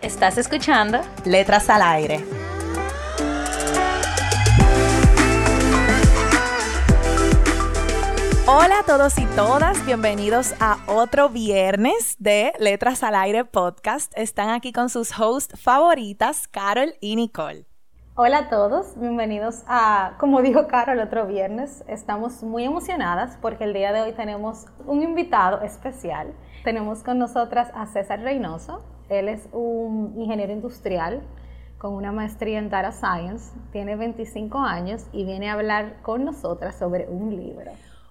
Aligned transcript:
Estás 0.00 0.38
escuchando 0.38 1.00
Letras 1.24 1.68
al 1.68 1.82
Aire. 1.82 2.24
Hola 8.46 8.78
a 8.78 8.82
todos 8.86 9.18
y 9.18 9.26
todas, 9.34 9.84
bienvenidos 9.86 10.54
a 10.60 10.78
otro 10.86 11.30
viernes 11.30 12.14
de 12.20 12.52
Letras 12.60 13.02
al 13.02 13.16
Aire 13.16 13.44
podcast. 13.44 14.12
Están 14.16 14.50
aquí 14.50 14.72
con 14.72 14.88
sus 14.88 15.18
hosts 15.18 15.60
favoritas, 15.60 16.46
Carol 16.46 16.94
y 17.00 17.16
Nicole. 17.16 17.66
Hola 18.14 18.38
a 18.38 18.48
todos, 18.50 18.96
bienvenidos 19.00 19.64
a, 19.66 20.14
como 20.20 20.42
dijo 20.42 20.68
Carol, 20.68 21.00
otro 21.00 21.26
viernes. 21.26 21.82
Estamos 21.88 22.44
muy 22.44 22.62
emocionadas 22.62 23.36
porque 23.42 23.64
el 23.64 23.74
día 23.74 23.92
de 23.92 24.02
hoy 24.02 24.12
tenemos 24.12 24.66
un 24.86 25.02
invitado 25.02 25.60
especial. 25.62 26.34
Tenemos 26.62 27.02
con 27.02 27.18
nosotras 27.18 27.72
a 27.74 27.86
César 27.86 28.20
Reynoso, 28.20 28.84
él 29.08 29.28
es 29.28 29.48
un 29.52 30.14
ingeniero 30.16 30.52
industrial 30.52 31.22
con 31.78 31.94
una 31.94 32.12
maestría 32.12 32.58
en 32.58 32.70
Data 32.70 32.92
Science, 32.92 33.52
tiene 33.72 33.96
25 33.96 34.58
años 34.58 35.04
y 35.12 35.24
viene 35.24 35.48
a 35.48 35.52
hablar 35.54 36.02
con 36.02 36.24
nosotras 36.24 36.76
sobre 36.76 37.06
un 37.08 37.30
libro. 37.30 37.70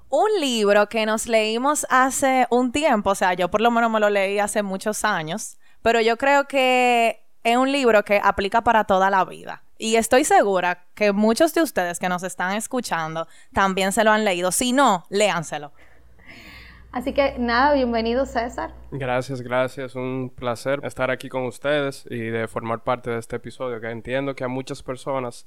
Un 0.09 0.29
libro 0.39 0.87
que 0.87 1.05
nos 1.05 1.27
leímos 1.27 1.85
hace 1.89 2.47
un 2.49 2.71
tiempo, 2.71 3.09
o 3.09 3.15
sea, 3.15 3.33
yo 3.33 3.51
por 3.51 3.59
lo 3.59 3.69
menos 3.71 3.91
me 3.91 3.99
lo 3.99 4.09
leí 4.09 4.39
hace 4.39 4.63
muchos 4.63 5.03
años, 5.03 5.57
pero 5.81 5.99
yo 5.99 6.17
creo 6.17 6.45
que 6.45 7.25
es 7.43 7.57
un 7.57 7.71
libro 7.71 8.03
que 8.03 8.21
aplica 8.23 8.61
para 8.61 8.85
toda 8.85 9.09
la 9.09 9.25
vida. 9.25 9.63
Y 9.77 9.95
estoy 9.95 10.23
segura 10.23 10.85
que 10.95 11.11
muchos 11.11 11.53
de 11.53 11.61
ustedes 11.61 11.99
que 11.99 12.09
nos 12.09 12.23
están 12.23 12.55
escuchando 12.55 13.27
también 13.53 13.91
se 13.91 14.03
lo 14.03 14.11
han 14.11 14.25
leído. 14.25 14.51
Si 14.51 14.71
no, 14.71 15.05
léanselo. 15.09 15.71
Así 16.97 17.13
que 17.13 17.35
nada, 17.37 17.75
bienvenido 17.75 18.25
César. 18.25 18.73
Gracias, 18.89 19.43
gracias. 19.43 19.93
Un 19.93 20.31
placer 20.35 20.79
estar 20.83 21.11
aquí 21.11 21.29
con 21.29 21.45
ustedes 21.45 22.07
y 22.09 22.17
de 22.17 22.47
formar 22.47 22.79
parte 22.79 23.11
de 23.11 23.19
este 23.19 23.35
episodio 23.35 23.79
que 23.79 23.91
entiendo 23.91 24.33
que 24.33 24.43
a 24.43 24.47
muchas 24.47 24.81
personas 24.81 25.45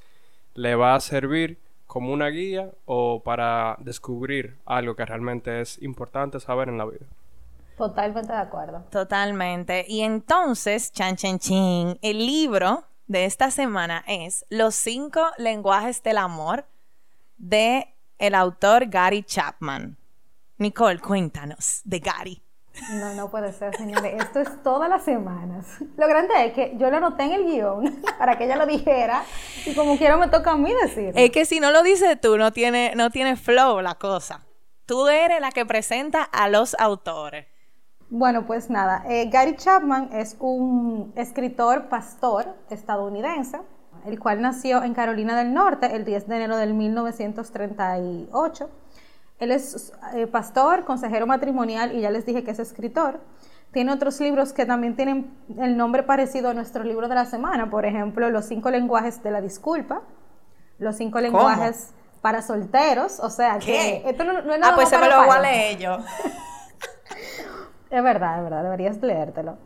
le 0.54 0.76
va 0.76 0.94
a 0.94 1.00
servir 1.00 1.58
como 1.88 2.12
una 2.12 2.28
guía 2.28 2.70
o 2.84 3.24
para 3.24 3.76
descubrir 3.80 4.58
algo 4.64 4.94
que 4.94 5.04
realmente 5.04 5.60
es 5.60 5.82
importante 5.82 6.38
saber 6.38 6.68
en 6.68 6.78
la 6.78 6.84
vida. 6.84 7.06
Totalmente 7.76 8.32
de 8.32 8.38
acuerdo. 8.38 8.84
Totalmente. 8.88 9.84
Y 9.88 10.02
entonces, 10.02 10.92
chan 10.92 11.16
chan 11.16 11.40
chin, 11.40 11.98
el 12.00 12.26
libro 12.26 12.84
de 13.08 13.24
esta 13.24 13.50
semana 13.50 14.04
es 14.06 14.46
Los 14.50 14.76
cinco 14.76 15.26
lenguajes 15.36 16.00
del 16.04 16.18
amor 16.18 16.64
de 17.38 17.92
el 18.20 18.36
autor 18.36 18.86
Gary 18.86 19.24
Chapman. 19.24 19.96
Nicole, 20.60 20.98
cuéntanos 20.98 21.80
de 21.84 22.00
Gary. 22.00 22.42
No, 22.92 23.14
no 23.14 23.30
puede 23.30 23.50
ser, 23.54 23.74
señores. 23.78 24.22
Esto 24.22 24.40
es 24.40 24.62
todas 24.62 24.90
las 24.90 25.02
semanas. 25.02 25.66
Lo 25.96 26.06
grande 26.06 26.34
es 26.44 26.52
que 26.52 26.74
yo 26.76 26.90
lo 26.90 26.98
anoté 26.98 27.22
en 27.22 27.32
el 27.32 27.44
guion 27.46 28.02
para 28.18 28.36
que 28.36 28.44
ella 28.44 28.56
lo 28.56 28.66
dijera 28.66 29.24
y 29.64 29.74
como 29.74 29.96
quiero 29.96 30.18
me 30.18 30.28
toca 30.28 30.50
a 30.50 30.56
mí 30.58 30.70
decir. 30.82 31.12
Es 31.16 31.30
que 31.30 31.46
si 31.46 31.60
no 31.60 31.70
lo 31.70 31.82
dices 31.82 32.20
tú, 32.20 32.36
no 32.36 32.52
tiene, 32.52 32.92
no 32.94 33.08
tiene 33.08 33.36
flow 33.36 33.80
la 33.80 33.94
cosa. 33.94 34.44
Tú 34.84 35.08
eres 35.08 35.40
la 35.40 35.50
que 35.50 35.64
presenta 35.64 36.24
a 36.24 36.50
los 36.50 36.76
autores. 36.78 37.46
Bueno, 38.10 38.46
pues 38.46 38.68
nada, 38.68 39.02
eh, 39.08 39.30
Gary 39.30 39.56
Chapman 39.56 40.10
es 40.12 40.36
un 40.40 41.14
escritor 41.16 41.88
pastor 41.88 42.54
estadounidense, 42.68 43.60
el 44.04 44.18
cual 44.18 44.42
nació 44.42 44.82
en 44.82 44.92
Carolina 44.92 45.38
del 45.38 45.54
Norte 45.54 45.96
el 45.96 46.04
10 46.04 46.28
de 46.28 46.36
enero 46.36 46.58
del 46.58 46.74
1938 46.74 48.68
él 49.40 49.50
es 49.50 49.92
eh, 50.14 50.26
pastor, 50.26 50.84
consejero 50.84 51.26
matrimonial 51.26 51.94
y 51.94 52.02
ya 52.02 52.10
les 52.10 52.26
dije 52.26 52.44
que 52.44 52.50
es 52.50 52.58
escritor. 52.58 53.20
Tiene 53.72 53.92
otros 53.92 54.20
libros 54.20 54.52
que 54.52 54.66
también 54.66 54.96
tienen 54.96 55.34
el 55.58 55.76
nombre 55.76 56.02
parecido 56.02 56.50
a 56.50 56.54
nuestro 56.54 56.84
libro 56.84 57.08
de 57.08 57.14
la 57.14 57.24
semana, 57.24 57.70
por 57.70 57.86
ejemplo, 57.86 58.28
Los 58.30 58.46
cinco 58.46 58.70
lenguajes 58.70 59.22
de 59.22 59.30
la 59.30 59.40
disculpa, 59.40 60.02
Los 60.78 60.96
cinco 60.96 61.20
lenguajes 61.20 61.94
para 62.20 62.42
solteros, 62.42 63.18
o 63.20 63.30
sea 63.30 63.58
que 63.58 64.02
esto 64.04 64.24
no, 64.24 64.32
es 64.32 64.44
ah, 64.44 64.58
nada 64.58 64.72
Ah, 64.72 64.74
pues 64.74 64.90
se 64.90 64.98
me 64.98 65.08
lo 65.08 65.24
voy 65.24 65.36
a 65.36 65.40
leer 65.40 65.78
yo. 65.78 65.98
es 67.90 68.02
verdad, 68.02 68.38
es 68.38 68.44
verdad, 68.44 68.62
deberías 68.62 69.00
leértelo. 69.00 69.56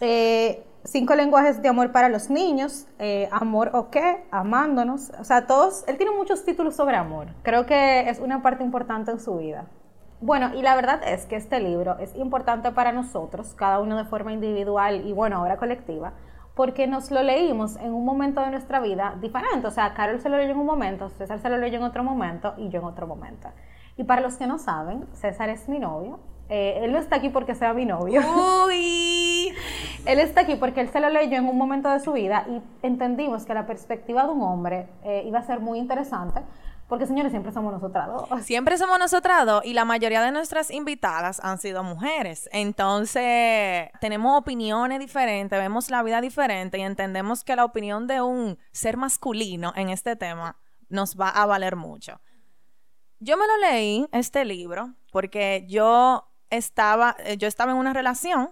Eh, 0.00 0.66
cinco 0.84 1.14
lenguajes 1.14 1.62
de 1.62 1.68
amor 1.68 1.92
para 1.92 2.08
los 2.08 2.30
niños, 2.30 2.86
eh, 2.98 3.28
amor 3.32 3.70
o 3.74 3.90
qué, 3.90 4.24
amándonos, 4.30 5.10
o 5.18 5.24
sea, 5.24 5.46
todos, 5.46 5.84
él 5.86 5.96
tiene 5.96 6.12
muchos 6.12 6.44
títulos 6.44 6.74
sobre 6.74 6.96
amor, 6.96 7.28
creo 7.42 7.66
que 7.66 8.08
es 8.08 8.18
una 8.18 8.42
parte 8.42 8.64
importante 8.64 9.10
en 9.10 9.20
su 9.20 9.36
vida. 9.36 9.66
Bueno, 10.22 10.54
y 10.54 10.60
la 10.60 10.74
verdad 10.74 11.00
es 11.02 11.24
que 11.24 11.36
este 11.36 11.60
libro 11.60 11.96
es 11.98 12.14
importante 12.14 12.72
para 12.72 12.92
nosotros, 12.92 13.54
cada 13.54 13.80
uno 13.80 13.96
de 13.96 14.04
forma 14.04 14.32
individual 14.32 15.06
y 15.06 15.12
bueno, 15.12 15.36
ahora 15.36 15.56
colectiva, 15.56 16.12
porque 16.54 16.86
nos 16.86 17.10
lo 17.10 17.22
leímos 17.22 17.76
en 17.76 17.94
un 17.94 18.04
momento 18.04 18.42
de 18.42 18.50
nuestra 18.50 18.80
vida 18.80 19.16
diferente, 19.20 19.66
o 19.66 19.70
sea, 19.70 19.94
Carol 19.94 20.20
se 20.20 20.28
lo 20.28 20.36
leyó 20.36 20.52
en 20.52 20.58
un 20.58 20.66
momento, 20.66 21.08
César 21.08 21.40
se 21.40 21.48
lo 21.48 21.56
leyó 21.56 21.78
en 21.78 21.84
otro 21.84 22.04
momento 22.04 22.54
y 22.58 22.68
yo 22.68 22.80
en 22.80 22.86
otro 22.86 23.06
momento. 23.06 23.48
Y 23.96 24.04
para 24.04 24.20
los 24.20 24.36
que 24.36 24.46
no 24.46 24.58
saben, 24.58 25.06
César 25.12 25.48
es 25.48 25.68
mi 25.68 25.78
novio, 25.78 26.20
eh, 26.50 26.80
él 26.82 26.92
no 26.92 26.98
está 26.98 27.16
aquí 27.16 27.28
porque 27.28 27.54
sea 27.54 27.72
mi 27.72 27.86
novio. 27.86 28.22
Uy. 28.66 29.54
él 30.06 30.18
está 30.18 30.42
aquí 30.42 30.56
porque 30.56 30.80
él 30.80 30.88
se 30.90 31.00
lo 31.00 31.08
leyó 31.08 31.38
en 31.38 31.48
un 31.48 31.56
momento 31.56 31.88
de 31.88 32.00
su 32.00 32.12
vida 32.12 32.44
y 32.48 32.60
entendimos 32.84 33.44
que 33.46 33.54
la 33.54 33.66
perspectiva 33.66 34.24
de 34.24 34.30
un 34.30 34.42
hombre 34.42 34.88
eh, 35.04 35.22
iba 35.26 35.38
a 35.38 35.42
ser 35.42 35.60
muy 35.60 35.78
interesante. 35.78 36.42
Porque 36.88 37.06
señores, 37.06 37.30
siempre 37.30 37.52
somos 37.52 37.72
nosotras 37.72 38.08
dos. 38.08 38.42
Siempre 38.42 38.76
somos 38.76 38.98
nosotras 38.98 39.46
dos 39.46 39.64
y 39.64 39.74
la 39.74 39.84
mayoría 39.84 40.22
de 40.22 40.32
nuestras 40.32 40.72
invitadas 40.72 41.38
han 41.38 41.58
sido 41.58 41.84
mujeres. 41.84 42.50
Entonces, 42.52 43.90
tenemos 44.00 44.36
opiniones 44.36 44.98
diferentes, 44.98 45.56
vemos 45.56 45.88
la 45.88 46.02
vida 46.02 46.20
diferente 46.20 46.78
y 46.78 46.80
entendemos 46.80 47.44
que 47.44 47.54
la 47.54 47.64
opinión 47.64 48.08
de 48.08 48.22
un 48.22 48.58
ser 48.72 48.96
masculino 48.96 49.72
en 49.76 49.90
este 49.90 50.16
tema 50.16 50.56
nos 50.88 51.14
va 51.16 51.28
a 51.28 51.46
valer 51.46 51.76
mucho. 51.76 52.20
Yo 53.20 53.36
me 53.36 53.46
lo 53.46 53.56
leí, 53.58 54.08
este 54.10 54.44
libro, 54.44 54.94
porque 55.12 55.66
yo 55.68 56.29
estaba, 56.50 57.16
eh, 57.20 57.36
yo 57.36 57.48
estaba 57.48 57.72
en 57.72 57.78
una 57.78 57.92
relación 57.92 58.50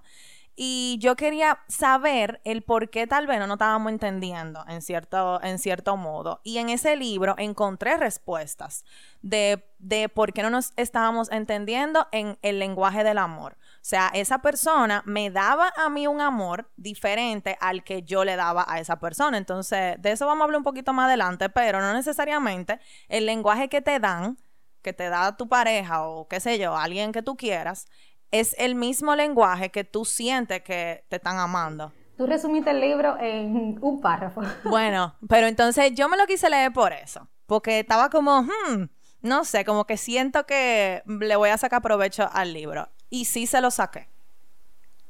y 0.60 0.98
yo 0.98 1.14
quería 1.14 1.60
saber 1.68 2.40
el 2.42 2.62
por 2.62 2.90
qué 2.90 3.06
tal 3.06 3.28
vez 3.28 3.38
no 3.38 3.46
nos 3.46 3.54
estábamos 3.54 3.92
entendiendo 3.92 4.64
en 4.66 4.82
cierto, 4.82 5.40
en 5.40 5.60
cierto 5.60 5.96
modo. 5.96 6.40
Y 6.42 6.58
en 6.58 6.68
ese 6.68 6.96
libro 6.96 7.36
encontré 7.38 7.96
respuestas 7.96 8.84
de, 9.22 9.64
de 9.78 10.08
por 10.08 10.32
qué 10.32 10.42
no 10.42 10.50
nos 10.50 10.72
estábamos 10.74 11.30
entendiendo 11.30 12.08
en 12.10 12.38
el 12.42 12.58
lenguaje 12.58 13.04
del 13.04 13.18
amor. 13.18 13.56
O 13.56 13.84
sea, 13.88 14.10
esa 14.12 14.42
persona 14.42 15.04
me 15.06 15.30
daba 15.30 15.72
a 15.76 15.88
mí 15.90 16.08
un 16.08 16.20
amor 16.20 16.68
diferente 16.76 17.56
al 17.60 17.84
que 17.84 18.02
yo 18.02 18.24
le 18.24 18.34
daba 18.34 18.64
a 18.66 18.80
esa 18.80 18.98
persona. 18.98 19.38
Entonces, 19.38 19.94
de 20.02 20.10
eso 20.10 20.26
vamos 20.26 20.40
a 20.40 20.44
hablar 20.46 20.58
un 20.58 20.64
poquito 20.64 20.92
más 20.92 21.06
adelante, 21.06 21.50
pero 21.50 21.80
no 21.80 21.92
necesariamente 21.92 22.80
el 23.08 23.26
lenguaje 23.26 23.68
que 23.68 23.80
te 23.80 24.00
dan 24.00 24.38
que 24.82 24.92
te 24.92 25.08
da 25.08 25.36
tu 25.36 25.48
pareja 25.48 26.06
o 26.06 26.28
qué 26.28 26.40
sé 26.40 26.58
yo, 26.58 26.76
alguien 26.76 27.12
que 27.12 27.22
tú 27.22 27.36
quieras, 27.36 27.86
es 28.30 28.54
el 28.58 28.74
mismo 28.74 29.16
lenguaje 29.16 29.70
que 29.70 29.84
tú 29.84 30.04
sientes 30.04 30.62
que 30.62 31.04
te 31.08 31.16
están 31.16 31.38
amando. 31.38 31.92
Tú 32.16 32.26
resumiste 32.26 32.70
el 32.70 32.80
libro 32.80 33.16
en 33.20 33.78
un 33.80 34.00
párrafo. 34.00 34.42
Bueno, 34.64 35.14
pero 35.28 35.46
entonces 35.46 35.94
yo 35.94 36.08
me 36.08 36.16
lo 36.16 36.26
quise 36.26 36.50
leer 36.50 36.72
por 36.72 36.92
eso, 36.92 37.28
porque 37.46 37.80
estaba 37.80 38.10
como, 38.10 38.42
hmm, 38.42 38.88
no 39.22 39.44
sé, 39.44 39.64
como 39.64 39.86
que 39.86 39.96
siento 39.96 40.44
que 40.44 41.02
le 41.06 41.36
voy 41.36 41.50
a 41.50 41.58
sacar 41.58 41.80
provecho 41.80 42.28
al 42.32 42.52
libro. 42.52 42.88
Y 43.10 43.24
sí 43.24 43.46
se 43.46 43.60
lo 43.60 43.70
saqué. 43.70 44.08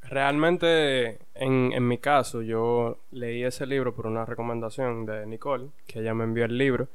Realmente, 0.01 1.19
en, 1.35 1.73
en 1.73 1.87
mi 1.87 1.97
caso, 1.97 2.41
yo 2.41 2.99
leí 3.11 3.43
ese 3.43 3.65
libro 3.65 3.93
por 3.93 4.07
una 4.07 4.25
recomendación 4.25 5.05
de 5.05 5.25
Nicole, 5.25 5.69
que 5.85 5.99
ella 5.99 6.13
me 6.13 6.23
envió 6.23 6.45
el 6.45 6.57
libro. 6.57 6.87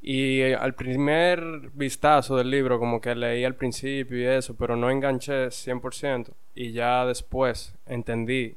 Y 0.00 0.40
eh, 0.40 0.54
al 0.54 0.74
primer 0.74 1.70
vistazo 1.74 2.36
del 2.36 2.50
libro, 2.50 2.78
como 2.78 3.00
que 3.00 3.14
leí 3.14 3.44
al 3.44 3.56
principio 3.56 4.18
y 4.18 4.24
eso, 4.24 4.56
pero 4.56 4.76
no 4.76 4.90
enganché 4.90 5.48
100%. 5.48 6.30
Y 6.54 6.72
ya 6.72 7.04
después 7.04 7.74
entendí, 7.86 8.56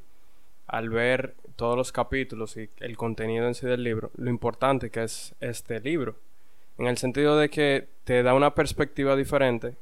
al 0.68 0.90
ver 0.90 1.36
todos 1.56 1.76
los 1.76 1.92
capítulos 1.92 2.58
y 2.58 2.70
el 2.80 2.96
contenido 2.98 3.48
en 3.48 3.56
sí 3.56 3.68
del 3.68 3.84
libro, 3.84 4.12
lo 4.16 4.30
importante 4.30 4.90
que 4.90 5.04
es 5.04 5.36
este 5.40 5.80
libro. 5.80 6.16
En 6.78 6.88
el 6.88 6.98
sentido 6.98 7.38
de 7.38 7.50
que 7.50 7.88
te 8.04 8.24
da 8.24 8.34
una 8.34 8.56
perspectiva 8.56 9.16
diferente 9.16 9.76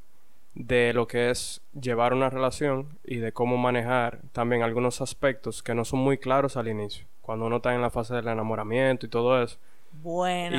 de 0.56 0.94
lo 0.94 1.08
que 1.08 1.30
es 1.30 1.62
llevar 1.80 2.14
una 2.14 2.30
relación 2.30 2.98
y 3.06 3.18
de 3.18 3.32
cómo 3.32 3.58
manejar 3.58 4.20
también 4.34 4.64
algunos 4.64 5.00
aspectos 5.00 5.64
que 5.64 5.76
no 5.76 5.86
son 5.86 6.00
muy 6.00 6.18
claros 6.18 6.58
al 6.58 6.68
inicio, 6.68 7.06
cuando 7.22 7.46
uno 7.46 7.58
está 7.58 7.74
en 7.74 7.82
la 7.82 7.92
fase 7.92 8.16
del 8.16 8.28
enamoramiento 8.28 9.06
y 9.06 9.10
todo 9.10 9.42
eso. 9.42 9.58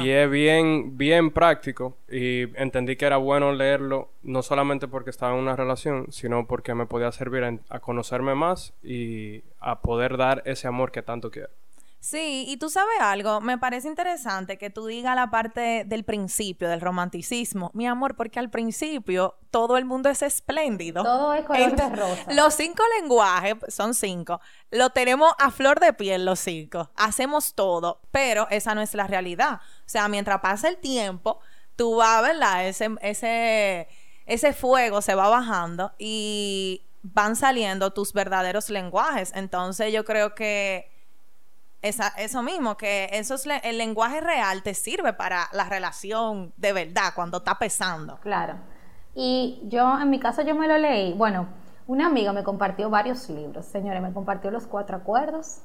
Y 0.05 0.11
es 0.11 0.31
bien, 0.31 0.97
bien 0.99 1.31
práctico 1.31 1.97
y 2.11 2.43
entendí 2.61 2.97
que 2.97 3.07
era 3.07 3.17
bueno 3.17 3.53
leerlo 3.53 4.11
no 4.23 4.43
solamente 4.43 4.89
porque 4.89 5.11
estaba 5.11 5.33
en 5.35 5.41
una 5.41 5.57
relación, 5.57 6.07
sino 6.11 6.47
porque 6.47 6.75
me 6.75 6.87
podía 6.87 7.11
servir 7.13 7.43
en- 7.45 7.61
a 7.69 7.81
conocerme 7.81 8.35
más 8.35 8.73
y 8.83 9.43
a 9.61 9.81
poder 9.81 10.17
dar 10.17 10.43
ese 10.47 10.69
amor 10.69 10.91
que 10.93 11.03
tanto 11.03 11.31
quiero. 11.31 11.51
Sí, 12.01 12.47
y 12.49 12.57
tú 12.57 12.71
sabes 12.71 12.99
algo, 12.99 13.43
me 13.43 13.59
parece 13.59 13.87
interesante 13.87 14.57
que 14.57 14.71
tú 14.71 14.87
digas 14.87 15.15
la 15.15 15.31
parte 15.31 15.85
del 15.85 16.03
principio, 16.03 16.67
del 16.71 16.81
romanticismo, 16.81 17.71
mi 17.75 17.87
amor, 17.87 18.17
porque 18.17 18.39
al 18.39 18.49
principio 18.49 19.37
todo 19.51 19.77
el 19.77 19.85
mundo 19.85 20.09
es 20.09 20.23
espléndido. 20.23 21.03
Todo 21.03 21.35
es 21.35 21.45
color 21.45 21.77
de 21.77 21.89
rosa. 21.91 22.25
Los 22.33 22.55
cinco 22.55 22.83
lenguajes, 22.99 23.57
son 23.69 23.93
cinco, 23.93 24.41
lo 24.71 24.89
tenemos 24.91 25.31
a 25.39 25.51
flor 25.51 25.79
de 25.79 25.93
piel 25.93 26.25
los 26.25 26.41
cinco, 26.41 26.91
hacemos 26.97 27.55
todo, 27.55 28.01
pero 28.11 28.49
esa 28.49 28.75
no 28.75 28.81
es 28.81 28.95
la 28.95 29.07
realidad. 29.07 29.61
O 29.81 29.89
sea, 29.89 30.09
mientras 30.09 30.41
pasa 30.41 30.71
el 30.71 30.79
tiempo, 30.79 31.41
tú 31.77 31.97
vas, 31.97 32.23
¿verdad? 32.23 32.67
Ese, 32.67 32.89
ese, 33.03 33.89
ese 34.25 34.53
fuego 34.55 35.03
se 35.03 35.15
va 35.15 35.29
bajando 35.29 35.93
y 35.99 36.87
van 37.03 37.37
saliendo 37.37 37.93
tus 37.93 38.15
verdaderos 38.15 38.71
lenguajes. 38.71 39.33
Entonces 39.35 39.93
yo 39.93 40.07
creo 40.07 40.35
que 40.35 40.91
esa- 41.83 42.13
eso 42.19 42.43
mismo, 42.43 42.77
que 42.77 43.09
eso 43.13 43.35
es 43.35 43.47
le- 43.47 43.61
el 43.65 43.79
lenguaje 43.79 44.21
real 44.21 44.63
te 44.63 44.75
sirve 44.75 45.13
para 45.13 45.49
la 45.53 45.65
relación 45.65 46.53
de 46.57 46.73
verdad, 46.73 47.13
cuando 47.15 47.39
está 47.39 47.59
pesando. 47.59 48.19
Claro. 48.21 48.55
Y 49.15 49.61
yo, 49.65 49.99
en 50.01 50.11
mi 50.11 50.21
caso, 50.21 50.43
yo 50.43 50.55
me 50.55 50.69
lo 50.69 50.79
leí. 50.79 51.13
Bueno, 51.15 51.47
una 51.87 52.07
amiga 52.07 52.33
me 52.33 52.45
compartió 52.45 52.91
varios 52.91 53.29
libros. 53.29 53.67
Señores, 53.67 54.01
me 54.03 54.13
compartió 54.13 54.51
Los 54.51 54.67
Cuatro 54.67 54.97
Acuerdos. 54.97 55.59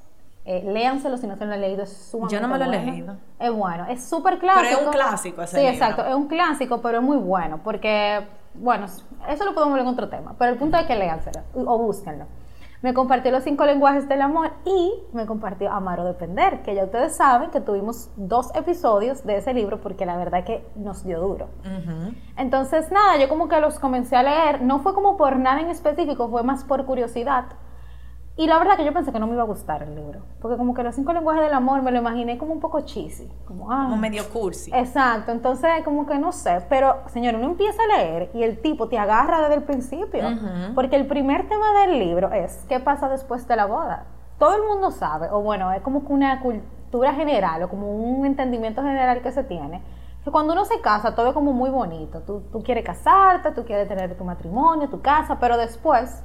Eh, 0.48 0.62
léanselo 0.64 1.18
si 1.18 1.26
no 1.26 1.36
se 1.38 1.46
lo 1.46 1.54
han 1.54 1.62
leído, 1.62 1.84
es 1.84 1.92
sumamente 2.12 2.36
Yo 2.36 2.42
no 2.42 2.48
me 2.48 2.60
lo 2.60 2.66
he 2.66 2.68
bueno. 2.78 2.92
leído. 2.92 3.18
Es 3.40 3.52
bueno, 3.52 3.86
es 3.88 4.08
súper 4.08 4.38
clásico. 4.38 4.64
Pero 4.70 4.80
es 4.80 4.86
un 4.86 4.92
clásico 4.94 5.42
ese 5.42 5.56
Sí, 5.58 5.62
libro. 5.62 5.74
exacto, 5.74 6.06
es 6.06 6.14
un 6.14 6.28
clásico, 6.28 6.82
pero 6.82 7.00
es 7.00 7.04
muy 7.04 7.18
bueno, 7.18 7.62
porque, 7.64 8.28
bueno, 8.54 8.86
eso 9.28 9.44
lo 9.46 9.56
podemos 9.56 9.74
ver 9.74 9.82
en 9.82 9.88
otro 9.90 10.08
tema, 10.08 10.36
pero 10.38 10.52
el 10.52 10.58
punto 10.60 10.78
es 10.78 10.86
que 10.86 10.96
léanselo 10.96 11.42
o 11.56 11.78
búsquenlo. 11.80 12.26
Me 12.86 12.94
compartió 12.94 13.32
los 13.32 13.44
cinco 13.44 13.66
lenguajes 13.66 14.08
del 14.08 14.22
amor 14.22 14.52
y 14.64 14.94
me 15.12 15.26
compartió 15.26 15.72
Amar 15.72 16.00
o 16.02 16.04
Depender, 16.04 16.62
que 16.62 16.76
ya 16.76 16.84
ustedes 16.84 17.16
saben 17.16 17.50
que 17.50 17.60
tuvimos 17.60 18.12
dos 18.16 18.54
episodios 18.54 19.26
de 19.26 19.38
ese 19.38 19.56
libro 19.56 19.82
porque 19.82 20.06
la 20.06 20.16
verdad 20.18 20.44
que 20.44 20.64
nos 20.76 21.04
dio 21.04 21.20
duro. 21.20 21.48
Entonces, 22.38 22.92
nada, 22.92 23.18
yo 23.18 23.28
como 23.28 23.48
que 23.48 23.60
los 23.60 23.80
comencé 23.80 24.16
a 24.16 24.22
leer, 24.22 24.62
no 24.62 24.82
fue 24.82 24.94
como 24.94 25.18
por 25.18 25.36
nada 25.38 25.62
en 25.62 25.72
específico, 25.72 26.30
fue 26.30 26.44
más 26.44 26.64
por 26.64 26.86
curiosidad. 26.86 27.46
Y 28.38 28.48
la 28.48 28.60
verdad 28.60 28.76
que 28.76 28.84
yo 28.84 28.92
pensé 28.92 29.14
que 29.14 29.20
no 29.20 29.28
me 29.28 29.34
iba 29.34 29.44
a 29.44 29.46
gustar 29.46 29.82
el 29.84 29.96
libro, 29.96 30.20
porque 30.42 30.58
como 30.58 30.74
que 30.74 30.84
los 30.84 30.94
cinco 30.94 31.14
lenguajes 31.14 31.44
del 31.44 31.54
amor 31.54 31.82
me 31.82 31.92
lo 31.92 32.00
imaginé 32.00 32.38
como 32.38 32.52
un 32.52 32.60
poco 32.60 32.82
cheesy, 32.82 33.32
como, 33.48 33.72
ah, 33.72 33.84
Como 33.84 33.96
medio 33.96 34.28
cursi. 34.30 34.72
Exacto, 34.74 35.32
entonces 35.32 35.70
como 35.86 36.06
que 36.06 36.20
no 36.20 36.34
sé, 36.34 36.62
pero 36.68 36.98
señor, 37.08 37.36
uno 37.36 37.46
empieza 37.46 37.82
a 37.82 37.98
leer 37.98 38.32
y 38.34 38.44
el 38.44 38.62
tipo 38.62 38.90
te 38.90 38.98
agarra 38.98 39.40
desde 39.40 39.56
el 39.56 39.64
principio, 39.64 40.24
porque 40.76 40.98
el 40.98 41.08
primer 41.08 41.48
tema 41.48 41.66
del 41.80 41.98
libro 41.98 42.34
es 42.34 42.66
qué 42.68 42.82
pasa 42.82 43.08
después 43.08 43.48
de 43.48 43.56
la 43.56 43.68
boda. 43.68 44.08
Todo 44.38 44.54
el 44.58 44.64
mundo 44.64 44.92
sabe, 44.92 45.30
o 45.32 45.40
bueno, 45.40 45.72
es 45.72 45.82
como 45.82 46.06
que 46.06 46.12
una 46.12 46.42
cultura 46.42 47.14
general 47.14 47.64
o 47.64 47.70
como 47.70 47.90
un 47.90 48.26
entendimiento 48.26 48.82
general 48.82 49.22
que 49.22 49.32
se 49.32 49.46
tiene, 49.46 49.82
que 50.26 50.32
cuando 50.32 50.52
uno 50.52 50.66
se 50.66 50.82
casa 50.82 51.16
todo 51.16 51.28
es 51.28 51.34
como 51.34 51.54
muy 51.54 51.70
bonito, 51.70 52.20
tú, 52.24 52.42
tú 52.52 52.62
quieres 52.64 52.84
casarte, 52.84 53.52
tú 53.52 53.64
quieres 53.64 53.88
tener 53.88 54.18
tu 54.18 54.26
matrimonio, 54.26 54.90
tu 54.90 55.00
casa, 55.00 55.40
pero 55.40 55.56
después 55.56 56.22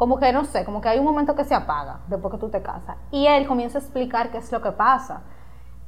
como 0.00 0.18
que 0.18 0.32
no 0.32 0.46
sé, 0.46 0.64
como 0.64 0.80
que 0.80 0.88
hay 0.88 0.98
un 0.98 1.04
momento 1.04 1.34
que 1.34 1.44
se 1.44 1.54
apaga 1.54 2.00
después 2.08 2.32
que 2.32 2.40
tú 2.40 2.48
te 2.48 2.62
casas. 2.62 2.96
Y 3.10 3.26
él 3.26 3.46
comienza 3.46 3.76
a 3.76 3.82
explicar 3.82 4.30
qué 4.30 4.38
es 4.38 4.50
lo 4.50 4.62
que 4.62 4.72
pasa. 4.72 5.24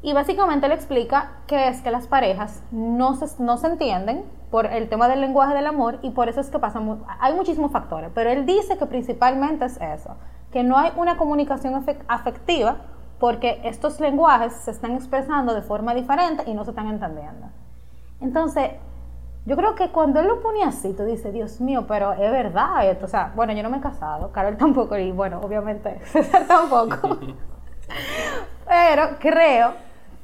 Y 0.02 0.12
básicamente 0.12 0.66
él 0.66 0.72
explica 0.72 1.38
que 1.46 1.68
es 1.68 1.80
que 1.80 1.90
las 1.90 2.08
parejas 2.08 2.62
no 2.70 3.14
se, 3.14 3.42
no 3.42 3.56
se 3.56 3.68
entienden 3.68 4.26
por 4.50 4.66
el 4.66 4.90
tema 4.90 5.08
del 5.08 5.22
lenguaje 5.22 5.54
del 5.54 5.66
amor 5.66 5.98
y 6.02 6.10
por 6.10 6.28
eso 6.28 6.42
es 6.42 6.50
que 6.50 6.58
pasan, 6.58 7.02
hay 7.20 7.32
muchísimos 7.32 7.72
factores, 7.72 8.10
pero 8.14 8.28
él 8.28 8.44
dice 8.44 8.76
que 8.76 8.84
principalmente 8.84 9.64
es 9.64 9.80
eso, 9.80 10.18
que 10.50 10.62
no 10.62 10.76
hay 10.76 10.92
una 10.96 11.16
comunicación 11.16 11.72
afec- 11.72 12.04
afectiva 12.06 12.76
porque 13.18 13.62
estos 13.64 13.98
lenguajes 13.98 14.52
se 14.52 14.72
están 14.72 14.92
expresando 14.92 15.54
de 15.54 15.62
forma 15.62 15.94
diferente 15.94 16.42
y 16.46 16.52
no 16.52 16.64
se 16.64 16.72
están 16.72 16.88
entendiendo. 16.88 17.46
Entonces, 18.20 18.72
yo 19.44 19.56
creo 19.56 19.74
que 19.74 19.88
cuando 19.90 20.20
él 20.20 20.28
lo 20.28 20.40
pone 20.40 20.62
así, 20.64 20.92
tú 20.92 21.04
dices, 21.04 21.32
Dios 21.32 21.60
mío, 21.60 21.84
pero 21.88 22.12
es 22.12 22.30
verdad 22.30 22.88
esto. 22.88 23.06
O 23.06 23.08
sea, 23.08 23.32
bueno, 23.34 23.52
yo 23.52 23.62
no 23.62 23.70
me 23.70 23.78
he 23.78 23.80
casado, 23.80 24.30
Carol 24.32 24.56
tampoco, 24.58 24.96
y 24.98 25.10
bueno, 25.12 25.40
obviamente 25.42 26.00
César 26.06 26.46
tampoco. 26.46 27.18
pero 28.68 29.16
creo 29.18 29.74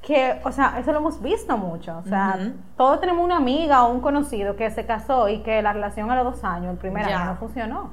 que, 0.02 0.40
o 0.44 0.52
sea, 0.52 0.78
eso 0.78 0.92
lo 0.92 0.98
hemos 1.00 1.20
visto 1.20 1.56
mucho. 1.58 1.98
O 1.98 2.02
sea, 2.04 2.38
todos 2.76 3.00
tenemos 3.00 3.24
una 3.24 3.36
amiga 3.36 3.84
o 3.84 3.92
un 3.92 4.00
conocido 4.00 4.56
que 4.56 4.70
se 4.70 4.86
casó 4.86 5.28
y 5.28 5.42
que 5.42 5.60
la 5.60 5.72
relación 5.72 6.10
a 6.10 6.22
los 6.22 6.34
dos 6.34 6.44
años, 6.44 6.72
el 6.72 6.78
primer 6.78 7.06
Ya. 7.06 7.20
año, 7.22 7.30
no 7.32 7.36
funcionó. 7.36 7.90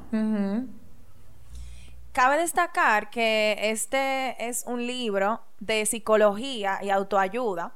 Cabe 2.13 2.37
destacar 2.37 3.09
que 3.09 3.57
este 3.71 4.47
es 4.47 4.63
un 4.65 4.85
libro 4.87 5.41
de 5.59 5.85
psicología 5.85 6.77
y 6.81 6.89
autoayuda. 6.89 7.73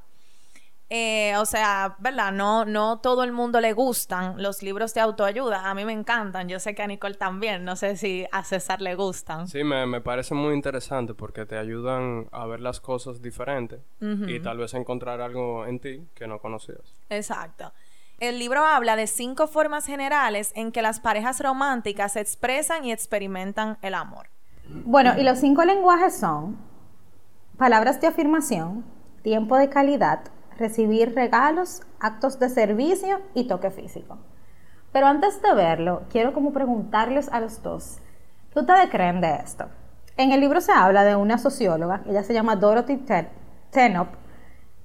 Eh, 0.92 1.36
o 1.38 1.46
sea, 1.46 1.96
¿verdad? 2.00 2.32
No, 2.32 2.66
no 2.66 3.00
todo 3.00 3.24
el 3.24 3.32
mundo 3.32 3.62
le 3.62 3.74
gustan 3.74 4.42
los 4.42 4.64
libros 4.64 4.94
de 4.96 5.02
autoayuda. 5.02 5.70
A 5.70 5.76
mí 5.76 5.86
me 5.86 5.94
encantan. 5.94 6.50
Yo 6.50 6.60
sé 6.60 6.74
que 6.74 6.82
a 6.82 6.88
Nicole 6.88 7.14
también. 7.14 7.64
No 7.64 7.76
sé 7.76 7.96
si 7.96 8.26
a 8.32 8.44
César 8.44 8.82
le 8.82 8.96
gustan. 8.96 9.48
Sí, 9.48 9.64
me, 9.64 9.86
me 9.86 10.02
parece 10.02 10.34
muy 10.34 10.56
interesante 10.56 11.14
porque 11.14 11.46
te 11.46 11.58
ayudan 11.60 12.28
a 12.32 12.48
ver 12.48 12.60
las 12.60 12.80
cosas 12.80 13.22
diferentes 13.22 13.82
y 14.00 14.40
tal 14.40 14.58
vez 14.58 14.74
encontrar 14.74 15.22
algo 15.22 15.66
en 15.68 15.80
ti 15.80 16.08
que 16.16 16.28
no 16.28 16.40
conocías. 16.40 16.96
Exacto. 17.10 17.72
El 18.20 18.40
libro 18.40 18.66
habla 18.66 18.96
de 18.96 19.08
cinco 19.08 19.48
formas 19.48 19.86
generales 19.86 20.52
en 20.56 20.72
que 20.72 20.82
las 20.82 21.00
parejas 21.00 21.40
románticas 21.40 22.16
expresan 22.16 22.84
y 22.84 22.92
experimentan 22.92 23.78
el 23.82 23.94
amor. 23.94 24.30
Bueno, 24.68 25.14
y 25.18 25.24
los 25.24 25.40
cinco 25.40 25.64
lenguajes 25.64 26.18
son 26.18 26.58
palabras 27.58 28.02
de 28.02 28.08
afirmación, 28.08 28.84
tiempo 29.24 29.56
de 29.56 29.70
calidad, 29.70 30.22
recibir 30.60 31.16
regalos, 31.16 31.82
actos 32.00 32.38
de 32.40 32.50
servicio 32.50 33.20
y 33.34 33.48
toque 33.48 33.72
físico. 33.72 34.18
Pero 34.92 35.08
antes 35.08 35.42
de 35.42 35.54
verlo, 35.54 36.04
quiero 36.12 36.34
como 36.34 36.52
preguntarles 36.54 37.30
a 37.32 37.40
los 37.40 37.62
dos, 37.64 38.00
¿qué 38.54 38.60
ustedes 38.60 38.90
creen 38.90 39.22
de 39.22 39.36
esto? 39.36 39.66
En 40.18 40.32
el 40.32 40.40
libro 40.42 40.60
se 40.62 40.72
habla 40.72 41.04
de 41.04 41.16
una 41.16 41.38
socióloga, 41.38 42.02
ella 42.08 42.24
se 42.24 42.34
llama 42.34 42.56
Dorothy 42.56 42.98
Ten- 42.98 43.30
Tenop, 43.72 44.10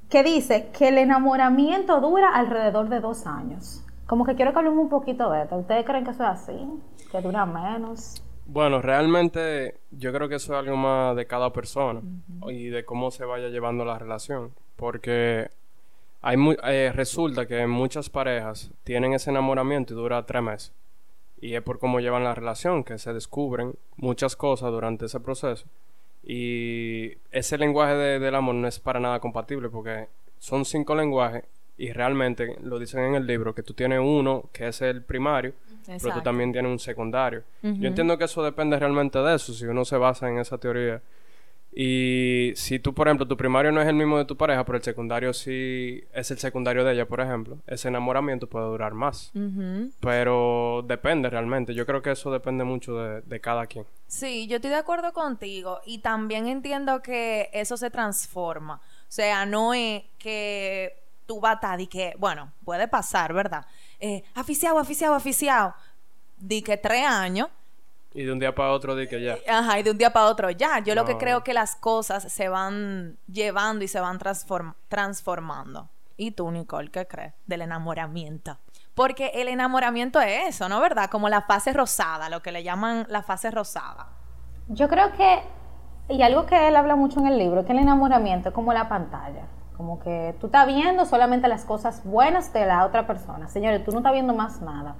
que 0.09 0.23
dice 0.23 0.69
que 0.77 0.89
el 0.89 0.99
enamoramiento 0.99 2.01
dura 2.01 2.29
alrededor 2.35 2.89
de 2.89 3.01
dos 3.01 3.27
años. 3.27 3.85
Como 4.07 4.25
que 4.27 4.35
quiero 4.37 4.53
que 4.53 4.59
hablemos 4.59 4.79
un 4.85 4.91
poquito 4.91 5.31
de 5.31 5.43
esto. 5.43 5.57
¿Ustedes 5.57 5.85
creen 5.87 6.05
que 6.05 6.11
eso 6.11 6.23
es 6.23 6.29
así? 6.29 6.69
¿Que 7.11 7.21
dura 7.23 7.47
menos? 7.47 8.23
Bueno, 8.47 8.83
realmente 8.83 9.81
yo 9.91 10.13
creo 10.13 10.29
que 10.29 10.35
eso 10.35 10.53
es 10.53 10.59
algo 10.61 10.77
más 10.77 11.17
de 11.17 11.27
cada 11.27 11.51
persona 11.55 12.03
y 12.49 12.67
de 12.67 12.85
cómo 12.85 13.11
se 13.11 13.25
vaya 13.25 13.49
llevando 13.49 13.87
la 13.87 13.99
relación. 13.99 14.53
Porque 14.77 15.51
hay 16.27 16.37
mu- 16.37 16.57
eh, 16.65 16.91
resulta 16.95 17.47
que 17.47 17.67
muchas 17.67 18.09
parejas 18.11 18.71
tienen 18.83 19.13
ese 19.13 19.31
enamoramiento 19.31 19.93
y 19.93 19.97
dura 19.97 20.25
tres 20.27 20.43
meses. 20.43 20.73
Y 21.41 21.55
es 21.55 21.63
por 21.63 21.79
cómo 21.79 22.01
llevan 22.01 22.25
la 22.25 22.35
relación 22.35 22.83
que 22.85 22.97
se 22.99 23.13
descubren 23.13 23.75
muchas 23.97 24.35
cosas 24.35 24.71
durante 24.71 25.05
ese 25.07 25.21
proceso. 25.21 25.67
Y 26.27 27.13
ese 27.31 27.59
lenguaje 27.59 27.95
de- 27.95 28.19
del 28.19 28.35
amor 28.35 28.55
no 28.55 28.67
es 28.67 28.81
para 28.81 28.99
nada 28.99 29.21
compatible 29.21 29.69
porque 29.69 30.09
son 30.39 30.65
cinco 30.65 30.95
lenguajes 30.95 31.45
y 31.77 31.93
realmente 31.93 32.57
lo 32.63 32.79
dicen 32.79 33.01
en 33.05 33.15
el 33.17 33.27
libro 33.27 33.55
que 33.55 33.63
tú 33.63 33.75
tienes 33.75 34.01
uno 34.03 34.49
que 34.53 34.69
es 34.69 34.81
el 34.81 35.03
primario, 35.03 35.53
pero 36.03 36.15
tú 36.15 36.25
también 36.25 36.53
tienes 36.53 36.71
un 36.73 36.79
secundario. 36.79 37.43
Yo 37.63 37.89
entiendo 37.89 38.17
que 38.17 38.25
eso 38.25 38.43
depende 38.43 38.79
realmente 38.79 39.19
de 39.19 39.35
eso, 39.35 39.53
si 39.53 39.67
uno 39.67 39.85
se 39.85 39.97
basa 39.99 40.29
en 40.31 40.39
esa 40.39 40.57
teoría. 40.57 41.03
Y 41.77 42.53
si 42.55 42.79
tú, 42.79 42.95
por 42.95 43.09
ejemplo, 43.09 43.27
tu 43.27 43.37
primario 43.37 43.73
no 43.73 43.83
es 43.83 43.89
el 43.89 43.95
mismo 43.95 44.17
de 44.17 44.25
tu 44.25 44.37
pareja, 44.37 44.65
pero 44.65 44.79
el 44.79 44.85
secundario 44.85 45.33
sí 45.33 46.05
es 46.13 46.31
el 46.31 46.39
secundario 46.39 46.85
de 46.85 46.93
ella, 46.93 47.07
por 47.07 47.21
ejemplo, 47.21 47.59
ese 47.67 47.89
enamoramiento 47.89 48.49
puede 48.49 48.67
durar 48.67 48.95
más. 48.95 49.33
Pero 50.01 50.85
depende 50.87 51.29
realmente. 51.31 51.75
Yo 51.75 51.85
creo 51.85 52.01
que 52.03 52.13
eso 52.13 52.31
depende 52.31 52.65
mucho 52.65 52.97
de, 52.97 53.23
de 53.23 53.41
cada 53.41 53.67
quien. 53.67 53.87
Sí, 54.07 54.47
yo 54.47 54.57
estoy 54.57 54.71
de 54.71 54.77
acuerdo 54.77 55.13
contigo 55.13 55.81
y 55.85 55.99
también 55.99 56.47
entiendo 56.47 57.03
que 57.03 57.51
eso 57.53 57.77
se 57.77 57.91
transforma. 57.91 58.77
O 58.77 59.13
sea, 59.15 59.45
no 59.47 59.75
es 59.75 60.05
que 60.19 61.05
tú 61.27 61.41
estar 61.45 61.81
y 61.81 61.87
que, 61.87 62.15
bueno, 62.19 62.53
puede 62.65 62.89
pasar, 62.89 63.33
¿verdad? 63.33 63.67
Eh, 64.01 64.23
aficiado, 64.35 64.79
aficiado, 64.79 65.15
aficiado. 65.15 65.75
Di 66.37 66.63
que 66.63 66.77
tres 66.77 67.07
años, 67.07 67.49
Y 68.15 68.23
de 68.25 68.33
un 68.33 68.39
día 68.39 68.55
para 68.55 68.71
otro 68.71 68.95
di 68.95 69.09
que 69.09 69.21
ya. 69.21 69.37
ajá, 69.49 69.81
y 69.81 69.83
de 69.83 69.91
un 69.91 69.99
día 69.99 70.13
para 70.13 70.27
otro 70.27 70.49
ya. 70.51 70.79
Yo 70.79 70.95
lo 70.95 71.05
que 71.05 71.19
creo 71.19 71.43
que 71.43 71.53
las 71.53 71.75
cosas 71.75 72.33
se 72.33 72.49
van 72.49 73.19
llevando 73.27 73.85
y 73.85 73.89
se 73.89 74.01
van 74.01 74.19
transform- 74.21 74.75
transformando. 74.89 75.89
¿Y 76.17 76.31
tú, 76.31 76.49
Nicole, 76.53 76.91
qué 76.93 77.07
crees 77.09 77.35
del 77.47 77.63
enamoramiento? 77.63 78.57
Porque 78.95 79.33
el 79.35 79.49
enamoramiento 79.49 80.21
es 80.21 80.51
eso, 80.51 80.69
¿no? 80.69 80.79
¿Verdad? 80.81 81.11
Como 81.11 81.29
la 81.29 81.43
fase 81.43 81.73
rosada, 81.73 82.29
lo 82.29 82.41
que 82.41 82.53
le 82.53 82.63
llaman 82.63 83.05
la 83.09 83.23
fase 83.25 83.51
rosada. 83.51 84.07
Yo 84.69 84.89
creo 84.89 85.13
que, 85.17 85.43
y 86.09 86.23
algo 86.23 86.47
que 86.47 86.69
él 86.69 86.77
habla 86.77 86.95
mucho 86.95 87.19
en 87.19 87.27
el 87.27 87.37
libro, 87.37 87.65
que 87.65 87.73
el 87.73 87.79
enamoramiento 87.81 88.51
es 88.51 88.55
como 88.55 88.73
la 88.73 88.89
pantalla. 88.89 89.47
Como 89.77 89.99
que 89.99 90.37
tú 90.41 90.47
estás 90.47 90.69
viendo 90.69 91.05
solamente 91.05 91.49
las 91.49 91.65
cosas 91.65 92.05
buenas 92.05 92.53
de 92.53 92.65
la 92.65 92.87
otra 92.87 93.09
persona. 93.09 93.49
Señores, 93.49 93.85
tú 93.85 93.91
no 93.91 93.99
estás 93.99 94.13
viendo 94.13 94.33
más 94.33 94.61
nada. 94.63 94.95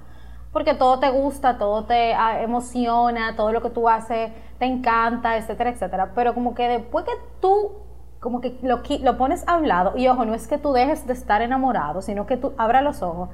Porque 0.55 0.73
todo 0.73 0.99
te 0.99 1.09
gusta, 1.09 1.57
todo 1.57 1.83
te 1.83 2.13
ah, 2.13 2.41
emociona, 2.41 3.35
todo 3.35 3.51
lo 3.51 3.61
que 3.61 3.69
tú 3.69 3.89
haces 3.89 4.31
te 4.57 4.63
encanta, 4.63 5.35
etcétera, 5.35 5.71
etcétera. 5.71 6.11
Pero 6.15 6.33
como 6.33 6.55
que 6.55 6.69
después 6.69 7.03
que 7.03 7.11
tú 7.41 7.73
como 8.21 8.39
que 8.39 8.57
lo, 8.61 8.81
lo 9.01 9.17
pones 9.17 9.45
a 9.49 9.57
un 9.57 9.67
lado, 9.67 9.97
y 9.97 10.07
ojo, 10.07 10.23
no 10.23 10.33
es 10.33 10.47
que 10.47 10.57
tú 10.57 10.71
dejes 10.71 11.05
de 11.07 11.11
estar 11.11 11.41
enamorado, 11.41 12.01
sino 12.01 12.25
que 12.25 12.37
tú 12.37 12.53
abras 12.57 12.83
los 12.85 13.01
ojos, 13.01 13.31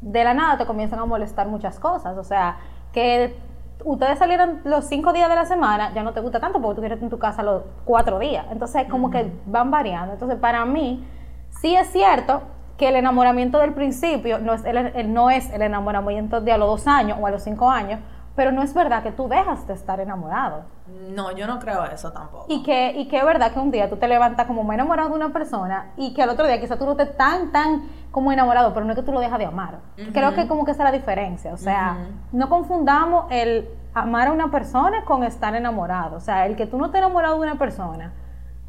de 0.00 0.24
la 0.24 0.34
nada 0.34 0.58
te 0.58 0.66
comienzan 0.66 0.98
a 0.98 1.04
molestar 1.04 1.46
muchas 1.46 1.78
cosas. 1.78 2.18
O 2.18 2.24
sea, 2.24 2.56
que 2.92 3.36
ustedes 3.84 4.18
salieron 4.18 4.60
los 4.64 4.86
cinco 4.86 5.12
días 5.12 5.28
de 5.28 5.36
la 5.36 5.44
semana, 5.44 5.94
ya 5.94 6.02
no 6.02 6.14
te 6.14 6.20
gusta 6.20 6.40
tanto 6.40 6.60
porque 6.60 6.74
tú 6.74 6.80
quieres 6.80 7.00
en 7.00 7.10
tu 7.10 7.18
casa 7.20 7.44
los 7.44 7.62
cuatro 7.84 8.18
días. 8.18 8.44
Entonces, 8.50 8.88
como 8.90 9.08
que 9.08 9.32
van 9.46 9.70
variando. 9.70 10.14
Entonces, 10.14 10.36
para 10.40 10.64
mí, 10.64 11.06
sí 11.50 11.76
es 11.76 11.92
cierto 11.92 12.42
que 12.76 12.88
el 12.88 12.96
enamoramiento 12.96 13.58
del 13.58 13.72
principio 13.72 14.38
no 14.38 14.54
es 14.54 14.64
el, 14.64 15.12
no 15.12 15.30
es 15.30 15.50
el 15.50 15.62
enamoramiento 15.62 16.40
de 16.40 16.52
a 16.52 16.58
los 16.58 16.68
dos 16.68 16.86
años 16.86 17.18
o 17.20 17.26
a 17.26 17.30
los 17.30 17.42
cinco 17.42 17.70
años, 17.70 18.00
pero 18.36 18.50
no 18.50 18.62
es 18.62 18.74
verdad 18.74 19.02
que 19.02 19.12
tú 19.12 19.28
dejas 19.28 19.66
de 19.66 19.74
estar 19.74 20.00
enamorado. 20.00 20.62
No, 21.10 21.30
yo 21.30 21.46
no 21.46 21.60
creo 21.60 21.84
eso 21.84 22.12
tampoco. 22.12 22.46
Y 22.48 22.64
que, 22.64 22.92
y 22.92 23.06
que 23.06 23.18
es 23.18 23.24
verdad 23.24 23.52
que 23.52 23.60
un 23.60 23.70
día 23.70 23.88
tú 23.88 23.96
te 23.96 24.08
levantas 24.08 24.46
como 24.46 24.64
muy 24.64 24.74
enamorado 24.74 25.10
de 25.10 25.14
una 25.14 25.28
persona 25.32 25.92
y 25.96 26.14
que 26.14 26.22
al 26.22 26.30
otro 26.30 26.46
día 26.46 26.60
quizás 26.60 26.78
tú 26.78 26.84
no 26.84 26.92
estés 26.92 27.16
tan, 27.16 27.52
tan 27.52 27.82
como 28.10 28.32
enamorado, 28.32 28.74
pero 28.74 28.84
no 28.84 28.92
es 28.92 28.98
que 28.98 29.04
tú 29.04 29.12
lo 29.12 29.20
dejas 29.20 29.38
de 29.38 29.46
amar. 29.46 29.78
Creo 30.12 30.34
que 30.34 30.48
como 30.48 30.64
que 30.64 30.72
esa 30.72 30.82
es 30.82 30.90
la 30.90 30.96
diferencia. 30.96 31.52
O 31.52 31.56
sea, 31.56 31.96
no 32.32 32.48
confundamos 32.48 33.26
el 33.30 33.68
amar 33.94 34.28
a 34.28 34.32
una 34.32 34.50
persona 34.50 35.04
con 35.04 35.22
estar 35.22 35.54
enamorado. 35.54 36.16
O 36.16 36.20
sea, 36.20 36.46
el 36.46 36.56
que 36.56 36.66
tú 36.66 36.76
no 36.76 36.86
estés 36.86 36.98
enamorado 36.98 37.36
de 37.36 37.42
una 37.42 37.56
persona, 37.56 38.12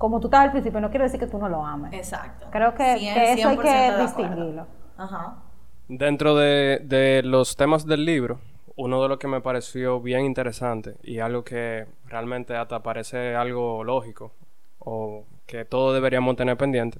como 0.05 0.19
tú 0.19 0.27
estabas 0.27 0.45
al 0.45 0.51
principio, 0.51 0.79
no 0.79 0.91
quiere 0.91 1.05
decir 1.05 1.19
que 1.19 1.25
tú 1.25 1.39
no 1.39 1.49
lo 1.49 1.65
ames. 1.65 1.91
Exacto. 1.91 2.45
Creo 2.51 2.75
que, 2.75 2.93
eso 3.33 3.49
hay 3.49 3.57
que 3.57 3.91
distinguirlo. 3.99 4.67
Ajá. 4.97 5.37
Dentro 5.87 6.35
de, 6.35 6.79
de 6.83 7.23
los 7.23 7.55
temas 7.55 7.87
del 7.87 8.05
libro, 8.05 8.39
uno 8.75 9.01
de 9.01 9.09
los 9.09 9.17
que 9.17 9.27
me 9.27 9.41
pareció 9.41 9.99
bien 9.99 10.23
interesante 10.23 10.95
y 11.01 11.17
algo 11.17 11.43
que 11.43 11.87
realmente 12.05 12.55
hasta 12.55 12.83
parece 12.83 13.35
algo 13.35 13.83
lógico 13.83 14.31
o 14.77 15.23
que 15.47 15.65
todos 15.65 15.95
deberíamos 15.95 16.35
tener 16.35 16.55
pendiente 16.55 16.99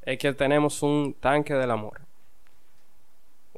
es 0.00 0.16
que 0.16 0.32
tenemos 0.32 0.82
un 0.82 1.14
tanque 1.20 1.52
del 1.52 1.70
amor. 1.70 2.00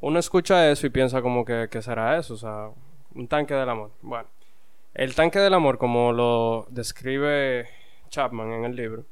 Uno 0.01 0.19
escucha 0.19 0.69
eso 0.69 0.87
y 0.87 0.89
piensa 0.89 1.21
como 1.21 1.45
que, 1.45 1.69
que 1.71 1.81
será 1.81 2.17
eso, 2.17 2.33
o 2.33 2.37
sea, 2.37 2.69
un 3.15 3.29
tanque 3.29 3.53
del 3.53 3.69
amor. 3.69 3.91
Bueno, 4.01 4.27
el 4.93 5.15
tanque 5.15 5.39
del 5.39 5.53
amor, 5.53 5.77
como 5.77 6.11
lo 6.11 6.67
describe 6.69 7.78
Chapman 8.09 8.51
en 8.51 8.65
el 8.65 8.75
libro, 8.75 9.05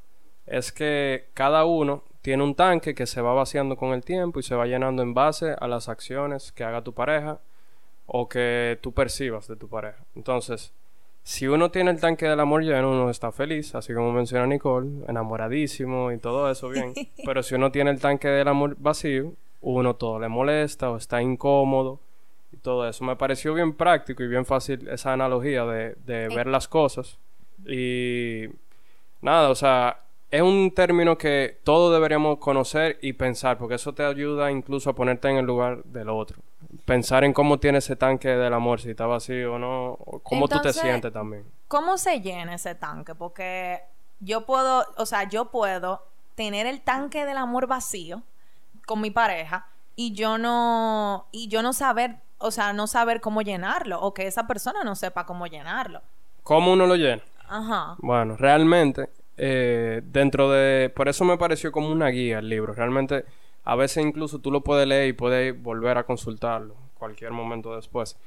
es 0.45 0.71
que 0.71 1.29
cada 1.33 1.65
uno 1.65 2.03
tiene 2.21 2.43
un 2.43 2.55
tanque 2.55 2.93
que 2.95 3.05
se 3.05 3.21
va 3.21 3.33
vaciando 3.33 3.77
con 3.77 3.93
el 3.93 4.03
tiempo 4.03 4.39
y 4.39 4.43
se 4.43 4.55
va 4.55 4.65
llenando 4.65 5.01
en 5.01 5.13
base 5.13 5.55
a 5.59 5.67
las 5.67 5.87
acciones 5.87 6.51
que 6.51 6.63
haga 6.63 6.83
tu 6.83 6.93
pareja 6.93 7.39
o 8.05 8.27
que 8.27 8.79
tú 8.81 8.93
percibas 8.93 9.47
de 9.47 9.55
tu 9.55 9.69
pareja. 9.69 10.03
Entonces, 10.15 10.73
si 11.23 11.47
uno 11.47 11.71
tiene 11.71 11.91
el 11.91 11.99
tanque 11.99 12.25
del 12.25 12.39
amor 12.39 12.63
lleno, 12.63 12.91
uno 12.91 13.09
está 13.09 13.31
feliz, 13.31 13.75
así 13.75 13.93
como 13.93 14.13
menciona 14.13 14.47
Nicole, 14.47 15.05
enamoradísimo 15.07 16.11
y 16.11 16.17
todo 16.17 16.49
eso 16.49 16.69
bien. 16.69 16.93
Pero 17.25 17.43
si 17.43 17.55
uno 17.55 17.71
tiene 17.71 17.91
el 17.91 17.99
tanque 17.99 18.29
del 18.29 18.47
amor 18.47 18.77
vacío, 18.79 19.33
uno 19.61 19.95
todo 19.95 20.19
le 20.19 20.29
molesta 20.29 20.89
o 20.89 20.97
está 20.97 21.21
incómodo 21.21 21.99
y 22.51 22.57
todo 22.57 22.87
eso. 22.87 23.03
Me 23.03 23.17
pareció 23.17 23.53
bien 23.53 23.73
práctico 23.73 24.23
y 24.23 24.27
bien 24.27 24.45
fácil 24.45 24.87
esa 24.87 25.13
analogía 25.13 25.65
de, 25.65 25.95
de 26.05 26.25
eh. 26.25 26.35
ver 26.35 26.47
las 26.47 26.69
cosas. 26.69 27.19
Y 27.65 28.47
nada, 29.21 29.49
o 29.49 29.55
sea, 29.55 30.03
es 30.29 30.41
un 30.41 30.73
término 30.73 31.17
que 31.17 31.59
todos 31.63 31.93
deberíamos 31.93 32.37
conocer 32.39 32.99
y 33.01 33.13
pensar, 33.13 33.57
porque 33.57 33.75
eso 33.75 33.93
te 33.93 34.03
ayuda 34.03 34.51
incluso 34.51 34.89
a 34.89 34.95
ponerte 34.95 35.29
en 35.29 35.37
el 35.37 35.45
lugar 35.45 35.83
del 35.85 36.09
otro. 36.09 36.41
Pensar 36.85 37.23
en 37.23 37.33
cómo 37.33 37.59
tiene 37.59 37.77
ese 37.77 37.95
tanque 37.95 38.29
del 38.29 38.53
amor, 38.53 38.81
si 38.81 38.89
está 38.89 39.05
vacío 39.05 39.53
o 39.53 39.59
no, 39.59 39.91
o 39.93 40.19
cómo 40.19 40.47
tú 40.47 40.59
te 40.61 40.73
sientes 40.73 41.13
también. 41.13 41.45
¿Cómo 41.67 41.97
se 41.97 42.19
llena 42.19 42.55
ese 42.55 42.75
tanque? 42.75 43.15
Porque 43.15 43.81
yo 44.19 44.45
puedo, 44.45 44.85
o 44.97 45.05
sea, 45.05 45.23
yo 45.29 45.45
puedo 45.45 46.03
tener 46.35 46.67
el 46.67 46.81
tanque 46.81 47.25
del 47.25 47.37
amor 47.37 47.67
vacío 47.67 48.23
con 48.85 49.01
mi 49.01 49.11
pareja 49.11 49.67
y 49.95 50.13
yo 50.13 50.37
no, 50.37 51.27
y 51.31 51.47
yo 51.47 51.61
no 51.61 51.73
saber, 51.73 52.17
o 52.37 52.51
sea, 52.51 52.73
no 52.73 52.87
saber 52.87 53.21
cómo 53.21 53.41
llenarlo, 53.41 53.99
o 54.01 54.13
que 54.13 54.27
esa 54.27 54.45
persona 54.45 54.83
no 54.83 54.95
sepa 54.95 55.25
cómo 55.25 55.47
llenarlo. 55.47 56.01
¿Cómo 56.43 56.73
uno 56.73 56.85
lo 56.85 56.95
llena? 56.95 57.23
Bueno, 57.99 58.35
realmente 58.37 59.09
eh, 59.37 60.01
dentro 60.05 60.51
de... 60.51 60.89
Por 60.89 61.07
eso 61.07 61.23
me 61.25 61.37
pareció 61.37 61.71
como 61.71 61.89
una 61.89 62.07
guía 62.07 62.39
el 62.39 62.49
libro. 62.49 62.73
Realmente 62.73 63.25
a 63.63 63.75
veces 63.75 64.05
incluso 64.05 64.39
tú 64.39 64.51
lo 64.51 64.61
puedes 64.61 64.87
leer 64.87 65.09
y 65.09 65.13
puedes 65.13 65.61
volver 65.61 65.97
a 65.97 66.03
consultarlo 66.03 66.75
cualquier 66.95 67.31
momento 67.31 67.75
después. 67.75 68.17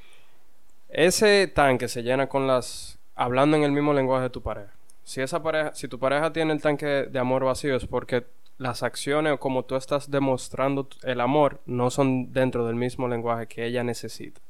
Ese 0.89 1.47
tanque 1.49 1.89
se 1.89 2.03
llena 2.03 2.29
con 2.29 2.47
las... 2.47 2.99
hablando 3.15 3.57
en 3.57 3.65
el 3.65 3.73
mismo 3.73 3.93
lenguaje 3.93 4.25
de 4.25 4.31
tu 4.31 4.43
pareja. 4.43 4.73
Si 5.05 5.21
esa 5.21 5.43
pareja, 5.43 5.75
si 5.75 5.89
tu 5.89 5.99
pareja 5.99 6.33
tiene 6.33 6.53
el 6.53 6.63
tanque 6.63 6.87
de 6.87 7.19
amor 7.19 7.45
vacío 7.45 7.75
es 7.75 7.87
porque 7.87 8.27
las 8.59 8.83
acciones 8.83 9.33
o 9.33 9.41
como 9.41 9.65
tú 9.65 9.75
estás 9.75 10.11
demostrando 10.11 10.87
el 11.03 11.21
amor 11.21 11.61
no 11.65 11.91
son 11.91 12.33
dentro 12.33 12.67
del 12.67 12.77
mismo 12.77 13.09
lenguaje 13.09 13.47
que 13.47 13.65
ella 13.65 13.83
necesita. 13.83 14.41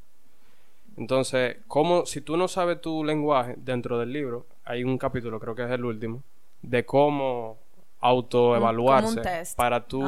Entonces, 0.97 1.57
como 1.67 2.05
si 2.05 2.21
tú 2.21 2.35
no 2.35 2.47
sabes 2.47 2.81
tu 2.81 3.03
lenguaje 3.03 3.55
dentro 3.57 3.97
del 3.97 4.11
libro, 4.11 4.45
hay 4.65 4.83
un 4.83 4.97
capítulo, 4.97 5.39
creo 5.39 5.55
que 5.55 5.63
es 5.63 5.71
el 5.71 5.85
último, 5.85 6.21
de 6.61 6.85
cómo 6.85 7.57
autoevaluarse 7.99 9.21
para 9.55 9.85
tú 9.85 10.01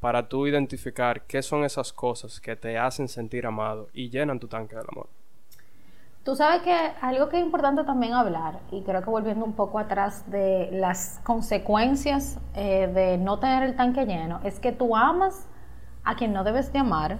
para 0.00 0.28
tú 0.28 0.48
identificar 0.48 1.22
qué 1.22 1.42
son 1.42 1.62
esas 1.62 1.92
cosas 1.92 2.40
que 2.40 2.56
te 2.56 2.76
hacen 2.76 3.06
sentir 3.06 3.46
amado 3.46 3.88
y 3.94 4.10
llenan 4.10 4.40
tu 4.40 4.48
tanque 4.48 4.74
del 4.74 4.86
amor. 4.90 5.06
Tú 6.24 6.34
sabes 6.34 6.62
que 6.62 6.72
algo 7.00 7.28
que 7.28 7.38
es 7.38 7.44
importante 7.44 7.84
también 7.84 8.12
hablar, 8.12 8.58
y 8.72 8.82
creo 8.82 9.02
que 9.02 9.10
volviendo 9.10 9.44
un 9.44 9.54
poco 9.54 9.78
atrás 9.78 10.28
de 10.28 10.70
las 10.72 11.20
consecuencias 11.22 12.38
eh, 12.54 12.90
de 12.92 13.16
no 13.16 13.38
tener 13.38 13.62
el 13.62 13.76
tanque 13.76 14.04
lleno, 14.04 14.40
es 14.42 14.58
que 14.58 14.72
tú 14.72 14.96
amas 14.96 15.48
a 16.02 16.16
quien 16.16 16.32
no 16.32 16.42
debes 16.42 16.72
de 16.72 16.80
amar, 16.80 17.18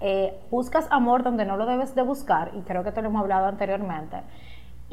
eh, 0.00 0.36
buscas 0.50 0.88
amor 0.90 1.22
donde 1.22 1.44
no 1.44 1.56
lo 1.56 1.66
debes 1.66 1.94
de 1.94 2.02
buscar, 2.02 2.50
y 2.54 2.62
creo 2.62 2.82
que 2.82 2.90
te 2.90 3.00
lo 3.00 3.08
hemos 3.08 3.22
hablado 3.22 3.46
anteriormente, 3.46 4.22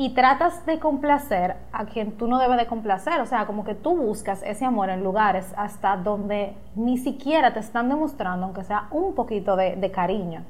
y 0.01 0.15
tratas 0.15 0.65
de 0.65 0.79
complacer 0.79 1.57
a 1.71 1.85
quien 1.85 2.17
tú 2.17 2.25
no 2.25 2.39
debes 2.39 2.57
de 2.57 2.65
complacer. 2.65 3.21
O 3.21 3.27
sea, 3.27 3.45
como 3.45 3.63
que 3.63 3.75
tú 3.75 3.95
buscas 3.95 4.41
ese 4.41 4.65
amor 4.65 4.89
en 4.89 5.03
lugares 5.03 5.53
hasta 5.55 5.95
donde 5.95 6.55
ni 6.73 6.97
siquiera 6.97 7.53
te 7.53 7.59
están 7.59 7.87
demostrando, 7.87 8.47
aunque 8.47 8.63
sea 8.63 8.87
un 8.89 9.13
poquito 9.13 9.55
de, 9.55 9.91
cariño. 9.91 10.43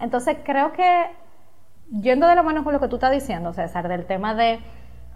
Entonces 0.00 0.38
creo 0.42 0.72
que, 0.72 1.10
yendo 2.00 2.26
de 2.26 2.34
la 2.34 2.42
mano 2.42 2.64
con 2.64 2.72
lo 2.72 2.80
que 2.80 2.88
tú 2.88 2.96
estás 2.96 3.12
diciendo, 3.12 3.52
César, 3.52 3.88
del 3.88 4.06
tema 4.06 4.34
de 4.34 4.60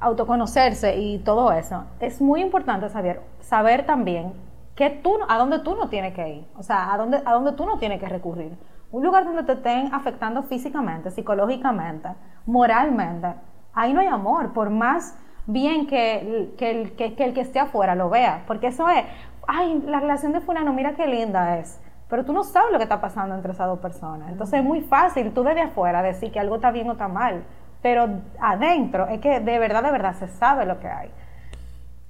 autoconocerse 0.00 0.98
y 0.98 1.20
todo 1.20 1.50
eso, 1.52 1.84
es 1.98 2.20
muy 2.20 2.42
importante 2.42 2.90
saber, 2.90 3.22
saber 3.40 3.86
también 3.86 4.34
que 4.74 4.90
tú, 4.90 5.16
a 5.30 5.38
dónde 5.38 5.60
tú 5.60 5.74
no 5.76 5.88
tienes 5.88 6.12
que 6.12 6.28
ir, 6.28 6.46
o 6.58 6.62
sea, 6.62 6.92
a 6.92 6.98
dónde, 6.98 7.22
a 7.24 7.32
dónde 7.32 7.52
tú 7.52 7.64
no 7.64 7.78
tienes 7.78 8.00
que 8.00 8.06
recurrir. 8.06 8.52
Un 8.90 9.02
lugar 9.02 9.24
donde 9.24 9.44
te 9.44 9.52
estén 9.52 9.94
afectando 9.94 10.42
físicamente, 10.42 11.10
psicológicamente, 11.10 12.10
moralmente, 12.44 13.34
ahí 13.74 13.92
no 13.92 14.00
hay 14.00 14.06
amor, 14.06 14.52
por 14.52 14.70
más 14.70 15.16
bien 15.46 15.86
que, 15.86 16.20
el, 16.20 16.92
que, 16.96 17.24
el 17.24 17.34
que 17.34 17.40
esté 17.40 17.58
afuera 17.58 17.94
lo 17.94 18.10
vea, 18.10 18.44
porque 18.46 18.68
eso 18.68 18.88
es, 18.88 19.04
ay, 19.46 19.82
la 19.86 20.00
relación 20.00 20.32
de 20.32 20.40
fulano, 20.40 20.72
mira 20.72 20.94
qué 20.94 21.06
linda 21.06 21.58
es, 21.58 21.80
pero 22.08 22.24
tú 22.24 22.32
no 22.32 22.44
sabes 22.44 22.70
lo 22.72 22.78
que 22.78 22.84
está 22.84 23.00
pasando 23.00 23.34
entre 23.34 23.52
esas 23.52 23.66
dos 23.66 23.78
personas. 23.78 24.30
Entonces 24.30 24.60
es 24.60 24.64
muy 24.64 24.80
fácil 24.80 25.32
tú 25.32 25.42
desde 25.42 25.62
afuera 25.62 26.02
decir 26.02 26.32
que 26.32 26.40
algo 26.40 26.56
está 26.56 26.70
bien 26.70 26.88
o 26.88 26.92
está 26.92 27.08
mal, 27.08 27.44
pero 27.82 28.08
adentro 28.40 29.06
es 29.08 29.20
que 29.20 29.40
de 29.40 29.58
verdad, 29.58 29.82
de 29.82 29.90
verdad 29.90 30.14
se 30.18 30.28
sabe 30.28 30.66
lo 30.66 30.80
que 30.80 30.88
hay. 30.88 31.10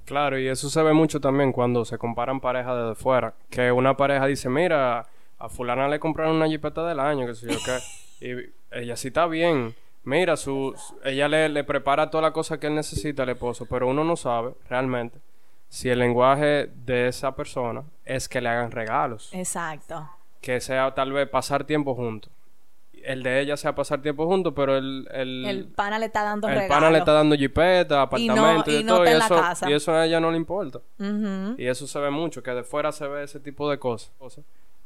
Claro, 0.05 0.39
y 0.39 0.47
eso 0.47 0.69
se 0.69 0.81
ve 0.81 0.93
mucho 0.93 1.21
también 1.21 1.51
cuando 1.51 1.85
se 1.85 1.97
comparan 1.97 2.39
parejas 2.39 2.75
desde 2.75 2.95
fuera, 2.95 3.33
que 3.49 3.71
una 3.71 3.95
pareja 3.95 4.25
dice, 4.25 4.49
mira, 4.49 5.05
a 5.37 5.49
fulana 5.49 5.87
le 5.87 5.99
compraron 5.99 6.37
una 6.37 6.47
jipeta 6.47 6.83
del 6.85 6.99
año, 6.99 7.27
que 7.27 7.35
sé 7.35 7.47
yo 7.47 7.59
qué, 7.63 8.25
y 8.25 8.77
ella 8.77 8.95
sí 8.95 9.09
está 9.09 9.27
bien, 9.27 9.75
Mira, 10.09 10.35
su, 10.37 10.73
ella 11.03 11.27
le, 11.27 11.47
le, 11.49 11.63
prepara 11.63 12.09
toda 12.09 12.23
la 12.23 12.31
cosa 12.33 12.59
que 12.59 12.65
él 12.67 12.75
necesita 12.75 13.23
al 13.23 13.29
esposo, 13.29 13.65
pero 13.67 13.87
uno 13.87 14.03
no 14.03 14.15
sabe 14.15 14.53
realmente 14.67 15.19
si 15.67 15.87
el 15.89 15.99
lenguaje 15.99 16.71
de 16.85 17.07
esa 17.07 17.35
persona 17.35 17.83
es 18.05 18.27
que 18.27 18.41
le 18.41 18.49
hagan 18.49 18.71
regalos. 18.71 19.29
Exacto. 19.33 20.09
Que 20.41 20.59
sea 20.61 20.93
tal 20.95 21.11
vez 21.11 21.29
pasar 21.29 21.63
tiempo 21.63 21.93
juntos. 21.93 22.31
el 23.03 23.21
de 23.23 23.39
ella 23.39 23.55
sea 23.55 23.75
pasar 23.75 24.01
tiempo 24.01 24.25
juntos, 24.25 24.53
pero 24.55 24.75
el... 24.77 25.07
El, 25.11 25.45
El 25.45 25.65
pana 25.67 25.99
le 25.99 26.07
está 26.07 26.23
dando 26.23 26.47
el 26.47 26.55
regalo. 26.55 26.73
pana 26.73 26.91
le 26.91 26.97
está 26.97 27.13
dando 27.13 27.35
jipeta, 27.35 28.01
apartamento 28.01 28.71
y, 28.71 28.73
y 28.73 28.77
de 28.77 28.83
no 28.83 28.95
todo, 28.95 29.03
está 29.05 29.11
y 29.11 29.13
en 29.13 29.19
la 29.19 29.25
eso, 29.25 29.35
casa. 29.35 29.69
y 29.69 29.73
eso 29.73 29.93
a 29.93 30.05
ella 30.05 30.19
no 30.19 30.31
le 30.31 30.37
importa. 30.37 30.79
Y 31.57 31.65
eso 31.67 31.85
se 31.87 31.99
ve 31.99 32.09
mucho, 32.09 32.41
que 32.41 32.51
de 32.51 32.63
fuera 32.63 32.91
se 32.91 33.07
ve 33.07 33.23
ese 33.23 33.39
tipo 33.39 33.69
de 33.69 33.77
cosas. 33.77 34.11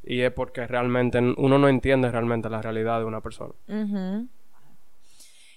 Y 0.03 0.20
es 0.22 0.32
porque 0.32 0.68
realmente 0.68 1.20
uno 1.20 1.58
no 1.58 1.70
entiende 1.70 2.12
realmente 2.12 2.50
la 2.50 2.62
realidad 2.62 3.00
de 3.00 3.06
una 3.06 3.22
persona. 3.22 3.53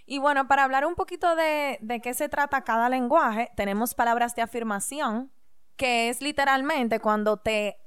Y 0.06 0.18
bueno, 0.18 0.46
para 0.46 0.62
hablar 0.64 0.86
un 0.86 0.94
poquito 0.94 1.34
de, 1.34 1.78
de 1.80 2.00
qué 2.00 2.14
se 2.14 2.28
trata 2.28 2.62
cada 2.62 2.88
lenguaje, 2.88 3.50
tenemos 3.56 3.94
palabras 3.94 4.36
de 4.36 4.42
afirmación, 4.42 5.32
que 5.76 6.08
es 6.08 6.22
literalmente 6.22 7.00
cuando 7.00 7.36
te 7.38 7.78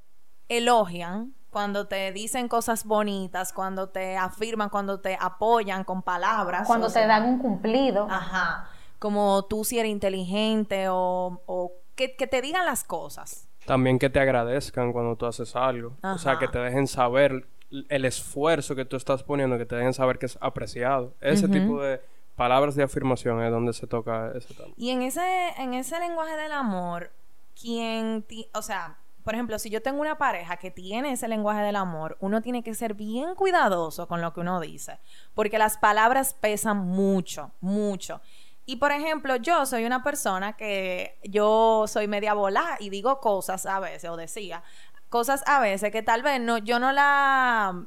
elogian, 0.49 1.33
cuando 1.49 1.87
te 1.87 2.11
dicen 2.11 2.47
cosas 2.47 2.83
bonitas, 2.85 3.53
cuando 3.53 3.89
te 3.89 4.17
afirman, 4.17 4.69
cuando 4.69 4.99
te 4.99 5.17
apoyan 5.19 5.83
con 5.83 6.03
palabras. 6.03 6.67
Cuando 6.67 6.87
te 6.87 6.93
sea, 6.93 7.07
dan 7.07 7.25
un 7.25 7.39
cumplido. 7.39 8.07
Ajá. 8.09 8.69
Como 8.99 9.45
tú 9.45 9.63
si 9.63 9.79
eres 9.79 9.91
inteligente 9.91 10.89
o, 10.89 11.41
o 11.45 11.71
que, 11.95 12.15
que 12.15 12.27
te 12.27 12.41
digan 12.41 12.65
las 12.65 12.83
cosas. 12.83 13.47
También 13.65 13.97
que 13.97 14.09
te 14.09 14.19
agradezcan 14.19 14.91
cuando 14.91 15.15
tú 15.15 15.25
haces 15.25 15.55
algo. 15.55 15.95
O 16.03 16.17
sea, 16.17 16.33
Ajá. 16.33 16.39
que 16.39 16.47
te 16.47 16.59
dejen 16.59 16.87
saber 16.87 17.47
el 17.89 18.05
esfuerzo 18.05 18.75
que 18.75 18.85
tú 18.85 18.95
estás 18.95 19.23
poniendo, 19.23 19.57
que 19.57 19.65
te 19.65 19.75
dejen 19.75 19.93
saber 19.93 20.17
que 20.19 20.25
es 20.25 20.37
apreciado. 20.41 21.13
Ese 21.21 21.47
tipo 21.47 21.81
de 21.81 22.01
palabras 22.35 22.75
de 22.75 22.83
afirmación 22.83 23.43
es 23.43 23.51
donde 23.51 23.73
se 23.73 23.85
toca 23.85 24.31
ese 24.35 24.53
tema. 24.53 24.69
Y 24.77 24.89
en 24.91 25.01
ese, 25.01 25.49
en 25.57 25.73
ese 25.73 25.99
lenguaje 25.99 26.35
del 26.37 26.51
amor, 26.51 27.11
quien, 27.59 28.23
ti- 28.23 28.47
o 28.53 28.61
sea, 28.61 28.95
por 29.23 29.33
ejemplo, 29.33 29.59
si 29.59 29.69
yo 29.69 29.81
tengo 29.81 29.99
una 30.01 30.17
pareja 30.17 30.57
que 30.57 30.71
tiene 30.71 31.11
ese 31.11 31.27
lenguaje 31.27 31.61
del 31.61 31.75
amor, 31.75 32.17
uno 32.21 32.41
tiene 32.41 32.63
que 32.63 32.73
ser 32.73 32.93
bien 32.93 33.35
cuidadoso 33.35 34.07
con 34.07 34.21
lo 34.21 34.33
que 34.33 34.39
uno 34.39 34.59
dice, 34.61 34.97
porque 35.35 35.57
las 35.57 35.77
palabras 35.77 36.33
pesan 36.33 36.77
mucho, 36.77 37.51
mucho. 37.59 38.21
Y 38.65 38.77
por 38.77 38.91
ejemplo, 38.91 39.35
yo 39.35 39.65
soy 39.65 39.83
una 39.85 40.03
persona 40.03 40.53
que 40.53 41.17
yo 41.23 41.85
soy 41.87 42.07
media 42.07 42.33
volada 42.35 42.77
y 42.79 42.89
digo 42.89 43.19
cosas 43.19 43.65
a 43.65 43.79
veces, 43.79 44.09
o 44.09 44.15
decía 44.15 44.63
cosas 45.09 45.43
a 45.47 45.59
veces 45.59 45.91
que 45.91 46.01
tal 46.03 46.21
vez 46.23 46.39
no, 46.39 46.57
yo 46.57 46.79
no 46.79 46.91
la... 46.91 47.85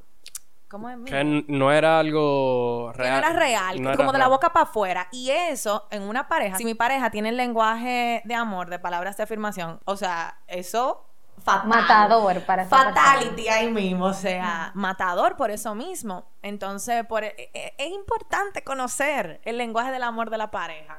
¿Cómo 0.69 0.89
es? 0.89 0.97
Que 1.05 1.45
no 1.49 1.71
era 1.71 1.99
algo 1.99 2.93
Que 2.97 3.03
real. 3.03 3.13
no 3.21 3.29
era 3.29 3.39
real, 3.39 3.77
no 3.77 3.83
que 3.83 3.89
era 3.89 3.97
como 3.97 4.13
de 4.13 4.19
la 4.19 4.29
boca 4.29 4.53
para 4.55 4.65
afuera. 4.65 5.07
Y 5.13 5.31
eso, 5.31 5.87
en 5.91 6.03
una 6.03 6.29
pareja, 6.29 6.57
si 6.57 6.65
mi 6.65 6.75
pareja 6.75 7.11
tiene 7.11 7.29
el 7.29 7.37
lenguaje 7.37 8.23
de 8.25 8.35
amor, 8.35 8.71
de 8.71 8.79
palabras 8.79 9.19
de 9.19 9.23
afirmación, 9.25 9.81
o 9.85 9.97
sea, 9.97 10.39
eso 10.47 11.05
fatal. 11.45 11.69
Matador 11.69 12.41
para 12.47 12.65
Fatality 12.65 13.49
ahí 13.49 13.71
mismo, 13.71 14.07
o 14.07 14.13
sea, 14.15 14.71
matador 14.75 15.37
por 15.37 15.51
eso 15.51 15.75
mismo. 15.75 16.25
Entonces, 16.41 17.05
por, 17.05 17.25
e- 17.25 17.35
e- 17.53 17.75
es 17.77 17.91
importante 17.93 18.63
conocer 18.65 19.43
el 19.45 19.59
lenguaje 19.59 19.91
del 19.91 20.05
amor 20.05 20.31
de 20.31 20.39
la 20.39 20.51
pareja. 20.51 20.99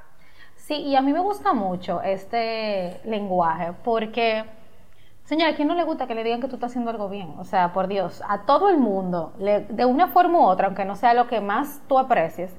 Sí, 0.56 0.76
y 0.76 0.96
a 0.96 1.02
mí 1.02 1.12
me 1.14 1.20
gusta 1.20 1.54
mucho 1.54 2.00
este 2.04 3.02
lenguaje 3.06 3.74
porque, 3.84 4.46
señora, 5.26 5.52
¿a 5.52 5.56
quién 5.56 5.68
no 5.68 5.76
le 5.76 5.84
gusta 5.84 6.08
que 6.08 6.16
le 6.16 6.24
digan 6.24 6.42
que 6.42 6.48
tú 6.48 6.56
estás 6.56 6.72
haciendo 6.72 6.92
algo 6.92 7.10
bien? 7.10 7.34
O 7.40 7.44
sea, 7.46 7.74
por 7.74 7.88
Dios, 7.88 8.22
a 8.28 8.40
todo 8.42 8.70
el 8.70 8.78
mundo, 8.78 9.34
le- 9.40 9.62
de 9.62 9.86
una 9.86 10.08
forma 10.08 10.40
u 10.40 10.44
otra, 10.44 10.68
aunque 10.68 10.86
no 10.86 10.96
sea 10.96 11.14
lo 11.14 11.28
que 11.28 11.40
más 11.42 11.82
tú 11.88 11.98
aprecies, 11.98 12.56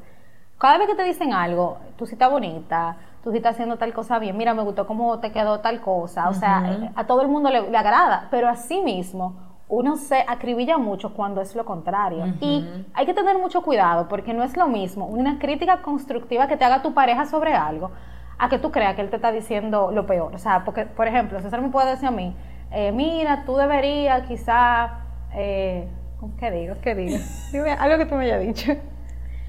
cada 0.58 0.78
vez 0.78 0.86
que 0.88 0.94
te 0.94 1.04
dicen 1.04 1.32
algo, 1.32 1.78
tú 1.96 2.06
sí 2.06 2.14
estás 2.14 2.30
bonita, 2.30 2.96
tú 3.22 3.30
sí 3.30 3.36
estás 3.38 3.54
haciendo 3.54 3.76
tal 3.76 3.92
cosa 3.92 4.18
bien, 4.18 4.36
mira, 4.36 4.54
me 4.54 4.62
gustó 4.62 4.86
cómo 4.86 5.18
te 5.20 5.30
quedó 5.32 5.60
tal 5.60 5.80
cosa, 5.80 6.28
o 6.28 6.34
sea, 6.34 6.62
a 6.94 7.06
todo 7.06 7.22
el 7.22 7.28
mundo 7.28 7.50
le, 7.50 7.70
le 7.70 7.76
agrada, 7.76 8.28
pero 8.30 8.48
a 8.48 8.54
sí 8.54 8.80
mismo 8.80 9.34
uno 9.68 9.96
se 9.96 10.24
acribilla 10.26 10.78
mucho 10.78 11.12
cuando 11.14 11.40
es 11.40 11.54
lo 11.56 11.64
contrario. 11.64 12.24
Y 12.40 12.64
hay 12.94 13.06
que 13.06 13.14
tener 13.14 13.36
mucho 13.38 13.62
cuidado 13.62 14.08
porque 14.08 14.32
no 14.32 14.42
es 14.42 14.56
lo 14.56 14.68
mismo 14.68 15.06
una 15.06 15.38
crítica 15.38 15.82
constructiva 15.82 16.46
que 16.48 16.56
te 16.56 16.64
haga 16.64 16.82
tu 16.82 16.94
pareja 16.94 17.24
sobre 17.26 17.54
algo 17.54 17.90
a 18.38 18.48
que 18.48 18.58
tú 18.58 18.70
creas 18.70 18.94
que 18.94 19.00
él 19.02 19.10
te 19.10 19.16
está 19.16 19.32
diciendo 19.32 19.90
lo 19.92 20.06
peor. 20.06 20.34
O 20.34 20.38
sea, 20.38 20.64
porque, 20.64 20.84
por 20.86 21.08
ejemplo, 21.08 21.40
César 21.40 21.60
me 21.62 21.68
puede 21.70 21.90
decir 21.90 22.08
a 22.08 22.10
mí, 22.10 22.34
eh, 22.74 22.92
mira, 22.92 23.44
tú 23.44 23.56
deberías 23.56 24.26
quizá, 24.26 25.00
eh, 25.32 25.88
¿qué 26.38 26.50
digo? 26.50 26.74
¿Qué 26.82 26.94
digo? 26.94 27.18
Dime 27.52 27.72
algo 27.72 27.98
que 27.98 28.06
tú 28.06 28.14
me 28.16 28.24
hayas 28.24 28.40
dicho. 28.40 28.72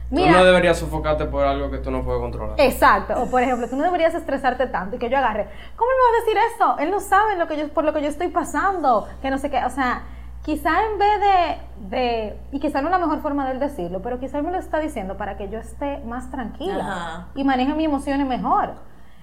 Tú 0.10 0.24
no 0.24 0.46
deberías 0.46 0.78
sofocarte 0.78 1.26
por 1.26 1.44
algo 1.46 1.72
que 1.72 1.80
tú 1.80 1.90
no 1.90 2.04
puedes 2.04 2.22
controlar. 2.22 2.56
Exacto. 2.60 3.14
O 3.22 3.26
por 3.26 3.42
ejemplo, 3.42 3.68
tú 3.68 3.76
no 3.76 3.84
deberías 3.84 4.14
estresarte 4.14 4.68
tanto 4.68 4.96
y 4.96 5.00
que 5.00 5.10
yo 5.10 5.18
agarre. 5.18 5.48
¿Cómo 5.76 5.90
me 5.90 5.98
va 5.98 6.18
a 6.18 6.20
decir 6.20 6.38
eso? 6.56 6.78
Él 6.80 6.92
no 6.92 7.00
sabe 7.00 7.38
lo 7.38 7.48
que 7.48 7.58
yo, 7.58 7.70
por 7.70 7.84
lo 7.84 7.94
que 7.94 8.02
yo 8.02 8.08
estoy 8.08 8.28
pasando. 8.28 9.08
Que 9.22 9.32
no 9.32 9.40
sé 9.40 9.50
qué. 9.50 9.66
O 9.66 9.70
sea, 9.72 10.04
quizá 10.44 10.84
en 10.86 11.00
vez 11.00 11.20
de, 11.20 11.98
de. 11.98 12.40
Y 12.52 12.60
quizá 12.60 12.82
no 12.82 12.90
es 12.90 12.92
la 12.92 13.00
mejor 13.00 13.22
forma 13.22 13.46
de 13.46 13.54
él 13.54 13.60
decirlo, 13.60 14.02
pero 14.04 14.20
quizá 14.20 14.38
él 14.38 14.44
me 14.44 14.52
lo 14.52 14.60
está 14.60 14.80
diciendo 14.80 15.18
para 15.18 15.38
que 15.38 15.50
yo 15.50 15.58
esté 15.58 15.98
más 16.06 16.30
tranquila 16.30 16.80
Ajá. 16.80 17.28
y 17.34 17.44
maneje 17.44 17.74
mis 17.74 17.88
emociones 17.88 18.28
mejor. 18.28 18.76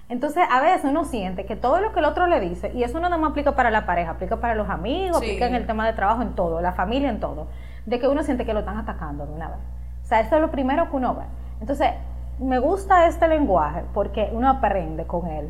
Entonces, 0.09 0.43
a 0.51 0.59
veces 0.61 0.85
uno 0.85 1.05
siente 1.05 1.45
que 1.45 1.55
todo 1.55 1.79
lo 1.79 1.93
que 1.93 1.99
el 1.99 2.05
otro 2.05 2.27
le 2.27 2.39
dice, 2.39 2.71
y 2.73 2.83
eso 2.83 2.99
no 2.99 3.09
nada 3.09 3.17
más 3.17 3.31
aplica 3.31 3.55
para 3.55 3.71
la 3.71 3.85
pareja, 3.85 4.11
aplica 4.11 4.37
para 4.37 4.53
los 4.53 4.69
amigos, 4.69 5.19
Sí. 5.19 5.25
aplica 5.25 5.47
en 5.47 5.55
el 5.55 5.65
tema 5.65 5.85
de 5.87 5.93
trabajo, 5.93 6.21
en 6.21 6.35
todo, 6.35 6.61
la 6.61 6.73
familia, 6.73 7.09
en 7.09 7.19
todo, 7.19 7.47
de 7.85 7.99
que 7.99 8.07
uno 8.07 8.21
siente 8.23 8.45
que 8.45 8.53
lo 8.53 8.59
están 8.59 8.77
atacando 8.77 9.25
de 9.25 9.33
una 9.33 9.47
vez. 9.49 9.57
O 10.03 10.05
sea, 10.05 10.19
eso 10.19 10.35
es 10.35 10.41
lo 10.41 10.51
primero 10.51 10.89
que 10.89 10.95
uno 10.97 11.15
ve. 11.15 11.23
Entonces, 11.61 11.91
me 12.39 12.59
gusta 12.59 13.07
este 13.07 13.27
lenguaje 13.27 13.83
porque 13.93 14.29
uno 14.33 14.49
aprende 14.49 15.05
con 15.05 15.27
él 15.27 15.49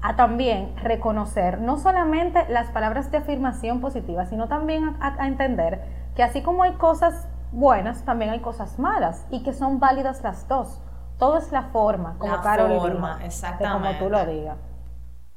a 0.00 0.16
también 0.16 0.74
reconocer 0.82 1.60
no 1.60 1.76
solamente 1.76 2.44
las 2.48 2.70
palabras 2.70 3.10
de 3.12 3.18
afirmación 3.18 3.80
positivas, 3.80 4.30
sino 4.30 4.48
también 4.48 4.96
a, 5.00 5.14
a 5.22 5.26
entender 5.28 5.80
que 6.16 6.22
así 6.22 6.42
como 6.42 6.62
hay 6.64 6.72
cosas 6.72 7.28
buenas, 7.52 8.04
también 8.04 8.30
hay 8.30 8.40
cosas 8.40 8.78
malas 8.78 9.26
y 9.30 9.42
que 9.42 9.52
son 9.52 9.78
válidas 9.78 10.22
las 10.24 10.48
dos. 10.48 10.82
Todo 11.22 11.38
es 11.38 11.52
la 11.52 11.62
forma, 11.70 12.18
como 12.18 12.34
La 12.34 12.42
Carol 12.42 12.80
forma, 12.80 13.24
exactamente. 13.24 13.96
como 13.96 14.04
tú 14.04 14.10
lo 14.10 14.26
digas. 14.26 14.58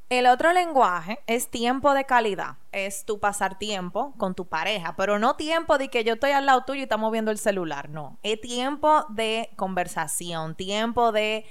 El 0.09 0.25
otro 0.25 0.51
lenguaje 0.51 1.19
es 1.27 1.51
tiempo 1.51 1.93
de 1.93 2.05
calidad. 2.05 2.55
Es 2.71 3.05
tu 3.05 3.19
pasar 3.19 3.59
tiempo 3.59 4.15
con 4.17 4.33
tu 4.33 4.47
pareja, 4.47 4.95
pero 4.95 5.19
no 5.19 5.35
tiempo 5.35 5.77
de 5.77 5.89
que 5.89 6.03
yo 6.03 6.13
estoy 6.13 6.31
al 6.31 6.47
lado 6.47 6.63
tuyo 6.65 6.79
y 6.79 6.83
estamos 6.83 7.11
viendo 7.11 7.29
el 7.29 7.37
celular. 7.37 7.89
No, 7.89 8.17
es 8.23 8.41
tiempo 8.41 9.05
de 9.09 9.51
conversación, 9.57 10.55
tiempo 10.55 11.11
de 11.11 11.45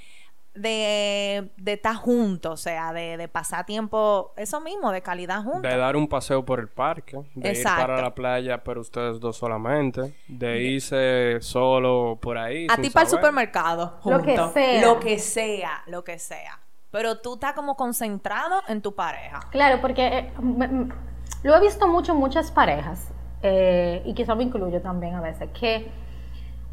de, 0.55 1.51
de 1.57 1.73
estar 1.73 1.95
juntos, 1.97 2.53
o 2.53 2.57
sea, 2.57 2.93
de, 2.93 3.17
de 3.17 3.29
pasar 3.29 3.67
tiempo, 3.67 4.33
eso 4.37 4.61
mismo, 4.61 4.93
de 4.93 5.03
calidad 5.03 5.43
juntos. 5.43 5.63
De 5.63 5.77
dar 5.77 5.97
un 5.97 6.09
paseo 6.09 6.45
por 6.45 6.61
el 6.61 6.69
parque, 6.69 7.19
de 7.35 7.51
Exacto. 7.51 7.81
ir 7.83 7.87
para 7.89 8.03
la 8.03 8.15
playa, 8.15 8.63
pero 8.65 8.81
ustedes 8.81 9.21
dos 9.21 9.37
solamente, 9.37 10.15
de 10.29 10.63
irse 10.63 11.39
solo 11.41 12.19
por 12.23 12.39
ahí. 12.39 12.67
A 12.71 12.77
ti 12.77 12.91
para 12.91 13.05
el 13.05 13.11
supermercado. 13.11 13.99
Lo 14.05 14.23
que 14.23 14.37
sea. 14.53 14.81
Lo 14.83 15.01
que 15.01 15.19
sea, 15.19 15.83
lo 15.87 16.05
que 16.05 16.19
sea. 16.19 16.61
Pero 16.91 17.19
tú 17.19 17.35
estás 17.35 17.55
como 17.55 17.77
concentrado 17.77 18.63
en 18.69 18.81
tu 18.81 18.95
pareja. 18.95 19.41
Claro, 19.51 19.81
porque 19.81 20.07
eh, 20.07 20.33
me- 20.41 20.69
me- 20.69 20.95
lo 21.43 21.57
he 21.57 21.61
visto 21.61 21.89
mucho 21.89 22.13
en 22.13 22.19
muchas 22.19 22.53
parejas, 22.53 23.09
eh, 23.43 24.01
y 24.05 24.15
quizá 24.15 24.35
me 24.37 24.45
incluyo 24.45 24.81
también 24.81 25.15
a 25.17 25.21
veces, 25.21 25.51
que 25.59 25.91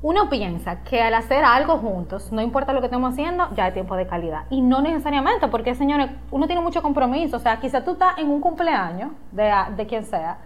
uno 0.04 0.30
piensa 0.30 0.84
que 0.84 1.02
al 1.02 1.14
hacer 1.14 1.44
algo 1.44 1.78
juntos, 1.78 2.32
no 2.32 2.42
importa 2.42 2.74
lo 2.74 2.80
que 2.80 2.88
estemos 2.88 3.14
haciendo, 3.14 3.48
ya 3.56 3.66
hay 3.66 3.72
tiempo 3.74 3.96
de 3.96 4.08
calidad. 4.08 4.44
Y 4.50 4.62
no 4.62 4.82
necesariamente, 4.82 5.48
porque 5.48 5.76
señores, 5.76 6.10
uno 6.32 6.48
tiene 6.48 6.62
mucho 6.62 6.82
compromiso. 6.82 7.38
O 7.38 7.40
sea, 7.40 7.60
quizá 7.60 7.84
tú 7.84 7.92
estás 7.92 8.18
en 8.18 8.30
un 8.30 8.42
cumpleaños 8.42 9.12
de, 9.32 9.52
de 9.76 9.86
quien 9.86 10.04
sea, 10.06 10.38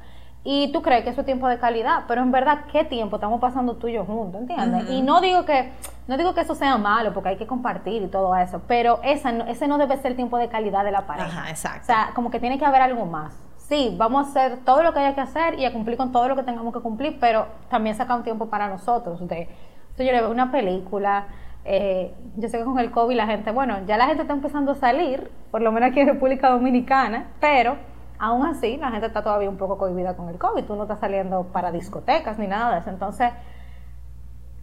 y 0.47 0.71
tú 0.71 0.83
crees 0.83 1.03
que 1.03 1.09
eso 1.09 1.21
es 1.21 1.25
tiempo 1.25 1.47
de 1.47 1.57
calidad, 1.57 2.03
pero 2.07 2.21
en 2.21 2.31
verdad, 2.31 2.65
¿qué 2.71 2.83
tiempo 2.83 3.15
estamos 3.15 3.39
pasando 3.41 3.77
tú 3.77 3.87
y 3.87 3.93
yo 3.93 4.05
juntos? 4.05 4.41
¿Entiendes? 4.41 4.89
Y 4.91 5.01
no 5.01 5.19
digo 5.19 5.43
que 5.45 5.71
no 6.07 6.17
digo 6.17 6.35
que 6.35 6.41
eso 6.41 6.53
sea 6.53 6.77
malo, 6.77 7.13
porque 7.13 7.29
hay 7.29 7.37
que 7.37 7.47
compartir 7.47 8.03
y 8.03 8.07
todo 8.07 8.35
eso, 8.35 8.61
pero 8.67 8.99
esa 9.01 9.31
no- 9.31 9.45
ese 9.45 9.67
no 9.67 9.79
debe 9.79 9.97
ser 9.97 10.11
el 10.11 10.15
tiempo 10.15 10.37
de 10.37 10.47
calidad 10.49 10.83
de 10.83 10.91
la 10.91 11.07
pareja. 11.07 11.27
Ajá, 11.29 11.49
exacto. 11.49 11.81
O 11.81 11.85
sea, 11.85 12.09
como 12.13 12.29
que 12.29 12.39
tiene 12.39 12.59
que 12.59 12.65
haber 12.65 12.81
algo 12.83 13.07
más. 13.07 13.33
Sí, 13.67 13.95
vamos 13.97 14.27
a 14.27 14.29
hacer 14.29 14.59
todo 14.63 14.83
lo 14.83 14.93
que 14.93 14.99
haya 14.99 15.15
que 15.15 15.21
hacer 15.21 15.57
y 15.59 15.65
a 15.65 15.73
cumplir 15.73 15.97
con 15.97 16.11
todo 16.11 16.27
lo 16.27 16.35
que 16.35 16.43
tengamos 16.43 16.71
que 16.73 16.81
cumplir, 16.81 17.17
pero 17.19 17.47
también 17.69 17.95
sacar 17.95 18.17
un 18.17 18.23
tiempo 18.23 18.47
para 18.47 18.67
nosotros. 18.67 19.27
De, 19.27 19.49
señores, 19.95 20.21
ver 20.21 20.29
una 20.29 20.51
película. 20.51 21.25
eh, 21.63 22.13
yo 22.37 22.47
sé 22.47 22.59
que 22.59 22.63
con 22.63 22.77
el 22.79 22.91
COVID 22.91 23.15
la 23.15 23.25
gente, 23.25 23.49
bueno, 23.51 23.77
ya 23.87 23.97
la 23.97 24.05
gente 24.05 24.21
está 24.21 24.33
empezando 24.35 24.73
a 24.73 24.75
salir, 24.75 25.31
por 25.49 25.61
lo 25.63 25.71
menos 25.71 25.89
aquí 25.89 25.99
en 25.99 26.07
República 26.07 26.49
Dominicana, 26.51 27.31
pero 27.39 27.75
aún 28.19 28.45
así 28.45 28.77
la 28.77 28.91
gente 28.91 29.07
está 29.07 29.23
todavía 29.23 29.49
un 29.49 29.57
poco 29.57 29.79
cohibida 29.79 30.15
con 30.15 30.29
el 30.29 30.37
COVID. 30.37 30.63
Tú 30.65 30.75
no 30.75 30.83
estás 30.83 30.99
saliendo 30.99 31.45
para 31.45 31.71
discotecas 31.71 32.37
ni 32.37 32.45
nada 32.45 32.71
de 32.73 32.79
eso. 32.81 32.91
Entonces, 32.91 33.31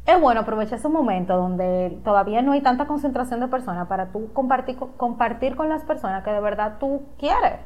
es 0.07 0.21
bueno 0.21 0.41
aprovechar 0.43 0.79
ese 0.79 0.89
momento 0.89 1.37
donde 1.37 1.99
todavía 2.05 2.41
no 2.43 2.53
hay 2.53 2.61
tanta 2.61 2.87
concentración 2.87 3.41
de 3.41 3.49
personas 3.49 3.89
para 3.89 4.07
tú 4.13 4.33
compartir, 4.33 4.77
co- 4.77 4.93
compartir 4.97 5.57
con 5.57 5.69
las 5.69 5.83
personas 5.85 6.23
que 6.25 6.31
de 6.31 6.41
verdad 6.41 6.75
tú 6.79 7.03
quieres. 7.19 7.59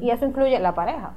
Y 0.00 0.10
eso 0.10 0.24
incluye 0.26 0.58
la 0.58 0.74
pareja. 0.74 1.14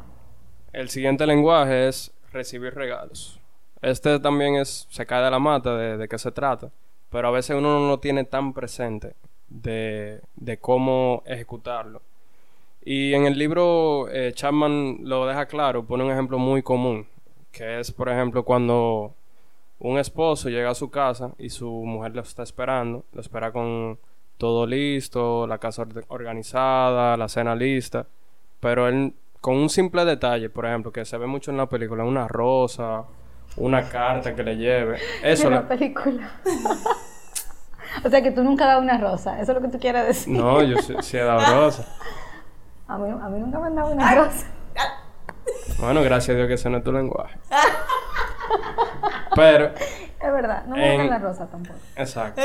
El 0.73 0.89
siguiente 0.89 1.25
lenguaje 1.27 1.87
es 1.87 2.11
recibir 2.31 2.73
regalos. 2.73 3.39
Este 3.81 4.19
también 4.19 4.55
es, 4.55 4.87
se 4.89 5.05
cae 5.05 5.23
de 5.23 5.31
la 5.31 5.39
mata 5.39 5.75
de, 5.75 5.97
de 5.97 6.07
qué 6.07 6.17
se 6.17 6.31
trata, 6.31 6.69
pero 7.09 7.27
a 7.27 7.31
veces 7.31 7.55
uno 7.57 7.79
no 7.79 7.87
lo 7.87 7.99
tiene 7.99 8.23
tan 8.23 8.53
presente 8.53 9.15
de, 9.49 10.21
de 10.35 10.57
cómo 10.57 11.23
ejecutarlo. 11.25 12.01
Y 12.83 13.13
en 13.13 13.25
el 13.25 13.37
libro 13.37 14.07
eh, 14.09 14.31
Chapman 14.33 14.99
lo 15.01 15.25
deja 15.27 15.45
claro, 15.45 15.83
pone 15.83 16.03
un 16.03 16.11
ejemplo 16.11 16.37
muy 16.39 16.61
común, 16.63 17.05
que 17.51 17.79
es, 17.79 17.91
por 17.91 18.09
ejemplo, 18.09 18.43
cuando 18.43 19.13
un 19.79 19.97
esposo 19.97 20.49
llega 20.49 20.69
a 20.69 20.75
su 20.75 20.89
casa 20.89 21.33
y 21.37 21.49
su 21.49 21.69
mujer 21.69 22.15
lo 22.15 22.21
está 22.21 22.43
esperando, 22.43 23.03
lo 23.13 23.21
espera 23.21 23.51
con 23.51 23.99
todo 24.37 24.65
listo, 24.65 25.45
la 25.47 25.57
casa 25.57 25.83
or- 25.83 26.05
organizada, 26.07 27.17
la 27.17 27.27
cena 27.27 27.55
lista, 27.55 28.07
pero 28.61 28.87
él 28.87 29.13
con 29.41 29.55
un 29.57 29.69
simple 29.69 30.05
detalle, 30.05 30.49
por 30.49 30.65
ejemplo, 30.65 30.91
que 30.93 31.03
se 31.03 31.17
ve 31.17 31.25
mucho 31.27 31.51
en 31.51 31.57
la 31.57 31.67
película, 31.67 32.03
una 32.05 32.27
rosa, 32.29 33.03
una 33.57 33.89
carta 33.89 34.33
que 34.33 34.43
le 34.43 34.55
lleve, 34.55 34.97
eso 35.23 35.49
le- 35.49 35.55
la 35.57 35.67
película. 35.67 36.31
o 38.05 38.09
sea 38.09 38.21
que 38.21 38.31
tú 38.31 38.43
nunca 38.43 38.65
das 38.67 38.79
una 38.81 38.97
rosa, 38.97 39.41
eso 39.41 39.51
es 39.51 39.55
lo 39.57 39.61
que 39.61 39.67
tú 39.67 39.79
quieres 39.79 40.07
decir. 40.07 40.33
No, 40.33 40.61
yo 40.63 40.77
sí, 40.77 40.95
sí 41.01 41.17
he 41.17 41.23
dado 41.23 41.41
rosa. 41.61 41.85
A 42.87 42.97
mí, 42.97 43.09
a 43.09 43.29
mí 43.29 43.39
nunca 43.39 43.57
me 43.59 43.67
han 43.67 43.75
dado 43.75 43.91
una 43.93 44.13
rosa. 44.15 44.47
Bueno, 45.79 46.01
gracias 46.03 46.35
a 46.35 46.37
Dios 46.37 46.47
que 46.49 46.55
ese 46.55 46.69
no 46.69 46.77
es 46.79 46.83
tu 46.83 46.91
lenguaje. 46.91 47.39
Pero, 49.33 49.67
Es 50.19 50.31
verdad, 50.33 50.65
no 50.65 50.75
me 50.75 50.91
En- 50.93 50.97
dan 50.97 51.09
la 51.09 51.19
rosa 51.19 51.47
tampoco. 51.47 51.79
exacto. 51.95 52.41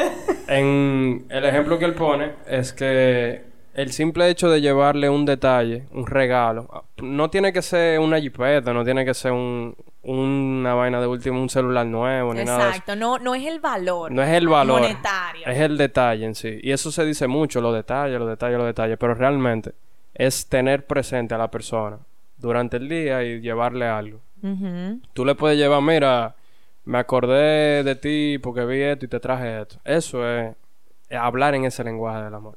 En 0.46 1.26
el 1.30 1.44
ejemplo 1.44 1.78
que 1.80 1.84
él 1.84 1.94
pone 1.94 2.32
es 2.46 2.72
que 2.72 3.44
el 3.76 3.92
simple 3.92 4.30
hecho 4.30 4.48
de 4.48 4.62
llevarle 4.62 5.10
un 5.10 5.26
detalle, 5.26 5.84
un 5.92 6.06
regalo, 6.06 6.84
no 6.96 7.28
tiene 7.28 7.52
que 7.52 7.60
ser 7.60 8.00
una 8.00 8.18
jipeta, 8.18 8.72
no 8.72 8.82
tiene 8.84 9.04
que 9.04 9.12
ser 9.12 9.32
un, 9.32 9.76
una 10.02 10.72
vaina 10.72 10.98
de 10.98 11.06
último, 11.06 11.42
un 11.42 11.50
celular 11.50 11.84
nuevo, 11.84 12.32
ni 12.32 12.42
nada 12.42 12.56
de 12.56 12.62
eso. 12.62 12.70
Exacto, 12.70 12.96
no, 12.96 13.18
no 13.18 13.34
es 13.34 13.46
el 13.46 13.60
valor. 13.60 14.10
No 14.10 14.22
es 14.22 14.30
el 14.30 14.48
valor. 14.48 14.80
Monetario. 14.80 15.46
Es 15.46 15.60
el 15.60 15.76
detalle 15.76 16.24
en 16.24 16.34
sí. 16.34 16.58
Y 16.62 16.72
eso 16.72 16.90
se 16.90 17.04
dice 17.04 17.26
mucho, 17.26 17.60
los 17.60 17.74
detalles, 17.74 18.18
los 18.18 18.28
detalles, 18.28 18.56
los 18.56 18.66
detalles. 18.66 18.96
Pero 18.98 19.14
realmente 19.14 19.72
es 20.14 20.48
tener 20.48 20.86
presente 20.86 21.34
a 21.34 21.38
la 21.38 21.50
persona 21.50 21.98
durante 22.38 22.78
el 22.78 22.88
día 22.88 23.22
y 23.24 23.42
llevarle 23.42 23.86
algo. 23.86 24.20
Tú 25.12 25.24
le 25.26 25.34
puedes 25.34 25.58
llevar, 25.58 25.82
mira, 25.82 26.34
me 26.84 26.96
acordé 26.96 27.82
de 27.82 27.94
ti 27.96 28.38
porque 28.38 28.64
vi 28.64 28.80
esto 28.80 29.04
y 29.04 29.08
te 29.08 29.20
traje 29.20 29.60
esto. 29.60 29.76
Eso 29.84 30.26
es, 30.26 30.54
es 31.10 31.18
hablar 31.18 31.54
en 31.54 31.66
ese 31.66 31.84
lenguaje 31.84 32.22
del 32.22 32.34
amor. 32.34 32.56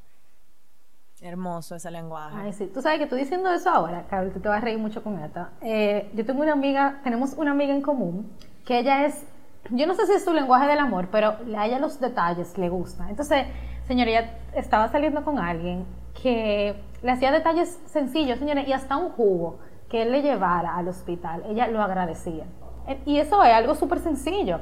Hermoso 1.22 1.76
ese 1.76 1.92
lenguaje. 1.92 2.36
Ay, 2.38 2.54
sí. 2.54 2.70
Tú 2.74 2.82
sabes 2.82 3.00
que 3.00 3.08
tú 3.08 3.16
diciendo 3.16 3.52
eso 3.52 3.70
ahora, 3.70 4.06
Carol, 4.10 4.32
tú 4.32 4.40
te 4.40 4.48
vas 4.48 4.60
a 4.62 4.66
reír 4.66 4.78
mucho 4.80 5.04
con 5.04 5.20
esto. 5.20 5.48
Eh, 5.62 6.10
yo 6.14 6.26
tengo 6.26 6.42
una 6.42 6.54
amiga, 6.54 7.00
tenemos 7.04 7.34
una 7.34 7.52
amiga 7.52 7.74
en 7.74 7.82
común, 7.82 8.32
que 8.66 8.80
ella 8.80 9.06
es, 9.06 9.26
yo 9.70 9.86
no 9.86 9.94
sé 9.96 10.06
si 10.06 10.14
es 10.14 10.24
su 10.24 10.34
lenguaje 10.34 10.68
del 10.68 10.80
amor, 10.80 11.10
pero 11.12 11.36
a 11.58 11.66
ella 11.66 11.80
los 11.80 12.00
detalles 12.00 12.58
le 12.58 12.70
gustan. 12.70 13.10
Entonces, 13.10 13.46
señora, 13.88 14.10
ella 14.12 14.38
estaba 14.56 14.88
saliendo 14.88 15.24
con 15.26 15.40
alguien 15.40 15.86
que 16.22 16.82
le 17.02 17.12
hacía 17.12 17.32
detalles 17.32 17.80
sencillos, 17.88 18.40
señores, 18.40 18.68
y 18.68 18.74
hasta 18.74 18.98
un 18.98 19.10
jugo 19.10 19.60
que 19.90 20.04
él 20.04 20.12
le 20.12 20.22
llevara 20.22 20.76
al 20.78 20.88
hospital, 20.88 21.44
ella 21.50 21.68
lo 21.68 21.82
agradecía. 21.82 22.46
Eh, 22.88 23.02
Y 23.06 23.18
eso 23.18 23.44
es 23.44 23.54
algo 23.54 23.76
súper 23.76 24.00
sencillo, 24.00 24.60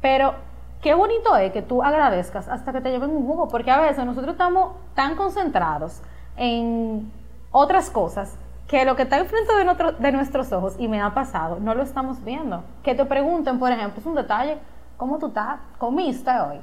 pero 0.00 0.34
qué 0.82 0.94
bonito 0.94 1.36
es 1.36 1.52
que 1.52 1.62
tú 1.62 1.82
agradezcas 1.82 2.48
hasta 2.48 2.72
que 2.72 2.80
te 2.80 2.90
lleven 2.90 3.10
un 3.10 3.26
jugo, 3.26 3.48
porque 3.48 3.70
a 3.70 3.80
veces 3.80 4.04
nosotros 4.04 4.32
estamos 4.32 4.72
tan 4.94 5.16
concentrados 5.16 6.00
en 6.36 7.10
otras 7.52 7.90
cosas 7.90 8.36
que 8.68 8.84
lo 8.84 8.94
que 8.96 9.02
está 9.02 9.18
enfrente 9.18 9.54
de, 9.56 9.64
nuestro- 9.64 9.92
de 9.92 10.12
nuestros 10.12 10.52
ojos, 10.52 10.76
y 10.78 10.86
me 10.88 11.00
ha 11.02 11.12
pasado, 11.12 11.58
no 11.60 11.74
lo 11.74 11.82
estamos 11.82 12.22
viendo. 12.24 12.62
Que 12.84 12.94
te 12.94 13.04
pregunten, 13.04 13.58
por 13.58 13.72
ejemplo, 13.72 14.00
es 14.00 14.06
un 14.06 14.14
detalle, 14.14 14.58
¿cómo 14.96 15.18
tú 15.18 15.26
estás? 15.28 15.58
¿Comiste 15.78 16.30
hoy? 16.30 16.60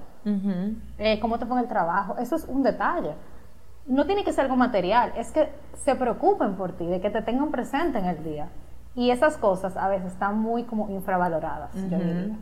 Eh, 0.98 1.20
¿Cómo 1.20 1.38
te 1.38 1.46
fue 1.46 1.58
en 1.58 1.64
el 1.64 1.70
trabajo? 1.70 2.16
Eso 2.18 2.36
es 2.38 2.46
un 2.46 2.64
detalle. 2.64 3.14
No 3.88 4.06
tiene 4.06 4.24
que 4.24 4.32
ser 4.34 4.46
algo 4.46 4.56
material, 4.56 5.12
es 5.18 5.32
que 5.32 5.50
se 5.76 5.96
preocupen 5.96 6.56
por 6.56 6.72
ti, 6.74 6.86
de 6.86 7.00
que 7.02 7.10
te 7.10 7.22
tengan 7.22 7.52
presente 7.52 8.00
en 8.00 8.06
el 8.06 8.24
día. 8.24 8.48
Y 8.96 9.12
esas 9.12 9.38
cosas 9.38 9.76
a 9.78 9.88
veces 9.90 10.14
están 10.14 10.40
muy 10.40 10.64
como 10.64 10.90
infravaloradas, 10.90 11.72
yo 11.90 11.98
diría. 11.98 12.36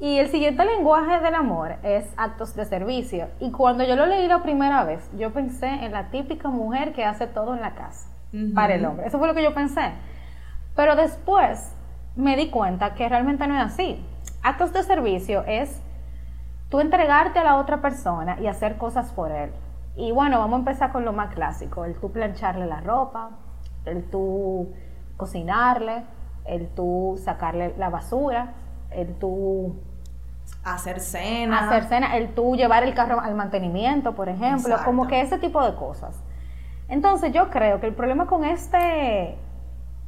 Y 0.00 0.18
el 0.18 0.28
siguiente 0.28 0.64
lenguaje 0.64 1.20
del 1.20 1.34
amor 1.34 1.76
es 1.82 2.12
actos 2.16 2.54
de 2.56 2.64
servicio. 2.64 3.28
Y 3.40 3.52
cuando 3.52 3.84
yo 3.84 3.94
lo 3.96 4.06
leí 4.06 4.26
la 4.26 4.42
primera 4.42 4.84
vez, 4.84 5.08
yo 5.16 5.32
pensé 5.32 5.68
en 5.68 5.92
la 5.92 6.10
típica 6.10 6.48
mujer 6.48 6.92
que 6.92 7.04
hace 7.04 7.26
todo 7.26 7.54
en 7.54 7.60
la 7.60 7.74
casa 7.74 8.08
para 8.54 8.74
el 8.74 8.84
hombre. 8.84 9.06
Eso 9.06 9.18
fue 9.18 9.28
lo 9.28 9.34
que 9.34 9.44
yo 9.44 9.54
pensé. 9.54 9.92
Pero 10.74 10.96
después 10.96 11.74
me 12.16 12.36
di 12.36 12.50
cuenta 12.50 12.94
que 12.94 13.08
realmente 13.08 13.46
no 13.46 13.56
es 13.56 13.64
así. 13.64 14.04
Actos 14.42 14.72
de 14.72 14.82
servicio 14.82 15.44
es 15.46 15.80
tú 16.68 16.80
entregarte 16.80 17.38
a 17.38 17.44
la 17.44 17.56
otra 17.56 17.80
persona 17.80 18.36
y 18.40 18.48
hacer 18.48 18.76
cosas 18.76 19.12
por 19.12 19.30
él. 19.30 19.52
Y 19.96 20.10
bueno, 20.10 20.40
vamos 20.40 20.56
a 20.56 20.58
empezar 20.58 20.90
con 20.90 21.04
lo 21.04 21.12
más 21.12 21.32
clásico, 21.34 21.84
el 21.84 21.94
tú 21.94 22.10
plancharle 22.10 22.66
la 22.66 22.80
ropa, 22.80 23.30
el 23.84 24.10
tú 24.10 24.74
cocinarle, 25.16 26.02
el 26.44 26.68
tú 26.74 27.14
sacarle 27.22 27.74
la 27.78 27.90
basura, 27.90 28.54
el 28.94 29.14
tú 29.14 29.76
Hacer 30.64 31.00
cena. 31.00 31.66
hacer 31.66 31.84
cena, 31.84 32.16
el 32.16 32.34
tú 32.34 32.56
llevar 32.56 32.84
el 32.84 32.94
carro 32.94 33.20
al 33.20 33.34
mantenimiento, 33.34 34.14
por 34.14 34.28
ejemplo, 34.28 34.70
Exacto. 34.70 34.84
como 34.84 35.06
que 35.06 35.20
ese 35.20 35.38
tipo 35.38 35.62
de 35.64 35.74
cosas. 35.76 36.18
Entonces 36.88 37.32
yo 37.32 37.50
creo 37.50 37.80
que 37.80 37.86
el 37.86 37.94
problema 37.94 38.26
con 38.26 38.44
este 38.44 39.36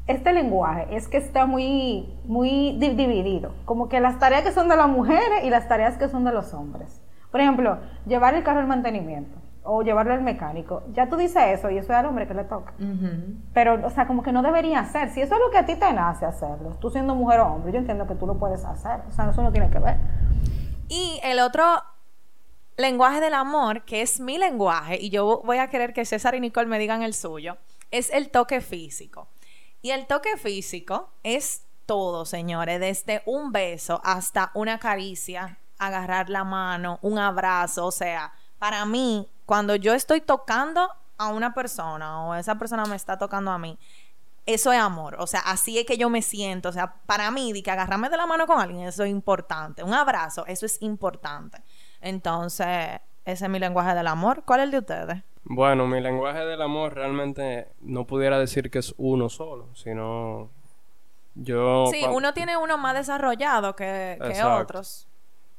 este 0.07 0.33
lenguaje 0.33 0.87
es 0.95 1.09
que 1.09 1.17
está 1.17 1.47
muy 1.47 2.09
muy 2.27 2.77
di- 2.79 2.95
dividido, 2.95 3.53
como 3.65 3.89
que 3.89 3.99
las 4.01 4.19
tareas 4.19 4.43
que 4.43 4.53
son 4.53 4.69
de 4.69 4.77
las 4.77 4.89
mujeres 4.89 5.43
y 5.45 5.51
las 5.51 5.67
tareas 5.69 5.97
que 5.99 6.09
son 6.09 6.25
de 6.25 6.33
los 6.33 6.55
hombres. 6.55 7.03
Por 7.33 7.41
ejemplo, 7.41 7.79
llevar 8.07 8.35
el 8.35 8.43
carro 8.45 8.61
al 8.61 8.67
mantenimiento 8.67 9.37
o 9.67 9.83
llevarlo 9.83 10.15
al 10.15 10.23
mecánico. 10.23 10.83
Ya 10.93 11.09
tú 11.09 11.17
dices 11.17 11.43
eso 11.59 11.71
y 11.71 11.79
eso 11.79 11.93
es 11.93 11.99
al 11.99 12.07
hombre 12.07 12.27
que 12.27 12.35
le 12.35 12.45
toca. 12.45 12.73
Pero, 13.53 13.87
o 13.87 13.91
sea, 13.91 14.07
como 14.07 14.23
que 14.23 14.33
no 14.33 14.43
debería 14.43 14.85
ser. 14.85 15.11
Si 15.11 15.21
eso 15.21 15.35
es 15.35 15.41
lo 15.41 15.51
que 15.51 15.59
a 15.59 15.67
ti 15.67 15.75
te 15.75 15.93
nace 15.93 16.25
hacerlo, 16.25 16.77
tú 16.81 16.91
siendo 16.91 17.15
mujer 17.15 17.41
o 17.41 17.47
hombre, 17.55 17.73
yo 17.73 17.79
entiendo 17.79 18.07
que 18.07 18.15
tú 18.15 18.27
lo 18.27 18.39
puedes 18.39 18.65
hacer. 18.65 19.01
O 19.09 19.13
sea, 19.13 19.31
eso 19.31 19.43
no 19.43 19.53
tiene 19.53 19.69
que 19.71 19.79
ver. 19.79 19.97
Y 20.89 21.21
el 21.23 21.41
otro 21.41 21.65
lenguaje 22.77 23.21
del 23.21 23.35
amor, 23.35 23.85
que 23.85 24.03
es 24.03 24.21
mi 24.21 24.39
lenguaje, 24.39 24.99
y 25.01 25.11
yo 25.11 25.43
voy 25.45 25.59
a 25.59 25.69
querer 25.69 25.93
que 25.93 26.05
César 26.05 26.35
y 26.35 26.41
Nicole 26.41 26.67
me 26.67 26.79
digan 26.79 27.03
el 27.03 27.15
suyo, 27.15 27.57
es 27.91 28.11
el 28.11 28.31
toque 28.31 28.61
físico. 28.61 29.29
Y 29.83 29.91
el 29.91 30.07
toque 30.07 30.37
físico 30.37 31.11
es 31.23 31.65
todo, 31.87 32.25
señores, 32.25 32.81
desde 32.81 33.23
un 33.27 33.53
beso 33.53 34.01
hasta 34.05 34.51
una 34.55 34.79
caricia, 34.79 35.59
agarrar 35.79 36.29
la 36.29 36.45
mano, 36.45 36.99
un 37.03 37.19
abrazo, 37.19 37.87
o 37.87 37.93
sea, 37.93 38.33
para 38.59 38.85
mí, 38.85 39.29
cuando 39.47 39.75
yo 39.77 39.95
estoy 39.95 40.21
tocando 40.21 40.91
a 41.17 41.29
una 41.29 41.55
persona 41.55 42.27
o 42.27 42.35
esa 42.35 42.59
persona 42.59 42.85
me 42.85 42.97
está 42.97 43.17
tocando 43.17 43.51
a 43.51 43.59
mí, 43.59 43.79
eso 44.45 44.73
es 44.73 44.79
amor, 44.79 45.17
o 45.19 45.27
sea, 45.27 45.41
así 45.41 45.79
es 45.79 45.87
que 45.87 45.97
yo 45.97 46.09
me 46.09 46.23
siento, 46.23 46.69
o 46.69 46.73
sea, 46.73 46.95
para 47.07 47.31
mí, 47.31 47.53
de 47.53 47.63
que 47.63 47.71
agarrarme 47.71 48.09
de 48.09 48.17
la 48.17 48.27
mano 48.27 48.47
con 48.47 48.61
alguien, 48.61 48.87
eso 48.87 49.03
es 49.03 49.11
importante, 49.11 49.83
un 49.83 49.95
abrazo, 49.95 50.47
eso 50.47 50.67
es 50.67 50.81
importante. 50.83 51.59
Entonces, 52.01 53.01
ese 53.25 53.45
es 53.45 53.51
mi 53.51 53.59
lenguaje 53.59 53.95
del 53.95 54.07
amor. 54.07 54.45
¿Cuál 54.45 54.61
es 54.61 54.65
el 54.65 54.71
de 54.71 54.79
ustedes? 54.79 55.23
Bueno, 55.43 55.87
mi 55.89 56.01
lenguaje 56.01 56.45
del 56.45 56.63
amor 56.63 56.95
realmente 56.95 57.69
no 57.81 58.07
pudiera 58.07 58.39
decir 58.39 58.71
que 58.71 58.79
es 58.79 58.95
uno 58.99 59.29
solo, 59.29 59.75
sino 59.75 60.51
yo... 61.35 61.87
Sí, 61.91 62.05
uno 62.09 62.33
tiene 62.35 62.57
uno 62.57 62.79
más 62.79 62.95
desarrollado 62.95 63.75
que, 63.75 64.19
que 64.21 64.45
otros. 64.45 65.09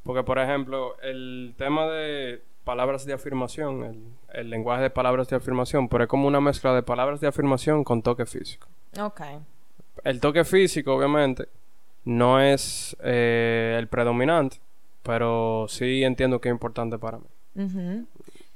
Porque, 0.04 0.24
por 0.24 0.40
ejemplo, 0.40 0.98
el 1.02 1.56
tema 1.58 1.86
de 1.88 2.42
palabras 2.68 3.06
de 3.06 3.14
afirmación, 3.14 3.84
el, 3.84 4.04
el 4.34 4.50
lenguaje 4.50 4.84
de 4.84 4.90
palabras 4.90 5.30
de 5.30 5.38
afirmación, 5.38 5.88
pero 5.88 6.04
es 6.04 6.10
como 6.10 6.28
una 6.28 6.42
mezcla 6.42 6.74
de 6.74 6.84
palabras 6.84 7.22
de 7.22 7.28
afirmación 7.28 7.86
con 7.86 8.02
toque 8.02 8.26
físico. 8.26 8.68
Ok. 9.02 9.22
El 10.04 10.20
toque 10.20 10.44
físico, 10.44 10.94
obviamente, 10.94 11.48
no 12.04 12.42
es 12.42 12.96
eh, 13.02 13.78
el 13.80 13.88
predominante, 13.88 14.58
pero 15.02 15.66
sí 15.70 16.04
entiendo 16.04 16.42
que 16.42 16.50
es 16.50 16.54
importante 16.54 16.98
para 17.00 17.20
mí. 17.20 18.06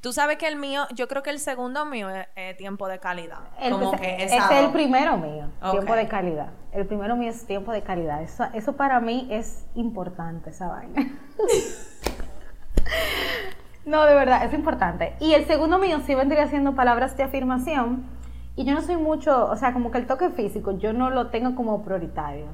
Tú 0.01 0.11
sabes 0.13 0.37
que 0.37 0.47
el 0.47 0.55
mío, 0.57 0.85
yo 0.95 1.07
creo 1.07 1.23
que 1.23 1.29
el 1.29 1.39
segundo 1.39 1.85
mío 1.85 2.09
es, 2.09 2.27
es 2.35 2.57
tiempo 2.57 2.87
de 2.87 2.99
calidad. 2.99 3.39
El- 3.61 3.71
Como 3.73 3.93
ese- 3.93 4.01
que 4.01 4.15
ese 4.25 4.35
esa 4.37 4.59
es 4.59 4.65
el 4.65 4.71
primero 4.71 5.17
mío, 5.17 5.45
tiempo 5.71 5.95
de 5.95 6.07
calidad. 6.07 6.49
El 6.73 6.85
primero 6.85 7.15
mío 7.15 7.29
es 7.29 7.45
tiempo 7.45 7.71
de 7.71 7.81
calidad. 7.81 8.21
Eso, 8.21 8.45
eso 8.53 8.73
para 8.73 8.99
mí 8.99 9.27
es 9.31 9.65
importante, 9.75 10.49
esa 10.49 10.67
vaina. 10.67 11.07
no, 13.85 14.05
de 14.05 14.13
verdad, 14.15 14.43
es 14.45 14.53
importante. 14.53 15.15
Y 15.19 15.33
el 15.33 15.45
segundo 15.45 15.77
mío 15.79 15.99
sí 16.05 16.15
vendría 16.15 16.47
siendo 16.47 16.73
palabras 16.75 17.15
de 17.17 17.23
afirmación. 17.23 18.05
Y 18.55 18.65
yo 18.65 18.73
no 18.73 18.81
soy 18.81 18.97
mucho, 18.97 19.47
o 19.49 19.55
sea, 19.55 19.73
como 19.73 19.91
que 19.91 19.97
el 19.97 20.07
toque 20.07 20.29
físico, 20.29 20.71
yo 20.77 20.93
no 20.93 21.09
lo 21.09 21.27
tengo 21.27 21.55
como 21.55 21.83
prioritario. 21.83 22.45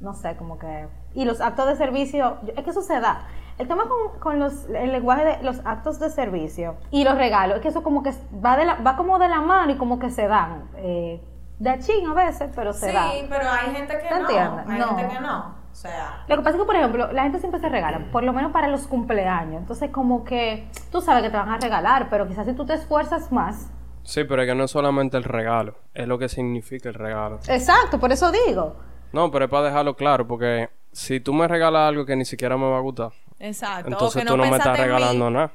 No 0.00 0.14
sé, 0.14 0.36
como 0.36 0.58
que... 0.58 0.88
Y 1.14 1.24
los 1.24 1.40
actos 1.40 1.66
de 1.68 1.76
servicio, 1.76 2.38
es 2.56 2.64
que 2.64 2.70
eso 2.70 2.82
se 2.82 2.98
da. 3.00 3.26
El 3.58 3.68
tema 3.68 3.84
con, 3.88 4.18
con 4.20 4.38
los, 4.40 4.68
el 4.68 4.90
lenguaje 4.90 5.24
de 5.24 5.42
los 5.44 5.60
actos 5.64 6.00
de 6.00 6.10
servicio 6.10 6.74
y 6.90 7.04
los 7.04 7.16
regalos, 7.16 7.56
es 7.56 7.62
que 7.62 7.68
eso 7.68 7.82
como 7.84 8.02
que 8.02 8.12
va, 8.44 8.56
de 8.56 8.64
la, 8.64 8.74
va 8.76 8.96
como 8.96 9.18
de 9.20 9.28
la 9.28 9.40
mano 9.40 9.72
y 9.72 9.76
como 9.76 9.98
que 10.00 10.10
se 10.10 10.26
dan. 10.26 10.64
Eh, 10.76 11.22
de 11.60 11.70
achín 11.70 12.04
a 12.08 12.14
veces, 12.14 12.50
pero 12.56 12.72
se 12.72 12.88
Sí, 12.88 12.94
dan. 12.94 13.10
pero 13.28 13.44
hay 13.48 13.72
gente 13.76 13.96
que 13.96 14.08
¿Te 14.08 14.10
no. 14.14 14.20
entiendes? 14.22 14.66
Hay 14.68 14.78
No. 14.80 14.96
gente 14.96 15.14
que 15.14 15.20
no. 15.20 15.54
O 15.74 15.76
sea, 15.76 16.24
Lo 16.28 16.36
que 16.36 16.42
pasa 16.42 16.56
es 16.56 16.62
que, 16.62 16.66
por 16.66 16.76
ejemplo, 16.76 17.10
la 17.10 17.24
gente 17.24 17.40
siempre 17.40 17.60
se 17.60 17.68
regala, 17.68 17.98
por 18.12 18.22
lo 18.22 18.32
menos 18.32 18.52
para 18.52 18.68
los 18.68 18.86
cumpleaños. 18.86 19.60
Entonces, 19.60 19.90
como 19.90 20.22
que 20.22 20.68
tú 20.92 21.00
sabes 21.00 21.24
que 21.24 21.30
te 21.30 21.36
van 21.36 21.48
a 21.48 21.58
regalar, 21.58 22.06
pero 22.10 22.28
quizás 22.28 22.46
si 22.46 22.52
tú 22.52 22.64
te 22.64 22.74
esfuerzas 22.74 23.32
más. 23.32 23.72
Sí, 24.04 24.22
pero 24.22 24.42
es 24.42 24.48
que 24.48 24.54
no 24.54 24.64
es 24.64 24.70
solamente 24.70 25.16
el 25.16 25.24
regalo, 25.24 25.74
es 25.92 26.06
lo 26.06 26.16
que 26.16 26.28
significa 26.28 26.90
el 26.90 26.94
regalo. 26.94 27.40
Exacto, 27.48 27.98
por 27.98 28.12
eso 28.12 28.30
digo. 28.30 28.76
No, 29.12 29.32
pero 29.32 29.46
es 29.46 29.50
para 29.50 29.64
dejarlo 29.64 29.96
claro, 29.96 30.28
porque 30.28 30.70
si 30.92 31.18
tú 31.18 31.34
me 31.34 31.48
regalas 31.48 31.88
algo 31.88 32.06
que 32.06 32.14
ni 32.14 32.24
siquiera 32.24 32.56
me 32.56 32.70
va 32.70 32.76
a 32.76 32.80
gustar, 32.80 33.10
Exacto. 33.40 33.88
o 33.88 33.92
entonces 33.92 34.22
que 34.22 34.28
tú 34.28 34.36
no 34.36 34.46
me 34.46 34.56
estás 34.56 34.78
regalando 34.78 35.28
nada. 35.28 35.50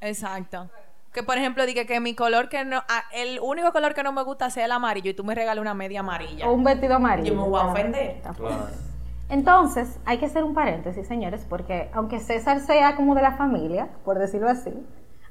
Exacto. 0.00 0.68
Que 1.12 1.22
por 1.22 1.38
ejemplo 1.38 1.64
diga 1.64 1.84
que 1.84 2.00
mi 2.00 2.16
color 2.16 2.48
que 2.48 2.64
no, 2.64 2.82
ah, 2.88 3.04
el 3.12 3.38
único 3.40 3.70
color 3.70 3.94
que 3.94 4.02
no 4.02 4.10
me 4.10 4.24
gusta 4.24 4.50
sea 4.50 4.64
el 4.64 4.72
amarillo 4.72 5.12
y 5.12 5.14
tú 5.14 5.22
me 5.22 5.36
regalas 5.36 5.62
una 5.62 5.74
media 5.74 6.00
amarilla. 6.00 6.48
O 6.48 6.52
un 6.52 6.64
vestido 6.64 6.96
amarillo. 6.96 7.34
Yo 7.34 7.40
me 7.40 7.48
voy 7.48 7.60
a 7.60 7.66
ofender. 7.66 8.20
fuerte. 8.36 8.93
Entonces, 9.28 9.98
hay 10.04 10.18
que 10.18 10.26
hacer 10.26 10.44
un 10.44 10.54
paréntesis, 10.54 11.06
señores, 11.06 11.46
porque 11.48 11.90
aunque 11.92 12.20
César 12.20 12.60
sea 12.60 12.96
como 12.96 13.14
de 13.14 13.22
la 13.22 13.36
familia, 13.36 13.88
por 14.04 14.18
decirlo 14.18 14.48
así, 14.48 14.72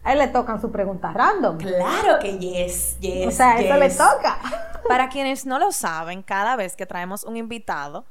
a 0.04 0.14
él 0.14 0.20
le 0.20 0.28
tocan 0.28 0.60
sus 0.60 0.72
preguntas 0.72 1.14
random. 1.14 1.58
Claro 1.58 2.20
que 2.20 2.38
yes, 2.38 3.00
yes. 3.00 3.28
o 3.28 3.32
sea, 3.32 3.60
eso 3.60 3.78
le 3.78 3.90
toca. 3.90 4.40
Para 4.88 5.10
quienes 5.10 5.46
no 5.46 5.60
lo 5.60 5.72
saben, 5.72 6.24
cada 6.24 6.56
vez 6.56 6.76
que 6.76 6.86
traemos 6.86 7.24
un 7.24 7.38
invitado, 7.38 8.06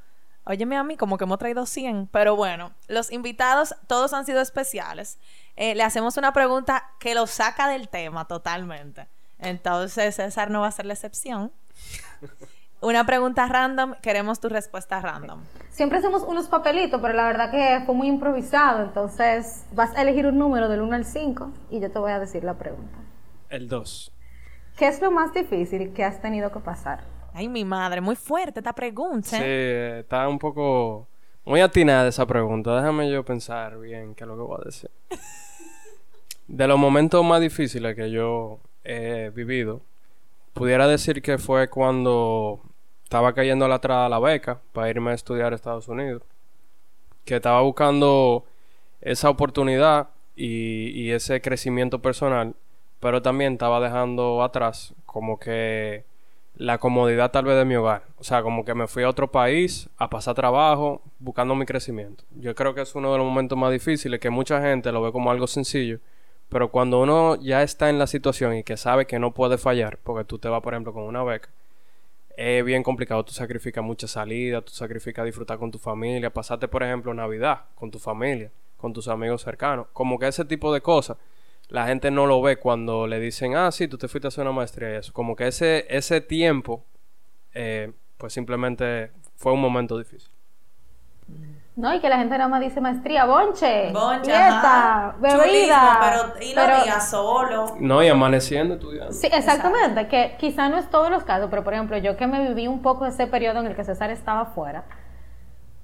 óyeme 0.45 0.75
a 0.75 0.83
mí 0.83 0.97
como 0.97 1.17
que 1.17 1.25
hemos 1.25 1.37
traído 1.37 1.65
100, 1.65 2.07
pero 2.07 2.35
bueno, 2.35 2.71
los 2.87 3.11
invitados 3.11 3.75
todos 3.87 4.13
han 4.13 4.25
sido 4.25 4.41
especiales. 4.41 5.19
Eh, 5.55 5.75
le 5.75 5.83
hacemos 5.83 6.17
una 6.17 6.33
pregunta 6.33 6.91
que 6.99 7.13
lo 7.13 7.27
saca 7.27 7.67
del 7.67 7.89
tema 7.89 8.25
totalmente. 8.25 9.07
Entonces, 9.37 10.15
César 10.15 10.49
no 10.49 10.61
va 10.61 10.67
a 10.67 10.71
ser 10.71 10.85
la 10.85 10.93
excepción. 10.93 11.51
Una 12.83 13.05
pregunta 13.05 13.47
random, 13.47 13.93
queremos 14.01 14.41
tu 14.41 14.49
respuesta 14.49 14.99
random. 14.99 15.39
Siempre 15.69 15.99
hacemos 15.99 16.23
unos 16.23 16.49
papelitos, 16.49 16.99
pero 17.01 17.13
la 17.13 17.25
verdad 17.27 17.49
que 17.49 17.81
fue 17.85 17.95
muy 17.95 18.09
improvisado. 18.09 18.83
Entonces, 18.83 19.65
vas 19.71 19.95
a 19.95 20.01
elegir 20.01 20.25
un 20.25 20.37
número 20.37 20.67
del 20.67 20.81
1 20.81 20.93
al 20.93 21.05
5 21.05 21.49
y 21.71 21.79
yo 21.79 21.89
te 21.89 21.97
voy 21.97 22.11
a 22.11 22.19
decir 22.19 22.43
la 22.43 22.55
pregunta. 22.55 22.97
El 23.49 23.69
2. 23.69 24.11
¿Qué 24.75 24.87
es 24.87 25.01
lo 25.01 25.11
más 25.11 25.33
difícil 25.33 25.93
que 25.93 26.03
has 26.03 26.21
tenido 26.21 26.51
que 26.51 26.59
pasar? 26.59 27.05
Ay, 27.33 27.47
mi 27.47 27.63
madre, 27.63 28.01
muy 28.01 28.17
fuerte 28.17 28.59
esta 28.59 28.73
pregunta. 28.73 29.29
Sí, 29.29 29.37
eh, 29.39 29.99
está 30.01 30.27
un 30.27 30.37
poco 30.37 31.07
muy 31.45 31.61
atinada 31.61 32.09
esa 32.09 32.25
pregunta. 32.25 32.75
Déjame 32.75 33.09
yo 33.09 33.23
pensar 33.23 33.79
bien 33.79 34.13
qué 34.13 34.25
es 34.25 34.27
lo 34.27 34.35
que 34.35 34.41
voy 34.41 34.57
a 34.61 34.65
decir. 34.65 34.91
De 36.49 36.67
los 36.67 36.77
momentos 36.77 37.23
más 37.23 37.39
difíciles 37.39 37.95
que 37.95 38.11
yo 38.11 38.59
he 38.83 39.31
vivido, 39.33 39.79
pudiera 40.51 40.85
decir 40.85 41.21
que 41.21 41.37
fue 41.37 41.69
cuando 41.69 42.59
estaba 43.13 43.33
cayendo 43.33 43.67
la 43.67 43.75
atrás 43.75 44.09
la 44.09 44.17
beca 44.17 44.59
para 44.71 44.89
irme 44.89 45.11
a 45.11 45.13
estudiar 45.13 45.53
a 45.53 45.55
Estados 45.55 45.87
Unidos. 45.87 46.23
Que 47.25 47.35
estaba 47.35 47.61
buscando 47.61 48.43
esa 49.01 49.29
oportunidad 49.29 50.09
y, 50.35 50.89
y 50.99 51.11
ese 51.11 51.39
crecimiento 51.39 52.01
personal, 52.01 52.55
pero 52.99 53.21
también 53.21 53.53
estaba 53.53 53.79
dejando 53.79 54.41
atrás 54.41 54.95
como 55.05 55.37
que 55.37 56.05
la 56.55 56.79
comodidad 56.79 57.29
tal 57.29 57.45
vez 57.45 57.55
de 57.55 57.65
mi 57.65 57.75
hogar. 57.75 58.01
O 58.17 58.23
sea, 58.23 58.41
como 58.41 58.65
que 58.65 58.73
me 58.73 58.87
fui 58.87 59.03
a 59.03 59.09
otro 59.09 59.31
país 59.31 59.91
a 59.97 60.09
pasar 60.09 60.33
trabajo 60.33 61.03
buscando 61.19 61.53
mi 61.53 61.67
crecimiento. 61.67 62.23
Yo 62.31 62.55
creo 62.55 62.73
que 62.73 62.81
es 62.81 62.95
uno 62.95 63.11
de 63.11 63.19
los 63.19 63.27
momentos 63.27 63.55
más 63.55 63.71
difíciles 63.71 64.19
que 64.19 64.31
mucha 64.31 64.59
gente 64.59 64.91
lo 64.91 65.03
ve 65.03 65.11
como 65.11 65.29
algo 65.29 65.45
sencillo. 65.45 65.99
Pero 66.49 66.69
cuando 66.69 66.99
uno 66.99 67.35
ya 67.35 67.61
está 67.61 67.91
en 67.91 67.99
la 67.99 68.07
situación 68.07 68.55
y 68.57 68.63
que 68.63 68.75
sabe 68.75 69.05
que 69.05 69.19
no 69.19 69.35
puede 69.35 69.59
fallar, 69.59 69.99
porque 70.03 70.25
tú 70.25 70.39
te 70.39 70.49
vas, 70.49 70.63
por 70.63 70.73
ejemplo, 70.73 70.93
con 70.93 71.03
una 71.03 71.23
beca, 71.23 71.49
es 72.35 72.63
bien 72.65 72.83
complicado. 72.83 73.23
Tú 73.23 73.33
sacrificas 73.33 73.83
mucha 73.83 74.07
salida, 74.07 74.61
tú 74.61 74.71
sacrificas 74.71 75.25
disfrutar 75.25 75.57
con 75.57 75.71
tu 75.71 75.77
familia, 75.77 76.31
pasarte, 76.31 76.67
por 76.67 76.83
ejemplo, 76.83 77.13
Navidad 77.13 77.61
con 77.75 77.91
tu 77.91 77.99
familia, 77.99 78.51
con 78.77 78.93
tus 78.93 79.07
amigos 79.07 79.41
cercanos. 79.41 79.87
Como 79.93 80.19
que 80.19 80.27
ese 80.27 80.45
tipo 80.45 80.73
de 80.73 80.81
cosas, 80.81 81.17
la 81.69 81.87
gente 81.87 82.11
no 82.11 82.25
lo 82.25 82.41
ve 82.41 82.57
cuando 82.57 83.07
le 83.07 83.19
dicen, 83.19 83.55
ah, 83.55 83.71
sí, 83.71 83.87
tú 83.87 83.97
te 83.97 84.07
fuiste 84.07 84.27
a 84.27 84.29
hacer 84.29 84.43
una 84.43 84.51
maestría 84.51 84.93
y 84.93 84.95
eso. 84.97 85.13
Como 85.13 85.35
que 85.35 85.47
ese, 85.47 85.85
ese 85.89 86.21
tiempo, 86.21 86.83
eh, 87.53 87.91
pues 88.17 88.33
simplemente 88.33 89.11
fue 89.35 89.53
un 89.53 89.61
momento 89.61 89.97
difícil. 89.97 90.32
No, 91.75 91.91
y 91.93 91.99
que 91.99 92.07
la 92.07 92.17
gente 92.19 92.37
nada 92.37 92.47
más 92.47 92.61
dice 92.61 92.79
maestría, 92.81 93.25
bonche, 93.25 93.91
Boncha, 93.91 94.23
fiesta, 94.23 95.07
ajá. 95.07 95.15
bebida. 95.19 95.43
Chulismo, 95.43 95.75
pero 96.01 96.43
y 96.43 96.53
los 96.53 96.63
pero- 96.65 96.83
días 96.83 97.09
solo. 97.09 97.65
No, 97.79 98.03
y 98.03 98.09
amaneciendo 98.09 98.75
estudiando. 98.75 99.11
Sí, 99.11 99.27
exactamente, 99.31 100.07
que 100.07 100.35
quizá 100.37 100.69
no 100.69 100.77
es 100.77 100.87
todos 100.91 101.09
los 101.09 101.23
casos, 101.23 101.47
pero 101.49 101.63
por 101.63 101.73
ejemplo, 101.73 101.97
yo 101.97 102.15
que 102.15 102.27
me 102.27 102.47
viví 102.47 102.67
un 102.67 102.83
poco 102.83 103.07
ese 103.07 103.25
periodo 103.25 103.59
en 103.61 103.65
el 103.67 103.75
que 103.75 103.83
César 103.83 104.11
estaba 104.11 104.45
fuera, 104.45 104.83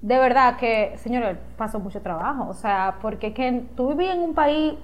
de 0.00 0.16
verdad 0.18 0.56
que, 0.58 0.96
señor, 0.98 1.36
pasó 1.58 1.80
mucho 1.80 2.00
trabajo, 2.00 2.46
o 2.48 2.54
sea, 2.54 2.94
porque 3.02 3.34
que 3.34 3.64
tú 3.76 3.88
vivías 3.88 4.14
en 4.14 4.22
un 4.22 4.34
país 4.34 4.74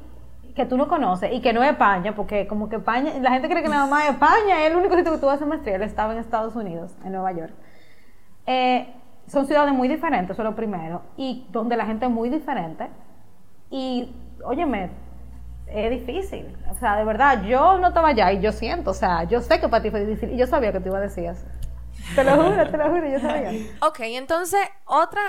que 0.56 0.66
tú 0.66 0.76
no 0.76 0.88
conoces 0.88 1.32
y 1.32 1.40
que 1.40 1.52
no 1.52 1.62
es 1.62 1.70
España, 1.70 2.16
porque 2.16 2.48
como 2.48 2.68
que 2.68 2.76
España, 2.76 3.12
la 3.20 3.30
gente 3.30 3.48
cree 3.48 3.62
que 3.62 3.68
nada 3.68 3.86
más 3.86 4.08
España 4.10 4.60
es 4.64 4.70
el 4.72 4.76
único 4.76 4.96
sitio 4.96 5.12
que 5.12 5.18
tú 5.18 5.26
vas 5.26 5.40
a 5.40 5.46
maestría, 5.46 5.76
él 5.76 5.82
estaba 5.82 6.12
en 6.14 6.18
Estados 6.18 6.56
Unidos, 6.56 6.92
en 7.04 7.12
Nueva 7.12 7.30
York. 7.32 7.52
Eh, 8.46 8.92
son 9.26 9.46
ciudades 9.46 9.72
muy 9.72 9.88
diferentes, 9.88 10.34
eso 10.34 10.42
es 10.42 10.48
lo 10.48 10.56
primero, 10.56 11.02
y 11.16 11.46
donde 11.50 11.76
la 11.76 11.86
gente 11.86 12.06
es 12.06 12.10
muy 12.10 12.30
diferente, 12.30 12.88
y, 13.70 14.14
óyeme, 14.44 14.90
es 15.66 15.90
difícil. 15.90 16.56
O 16.70 16.74
sea, 16.74 16.96
de 16.96 17.04
verdad, 17.04 17.42
yo 17.42 17.78
no 17.78 17.88
estaba 17.88 18.08
allá 18.08 18.32
y 18.32 18.40
yo 18.40 18.52
siento, 18.52 18.90
o 18.90 18.94
sea, 18.94 19.24
yo 19.24 19.40
sé 19.40 19.60
que 19.60 19.68
para 19.68 19.82
ti 19.82 19.90
fue 19.90 20.04
difícil 20.04 20.32
y 20.32 20.36
yo 20.36 20.46
sabía 20.46 20.72
que 20.72 20.80
te 20.80 20.88
iba 20.88 20.98
a 20.98 21.00
decir 21.00 21.24
eso. 21.24 21.44
Te 22.14 22.22
lo 22.22 22.36
juro, 22.36 22.70
te 22.70 22.76
lo 22.76 22.88
juro, 22.90 23.08
yo 23.08 23.18
sabía. 23.18 23.50
Ok, 23.80 24.00
entonces, 24.00 24.60
otra 24.84 25.22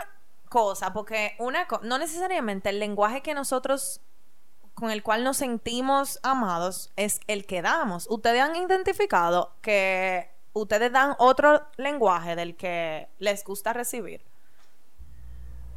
cosa, 0.49 0.93
porque 0.93 1.33
una 1.39 1.67
no 1.83 1.97
necesariamente 1.97 2.69
el 2.69 2.79
lenguaje 2.79 3.21
que 3.21 3.33
nosotros 3.33 4.01
con 4.73 4.91
el 4.91 5.01
cual 5.01 5.23
nos 5.23 5.38
sentimos 5.38 6.19
amados 6.21 6.93
es 6.95 7.19
el 7.27 7.47
que 7.47 7.63
damos. 7.63 8.07
Ustedes 8.12 8.41
han 8.41 8.55
identificado 8.55 9.55
que 9.62 10.29
ustedes 10.57 10.91
dan 10.91 11.15
otro 11.19 11.61
lenguaje 11.77 12.35
del 12.35 12.55
que 12.55 13.07
les 13.19 13.43
gusta 13.43 13.73
recibir. 13.73 14.21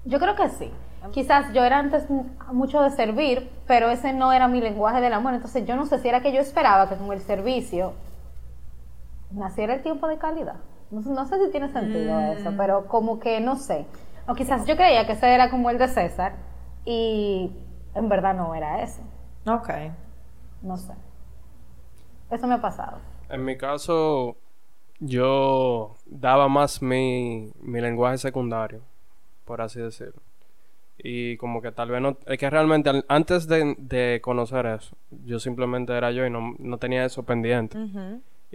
Yo 0.04 0.18
creo 0.18 0.34
que 0.34 0.48
sí. 0.48 0.70
Quizás 1.12 1.52
yo 1.52 1.64
era 1.64 1.78
antes 1.78 2.08
mu- 2.10 2.26
mucho 2.52 2.82
de 2.82 2.90
servir, 2.90 3.50
pero 3.66 3.90
ese 3.90 4.12
no 4.12 4.32
era 4.32 4.48
mi 4.48 4.60
lenguaje 4.60 5.00
del 5.00 5.12
amor. 5.12 5.34
Entonces 5.34 5.66
yo 5.66 5.76
no 5.76 5.86
sé 5.86 5.98
si 5.98 6.08
era 6.08 6.20
que 6.20 6.32
yo 6.32 6.40
esperaba 6.40 6.88
que 6.88 6.96
con 6.96 7.12
el 7.12 7.20
servicio 7.20 7.92
naciera 9.30 9.74
el 9.74 9.82
tiempo 9.82 10.08
de 10.08 10.18
calidad. 10.18 10.56
No, 10.90 11.02
sé- 11.02 11.10
no 11.10 11.24
sé 11.26 11.38
si 11.44 11.50
tiene 11.50 11.70
sentido 11.72 12.18
eso, 12.20 12.52
pero 12.56 12.86
como 12.86 13.20
que 13.20 13.40
no 13.40 13.56
sé. 13.56 13.86
O 14.26 14.34
quizás 14.34 14.66
yo 14.66 14.76
creía 14.76 15.06
que 15.06 15.12
ese 15.12 15.32
era 15.34 15.50
como 15.50 15.70
el 15.70 15.78
de 15.78 15.88
César 15.88 16.34
y 16.84 17.50
en 17.94 18.08
verdad 18.08 18.34
no 18.34 18.54
era 18.54 18.82
ese. 18.82 19.00
Ok. 19.46 19.70
No 20.62 20.76
sé. 20.76 20.92
Eso 22.30 22.46
me 22.46 22.54
ha 22.54 22.60
pasado. 22.60 22.98
En 23.28 23.44
mi 23.44 23.56
caso, 23.56 24.36
yo 25.00 25.96
daba 26.06 26.48
más 26.48 26.82
mi, 26.82 27.50
mi 27.60 27.80
lenguaje 27.80 28.18
secundario, 28.18 28.82
por 29.44 29.60
así 29.60 29.80
decirlo. 29.80 30.20
Y 31.02 31.36
como 31.38 31.62
que 31.62 31.72
tal 31.72 31.90
vez 31.90 32.02
no... 32.02 32.18
Es 32.26 32.38
que 32.38 32.50
realmente 32.50 32.90
al- 32.90 33.04
antes 33.08 33.48
de, 33.48 33.74
de 33.78 34.20
conocer 34.22 34.66
eso, 34.66 34.94
yo 35.24 35.40
simplemente 35.40 35.94
era 35.94 36.10
yo 36.12 36.26
y 36.26 36.30
no, 36.30 36.54
no 36.58 36.76
tenía 36.78 37.04
eso 37.06 37.22
pendiente. 37.22 37.78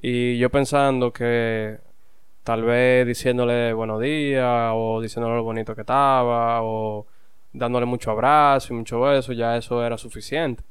Y 0.02 0.38
yo 0.38 0.50
pensando 0.52 1.12
que 1.12 1.80
tal 2.44 2.64
vez 2.64 3.08
diciéndole 3.08 3.74
buenos 3.74 4.00
días 4.00 4.72
o 4.76 5.02
diciéndole 5.02 5.36
lo 5.38 5.44
bonito 5.44 5.74
que 5.74 5.82
estaba 5.82 6.62
o 6.62 7.08
dándole 7.52 7.88
mucho 7.88 8.12
abrazo 8.12 8.74
y 8.74 8.78
mucho 8.78 9.02
beso, 9.02 9.34
ya 9.34 9.58
eso 9.58 9.84
era 9.84 9.98
suficiente. 9.98 10.62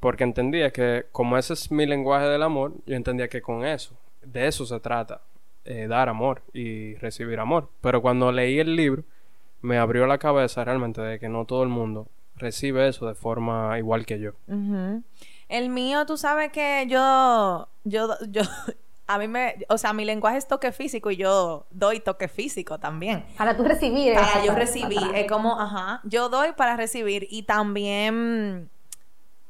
Porque 0.00 0.24
entendía 0.24 0.70
que 0.70 1.06
como 1.12 1.38
ese 1.38 1.54
es 1.54 1.70
mi 1.70 1.86
lenguaje 1.86 2.26
del 2.26 2.42
amor, 2.42 2.72
yo 2.84 2.94
entendía 2.94 3.28
que 3.28 3.40
con 3.40 3.64
eso, 3.64 3.94
de 4.32 4.46
eso 4.48 4.66
se 4.66 4.80
trata, 4.80 5.22
eh, 5.64 5.86
dar 5.88 6.08
amor 6.08 6.42
y 6.52 6.94
recibir 6.96 7.40
amor. 7.40 7.70
Pero 7.80 8.02
cuando 8.02 8.32
leí 8.32 8.58
el 8.58 8.76
libro, 8.76 9.04
me 9.62 9.78
abrió 9.78 10.06
la 10.06 10.18
cabeza 10.18 10.64
realmente 10.64 11.00
de 11.00 11.18
que 11.18 11.28
no 11.28 11.44
todo 11.44 11.62
el 11.62 11.68
mundo 11.68 12.08
recibe 12.36 12.88
eso 12.88 13.06
de 13.06 13.14
forma 13.14 13.78
igual 13.78 14.04
que 14.06 14.20
yo. 14.20 14.32
El 15.48 15.68
mío, 15.70 16.06
tú 16.06 16.16
sabes 16.16 16.52
que 16.52 16.86
yo, 16.88 17.68
yo, 17.84 18.14
yo, 18.28 18.42
a 19.06 19.18
mí 19.18 19.28
me, 19.28 19.56
o 19.68 19.78
sea, 19.78 19.92
mi 19.92 20.04
lenguaje 20.04 20.38
es 20.38 20.46
toque 20.46 20.72
físico 20.72 21.10
y 21.10 21.16
yo 21.16 21.66
doy 21.70 22.00
toque 22.00 22.28
físico 22.28 22.78
también. 22.78 23.24
Para 23.38 23.56
tú 23.56 23.64
recibir 23.64 24.14
Para 24.14 24.44
yo 24.44 24.54
recibir, 24.54 25.14
es 25.14 25.30
como, 25.30 25.58
ajá, 25.58 26.00
yo 26.04 26.28
doy 26.28 26.52
para 26.52 26.76
recibir 26.76 27.26
y 27.30 27.44
también 27.44 28.68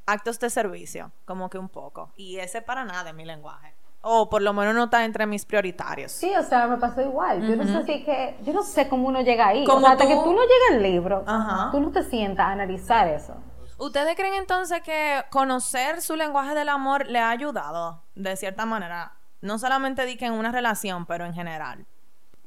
actos 0.06 0.38
de 0.38 0.50
servicio, 0.50 1.10
como 1.24 1.50
que 1.50 1.58
un 1.58 1.68
poco. 1.68 2.12
Y 2.16 2.36
ese 2.36 2.62
para 2.62 2.84
nada 2.84 3.10
es 3.10 3.16
mi 3.16 3.24
lenguaje. 3.24 3.74
O 4.08 4.30
por 4.30 4.40
lo 4.40 4.52
menos 4.52 4.72
no 4.74 4.84
está 4.84 5.04
entre 5.04 5.26
mis 5.26 5.44
prioritarios. 5.44 6.12
Sí, 6.12 6.30
o 6.38 6.42
sea, 6.44 6.66
me 6.68 6.76
pasó 6.76 7.00
igual. 7.02 7.42
Yo 7.46 7.56
no 7.56 7.64
sé 7.64 7.84
si 7.84 8.04
que, 8.04 8.36
yo 8.44 8.52
no 8.52 8.62
sé 8.62 8.88
cómo 8.88 9.08
uno 9.08 9.20
llega 9.22 9.48
ahí. 9.48 9.64
Como 9.64 9.78
o 9.78 9.80
sea, 9.80 9.90
hasta 9.92 10.04
tú- 10.04 10.10
que 10.10 10.14
tú 10.14 10.32
no 10.32 10.42
llegas 10.42 10.72
al 10.72 10.82
libro, 10.82 11.24
Ajá. 11.26 11.70
tú 11.72 11.80
no 11.80 11.90
te 11.90 12.04
sientas 12.04 12.46
a 12.46 12.52
analizar 12.52 13.08
eso. 13.08 13.34
¿Ustedes 13.78 14.14
creen 14.14 14.34
entonces 14.34 14.80
que 14.82 15.22
conocer 15.30 16.00
su 16.00 16.14
lenguaje 16.16 16.54
del 16.54 16.68
amor 16.68 17.06
le 17.08 17.18
ha 17.18 17.30
ayudado 17.30 18.02
de 18.14 18.36
cierta 18.36 18.64
manera? 18.64 19.12
No 19.42 19.58
solamente 19.58 20.06
di 20.06 20.16
que 20.16 20.26
en 20.26 20.32
una 20.34 20.52
relación, 20.52 21.04
pero 21.04 21.26
en 21.26 21.34
general. 21.34 21.84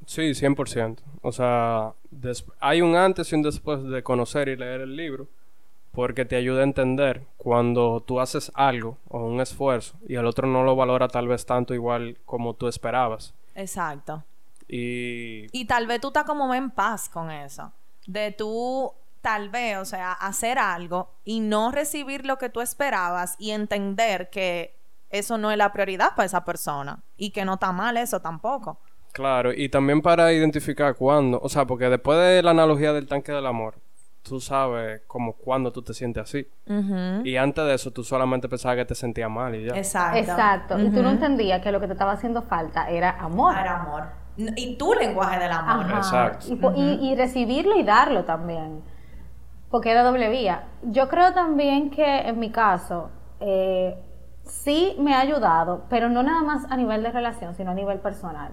Sí, 0.05 0.33
100%. 0.33 1.03
O 1.21 1.31
sea, 1.31 1.91
hay 2.61 2.81
un 2.81 2.95
antes 2.95 3.31
y 3.31 3.35
un 3.35 3.41
después 3.43 3.83
de 3.83 4.01
conocer 4.01 4.47
y 4.47 4.55
leer 4.55 4.81
el 4.81 4.95
libro, 4.95 5.27
porque 5.91 6.25
te 6.25 6.35
ayuda 6.35 6.61
a 6.61 6.63
entender 6.63 7.23
cuando 7.37 8.03
tú 8.05 8.19
haces 8.19 8.51
algo 8.55 8.97
o 9.07 9.23
un 9.23 9.41
esfuerzo 9.41 9.97
y 10.07 10.15
el 10.15 10.25
otro 10.25 10.47
no 10.47 10.63
lo 10.63 10.75
valora 10.75 11.07
tal 11.07 11.27
vez 11.27 11.45
tanto 11.45 11.73
igual 11.73 12.17
como 12.25 12.53
tú 12.53 12.67
esperabas. 12.67 13.33
Exacto. 13.55 14.23
Y 14.67 15.47
Y 15.51 15.65
tal 15.65 15.87
vez 15.87 15.99
tú 15.99 16.07
estás 16.07 16.25
como 16.25 16.53
en 16.53 16.69
paz 16.69 17.09
con 17.09 17.31
eso. 17.31 17.71
De 18.05 18.31
tú, 18.31 18.93
tal 19.21 19.49
vez, 19.49 19.77
o 19.77 19.85
sea, 19.85 20.13
hacer 20.13 20.59
algo 20.59 21.09
y 21.25 21.39
no 21.39 21.71
recibir 21.71 22.25
lo 22.25 22.37
que 22.37 22.49
tú 22.49 22.61
esperabas 22.61 23.35
y 23.39 23.51
entender 23.51 24.29
que 24.29 24.75
eso 25.09 25.37
no 25.37 25.51
es 25.51 25.57
la 25.57 25.73
prioridad 25.73 26.15
para 26.15 26.27
esa 26.27 26.45
persona. 26.45 27.01
Y 27.17 27.31
que 27.31 27.45
no 27.45 27.55
está 27.55 27.71
mal 27.71 27.97
eso 27.97 28.21
tampoco. 28.21 28.79
Claro, 29.11 29.51
y 29.53 29.69
también 29.69 30.01
para 30.01 30.31
identificar 30.31 30.95
cuándo, 30.95 31.39
o 31.41 31.49
sea, 31.49 31.65
porque 31.65 31.89
después 31.89 32.19
de 32.19 32.43
la 32.43 32.51
analogía 32.51 32.93
del 32.93 33.07
tanque 33.07 33.31
del 33.31 33.47
amor, 33.47 33.75
tú 34.29 34.39
sabes 34.39 35.01
como 35.07 35.33
cuándo 35.33 35.71
tú 35.71 35.81
te 35.81 35.93
sientes 35.93 36.23
así. 36.23 36.47
Y 37.25 37.35
antes 37.35 37.65
de 37.65 37.73
eso 37.73 37.91
tú 37.91 38.03
solamente 38.03 38.47
pensabas 38.47 38.77
que 38.77 38.85
te 38.85 38.95
sentías 38.95 39.29
mal 39.29 39.55
y 39.55 39.65
ya. 39.65 39.75
Exacto. 39.75 40.17
Exacto. 40.19 40.79
Y 40.79 40.89
tú 40.91 41.01
no 41.01 41.09
entendías 41.09 41.61
que 41.61 41.71
lo 41.71 41.79
que 41.79 41.87
te 41.87 41.93
estaba 41.93 42.11
haciendo 42.13 42.41
falta 42.43 42.89
era 42.89 43.11
amor. 43.19 43.53
Para 43.53 43.81
amor. 43.81 44.03
Y 44.37 44.77
tu 44.77 44.93
lenguaje 44.93 45.39
del 45.39 45.51
amor. 45.51 45.85
Ajá. 45.85 45.97
Exacto. 45.97 46.73
Y- 46.75 47.11
y 47.11 47.15
recibirlo 47.15 47.75
y 47.77 47.83
darlo 47.83 48.23
también. 48.23 48.81
Porque 49.69 49.91
era 49.91 50.03
doble 50.03 50.29
vía. 50.29 50.63
Yo 50.83 51.09
creo 51.09 51.33
también 51.33 51.89
que 51.91 52.19
en 52.27 52.39
mi 52.39 52.49
caso, 52.51 53.09
eh, 53.39 53.97
sí 54.43 54.95
me 54.99 55.13
ha 55.13 55.19
ayudado, 55.19 55.83
pero 55.89 56.09
no 56.09 56.23
nada 56.23 56.41
más 56.41 56.65
a 56.71 56.77
nivel 56.77 57.03
de 57.03 57.11
relación, 57.11 57.53
sino 57.55 57.71
a 57.71 57.73
nivel 57.75 57.99
personal. 57.99 58.51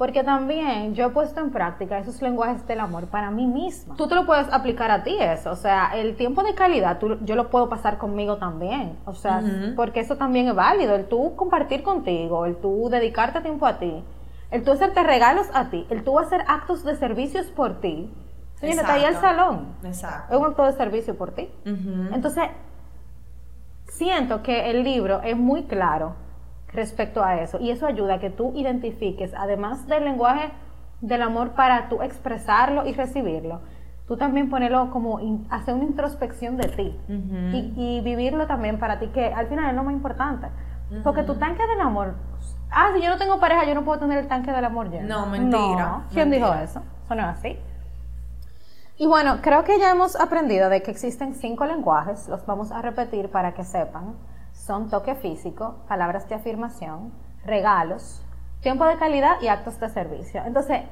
Porque 0.00 0.24
también 0.24 0.94
yo 0.94 1.04
he 1.04 1.10
puesto 1.10 1.40
en 1.40 1.50
práctica 1.50 1.98
esos 1.98 2.22
lenguajes 2.22 2.66
del 2.66 2.80
amor 2.80 3.08
para 3.08 3.30
mí 3.30 3.46
misma. 3.46 3.96
Tú 3.96 4.08
te 4.08 4.14
lo 4.14 4.24
puedes 4.24 4.50
aplicar 4.50 4.90
a 4.90 5.04
ti 5.04 5.14
eso. 5.20 5.50
O 5.50 5.56
sea, 5.56 5.90
el 5.94 6.16
tiempo 6.16 6.42
de 6.42 6.54
calidad 6.54 6.98
tú- 6.98 7.18
yo 7.22 7.36
lo 7.36 7.50
puedo 7.50 7.68
pasar 7.68 7.98
conmigo 7.98 8.38
también. 8.38 8.98
O 9.04 9.12
sea, 9.12 9.42
porque 9.76 10.00
eso 10.00 10.16
también 10.16 10.48
es 10.48 10.54
válido. 10.54 10.94
El 10.94 11.04
tú 11.06 11.36
compartir 11.36 11.82
contigo, 11.82 12.46
el 12.46 12.56
tú 12.56 12.88
dedicarte 12.90 13.42
tiempo 13.42 13.66
a 13.66 13.78
ti, 13.78 14.02
el 14.50 14.64
tú 14.64 14.72
hacerte 14.72 15.02
regalos 15.02 15.48
a 15.52 15.68
ti, 15.68 15.86
el 15.90 16.02
tú 16.02 16.18
hacer 16.18 16.44
actos 16.48 16.82
de 16.82 16.96
servicios 16.96 17.48
por 17.48 17.82
ti. 17.82 18.10
Señora, 18.54 18.80
está 18.80 18.94
ahí 18.94 19.04
Exacto. 19.04 19.20
salón. 19.20 19.74
Exacto. 19.84 20.32
Es 20.34 20.40
un 20.40 20.46
acto 20.46 20.64
de 20.64 20.72
servicio 20.72 21.14
por 21.18 21.32
ti. 21.32 21.50
Entonces, 21.66 22.44
siento 23.88 24.42
que 24.42 24.70
el 24.70 24.82
libro 24.82 25.20
es 25.22 25.36
muy 25.36 25.64
claro 25.64 26.14
respecto 26.72 27.22
a 27.24 27.36
eso 27.40 27.58
y 27.60 27.70
eso 27.70 27.86
ayuda 27.86 28.14
a 28.14 28.18
que 28.20 28.30
tú 28.30 28.52
identifiques, 28.54 29.32
además 29.36 29.86
del 29.86 30.04
lenguaje 30.04 30.50
del 31.00 31.22
amor 31.22 31.50
para 31.50 31.88
tú 31.88 32.02
expresarlo 32.02 32.86
y 32.86 32.92
recibirlo, 32.92 33.60
tú 34.06 34.16
también 34.16 34.50
ponerlo 34.50 34.90
como 34.90 35.18
in- 35.20 35.46
hacer 35.50 35.74
una 35.74 35.84
introspección 35.84 36.56
de 36.56 36.68
ti 36.68 36.96
y, 37.52 37.72
y 37.76 38.00
vivirlo 38.02 38.46
también 38.46 38.78
para 38.78 38.98
ti, 38.98 39.08
que 39.08 39.32
al 39.32 39.46
final 39.48 39.70
es 39.70 39.74
lo 39.76 39.82
más 39.84 39.94
importante. 39.94 40.48
Porque 41.04 41.22
tu 41.22 41.36
tanque 41.36 41.64
del 41.68 41.80
amor, 41.80 42.14
ah, 42.72 42.90
si 42.94 43.00
yo 43.02 43.10
no 43.10 43.16
tengo 43.16 43.38
pareja, 43.38 43.64
yo 43.64 43.74
no 43.76 43.84
puedo 43.84 44.00
tener 44.00 44.18
el 44.18 44.26
tanque 44.26 44.50
del 44.50 44.64
amor 44.64 44.90
lleno. 44.90 45.06
No, 45.20 45.26
mentira, 45.26 45.60
No. 45.88 46.04
¿Quién 46.12 46.30
dijo 46.32 46.52
eso? 46.54 46.82
Eso 47.04 47.14
no 47.14 47.22
es 47.22 47.28
así. 47.38 47.56
Y 48.98 49.06
bueno, 49.06 49.38
creo 49.40 49.64
que 49.64 49.78
ya 49.78 49.90
hemos 49.92 50.14
aprendido 50.20 50.68
de 50.68 50.82
que 50.82 50.90
existen 50.90 51.34
cinco 51.34 51.64
lenguajes, 51.64 52.28
los 52.28 52.44
vamos 52.44 52.70
a 52.72 52.82
repetir 52.82 53.30
para 53.30 53.54
que 53.54 53.64
sepan. 53.64 54.14
Son 54.66 54.90
toque 54.90 55.14
físico, 55.14 55.76
palabras 55.88 56.28
de 56.28 56.34
afirmación, 56.34 57.12
regalos, 57.44 58.22
tiempo 58.60 58.84
de 58.84 58.98
calidad 58.98 59.40
y 59.40 59.48
actos 59.48 59.80
de 59.80 59.88
servicio. 59.88 60.42
Entonces, 60.44 60.82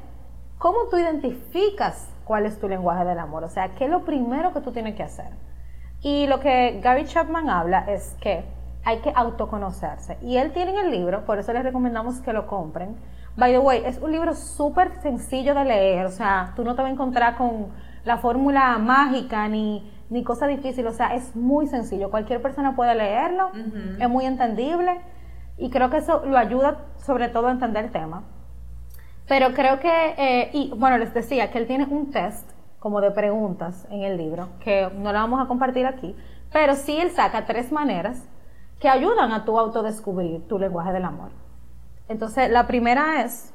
¿cómo 0.57 0.89
tú 0.91 0.97
identificas 0.97 2.09
cuál 2.25 2.47
es 2.47 2.59
tu 2.59 2.67
lenguaje 2.67 3.05
del 3.05 3.19
amor? 3.19 3.45
O 3.45 3.51
sea, 3.51 3.75
¿qué 3.75 3.85
es 3.85 3.91
lo 3.91 4.07
primero 4.07 4.55
que 4.55 4.63
tú 4.63 4.73
tienes 4.73 4.95
que 4.95 5.03
hacer? 5.03 5.29
Y 6.01 6.27
lo 6.27 6.41
que 6.41 6.81
Gary 6.83 7.05
Chapman 7.05 7.51
habla 7.51 7.85
es 7.89 8.17
que 8.23 8.43
hay 8.85 9.01
que 9.01 9.13
autoconocerse. 9.15 10.17
Y 10.23 10.39
él 10.39 10.53
tiene 10.53 10.71
en 10.71 10.87
el 10.87 10.91
libro, 10.91 11.27
por 11.27 11.39
eso 11.39 11.53
les 11.53 11.63
recomendamos 11.63 12.21
que 12.21 12.33
lo 12.33 12.47
compren. 12.47 12.97
By 13.37 13.53
the 13.53 13.59
way, 13.59 13.83
es 13.85 13.99
un 13.99 14.13
libro 14.13 14.35
súper 14.35 14.99
sencillo 15.03 15.55
de 15.55 15.67
leer, 15.67 16.07
o 16.07 16.11
sea, 16.11 16.55
tú 16.57 16.65
no 16.65 16.75
te 16.75 16.81
vas 16.81 16.89
a 16.89 16.95
encontrar 16.95 17.37
con 17.37 17.67
la 18.05 18.17
fórmula 18.17 18.79
mágica 18.79 19.47
ni, 19.47 19.93
ni 20.11 20.25
cosa 20.25 20.47
difícil, 20.47 20.87
o 20.87 20.93
sea, 20.93 21.15
es 21.15 21.37
muy 21.37 21.67
sencillo. 21.67 22.11
Cualquier 22.11 22.41
persona 22.41 22.75
puede 22.75 22.95
leerlo, 22.95 23.51
es 23.99 24.09
muy 24.09 24.25
entendible 24.25 25.01
y 25.57 25.71
creo 25.71 25.91
que 25.91 25.99
eso 25.99 26.25
lo 26.25 26.39
ayuda 26.39 26.87
sobre 26.97 27.29
todo 27.29 27.49
a 27.49 27.51
entender 27.51 27.87
el 27.87 27.93
tema. 27.93 28.25
Pero 29.27 29.53
creo 29.53 29.79
que, 29.79 30.15
eh, 30.17 30.51
y 30.55 30.73
bueno, 30.77 30.97
les 30.97 31.13
decía 31.13 31.51
que 31.51 31.59
él 31.59 31.67
tiene 31.67 31.85
un 31.85 32.11
test 32.11 32.51
como 32.79 33.01
de 33.01 33.11
preguntas 33.11 33.87
en 33.91 34.03
el 34.03 34.17
libro, 34.17 34.49
que 34.61 34.89
no 34.95 35.13
lo 35.13 35.19
vamos 35.19 35.41
a 35.41 35.47
compartir 35.47 35.87
aquí, 35.87 36.17
pero 36.53 36.75
sí 36.75 36.97
él 36.99 37.11
saca 37.11 37.45
tres 37.45 37.71
maneras 37.71 38.27
que 38.81 38.89
ayudan 38.89 39.33
a 39.33 39.45
tu 39.45 39.59
autodescubrir 39.59 40.47
tu 40.49 40.59
lenguaje 40.59 40.93
del 40.93 41.05
amor. 41.05 41.31
Entonces, 42.09 42.51
la 42.51 42.67
primera 42.67 43.23
es, 43.23 43.53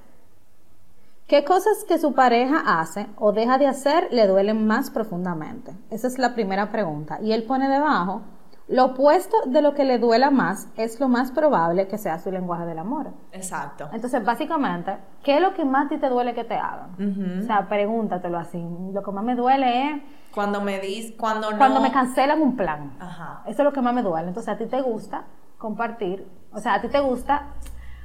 ¿qué 1.28 1.44
cosas 1.44 1.84
que 1.88 1.98
su 1.98 2.14
pareja 2.14 2.64
hace 2.80 3.08
o 3.18 3.32
deja 3.32 3.58
de 3.58 3.68
hacer 3.68 4.08
le 4.12 4.28
duelen 4.28 4.68
más 4.68 4.90
profundamente? 4.92 5.74
Esa 5.90 6.08
es 6.08 6.18
la 6.18 6.34
primera 6.34 6.72
pregunta. 6.72 7.20
Y 7.22 7.32
él 7.34 7.44
pone 7.44 7.70
debajo, 7.70 8.22
lo 8.68 8.86
opuesto 8.86 9.36
de 9.46 9.62
lo 9.62 9.74
que 9.74 9.84
le 9.84 10.00
duela 10.00 10.32
más 10.32 10.70
es 10.78 11.00
lo 11.00 11.10
más 11.10 11.32
probable 11.32 11.88
que 11.90 11.98
sea 11.98 12.18
su 12.20 12.32
lenguaje 12.32 12.66
del 12.66 12.80
amor. 12.80 13.08
Exacto. 13.34 13.90
Entonces, 13.92 14.24
básicamente, 14.24 14.98
¿qué 15.22 15.36
es 15.36 15.42
lo 15.42 15.54
que 15.54 15.66
más 15.66 15.88
a 15.88 15.90
ti 15.90 15.98
te 15.98 16.08
duele 16.10 16.34
que 16.34 16.46
te 16.46 16.56
hagan? 16.56 17.40
O 17.42 17.46
sea, 17.46 17.68
pregúntatelo 17.68 18.38
así. 18.40 18.64
Lo 18.94 19.04
que 19.04 19.12
más 19.12 19.24
me 19.24 19.36
duele 19.36 19.90
es 19.92 20.02
Cuando 20.34 20.62
me 20.62 20.80
dis, 20.80 21.14
cuando 21.20 21.52
no. 21.52 21.58
cuando 21.58 21.82
me 21.82 21.92
cancelan 21.92 22.42
un 22.42 22.56
plan. 22.56 22.94
Ajá. 23.00 23.42
Eso 23.46 23.62
es 23.64 23.66
lo 23.66 23.74
que 23.74 23.82
más 23.82 23.94
me 23.94 24.02
duele. 24.02 24.30
Entonces, 24.30 24.54
a 24.54 24.58
ti 24.58 24.66
te 24.66 24.82
gusta 24.82 25.26
compartir, 25.58 26.26
o 26.54 26.60
sea, 26.60 26.76
a 26.76 26.82
ti 26.82 26.88
te 26.90 27.00
gusta, 27.02 27.48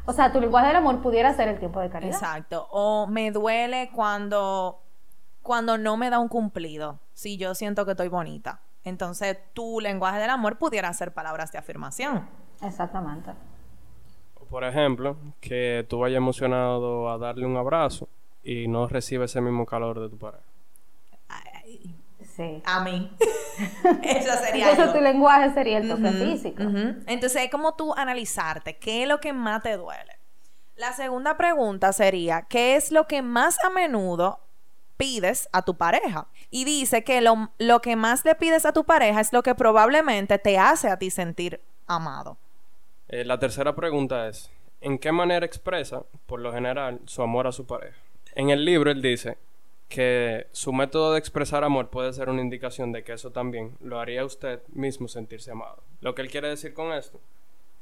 o 0.09 0.13
sea, 0.15 0.33
tu 0.33 0.41
lenguaje 0.41 0.69
del 0.69 0.77
amor 0.77 1.03
pudiera 1.03 1.35
ser 1.35 1.49
el 1.49 1.59
tiempo 1.59 1.81
de 1.81 1.91
calidad. 1.91 2.15
Exacto. 2.15 2.67
O 2.71 3.07
me 3.07 3.31
duele 3.31 3.91
cuando, 3.95 4.81
cuando 5.43 5.77
no 5.77 5.99
me 5.99 6.09
da 6.09 6.19
un 6.19 6.29
cumplido. 6.29 6.99
Si 7.13 7.37
yo 7.37 7.55
siento 7.55 7.85
que 7.85 7.91
estoy 7.91 8.09
bonita. 8.09 8.63
Entonces, 8.85 9.37
tu 9.53 9.81
lenguaje 9.81 10.19
del 10.19 10.31
amor 10.31 10.57
pudiera 10.57 10.91
ser 10.95 11.13
palabras 11.13 11.53
de 11.53 11.59
afirmación. 11.59 12.27
Exactamente. 12.63 13.33
O, 14.41 14.47
Por 14.47 14.65
ejemplo, 14.65 15.19
que 15.43 15.85
tú 15.91 15.99
vayas 15.99 16.17
emocionado 16.17 17.11
a 17.11 17.19
darle 17.19 17.45
un 17.45 17.59
abrazo 17.59 18.09
y 18.43 18.67
no 18.67 18.89
recibes 18.89 19.33
ese 19.33 19.43
mismo 19.43 19.67
calor 19.67 20.01
de 20.01 20.09
tu 20.09 20.17
pareja. 20.17 20.43
Ay, 21.29 21.98
Sí. 22.39 22.63
a 22.65 22.81
mí. 22.85 23.11
Eso 24.03 24.33
sería 24.43 24.71
Entonces, 24.71 24.95
yo. 24.95 24.99
tu 24.99 25.01
lenguaje 25.01 25.53
sería 25.53 25.79
el 25.79 25.89
toque 25.89 26.09
físico. 26.11 26.63
Entonces, 26.63 27.43
es 27.43 27.51
como 27.51 27.75
tú 27.75 27.93
analizarte 27.95 28.79
qué 28.79 29.03
es 29.03 29.09
lo 29.09 29.19
que 29.19 29.33
más 29.33 29.63
te 29.63 29.77
duele. 29.77 30.19
La 30.77 30.93
segunda 30.93 31.37
pregunta 31.37 31.93
sería, 31.93 32.43
¿qué 32.43 32.77
es 32.77 32.93
lo 32.93 33.09
que 33.09 33.23
más 33.23 33.59
a 33.65 33.71
menudo 33.71 34.39
pides 34.97 35.49
a 35.53 35.63
tu 35.63 35.77
pareja? 35.77 36.29
Y 36.51 36.65
dice 36.65 37.03
que 37.03 37.21
lo, 37.21 37.51
lo 37.59 37.81
que 37.83 37.97
más 37.97 38.25
le 38.25 38.37
pides 38.37 38.65
a 38.65 38.73
tu 38.73 38.85
pareja 38.85 39.21
es 39.21 39.33
lo 39.33 39.43
que 39.43 39.57
probablemente 39.57 40.39
te 40.39 40.57
hace 40.59 40.89
a 40.89 40.97
ti 40.97 41.11
sentir 41.11 41.61
amado. 41.89 42.39
Eh, 43.09 43.25
la 43.25 43.41
tercera 43.41 43.75
pregunta 43.75 44.29
es, 44.29 44.49
¿en 44.81 44.99
qué 44.99 45.11
manera 45.11 45.45
expresa, 45.45 46.03
por 46.27 46.39
lo 46.39 46.53
general, 46.53 47.01
su 47.07 47.23
amor 47.23 47.49
a 47.49 47.53
su 47.53 47.67
pareja? 47.67 47.99
En 48.37 48.51
el 48.51 48.65
libro 48.65 48.93
él 48.93 49.03
dice 49.03 49.37
que 49.89 50.47
su 50.53 50.73
método 50.73 51.13
de 51.13 51.19
expresar 51.19 51.65
amor 51.65 51.89
puede 51.89 52.13
ser 52.13 52.29
una 52.29 52.43
indicación 52.43 52.93
de 52.93 53.03
que 53.03 53.15
eso 53.15 53.31
también 53.31 53.77
lo 53.81 53.99
haría 53.99 54.25
usted 54.25 54.63
mismo 54.69 55.09
sentirse 55.09 55.51
amado. 55.51 55.83
Lo 56.01 56.15
que 56.15 56.23
él 56.23 56.31
quiere 56.31 56.49
decir 56.49 56.75
con 56.75 56.93
esto 56.93 57.21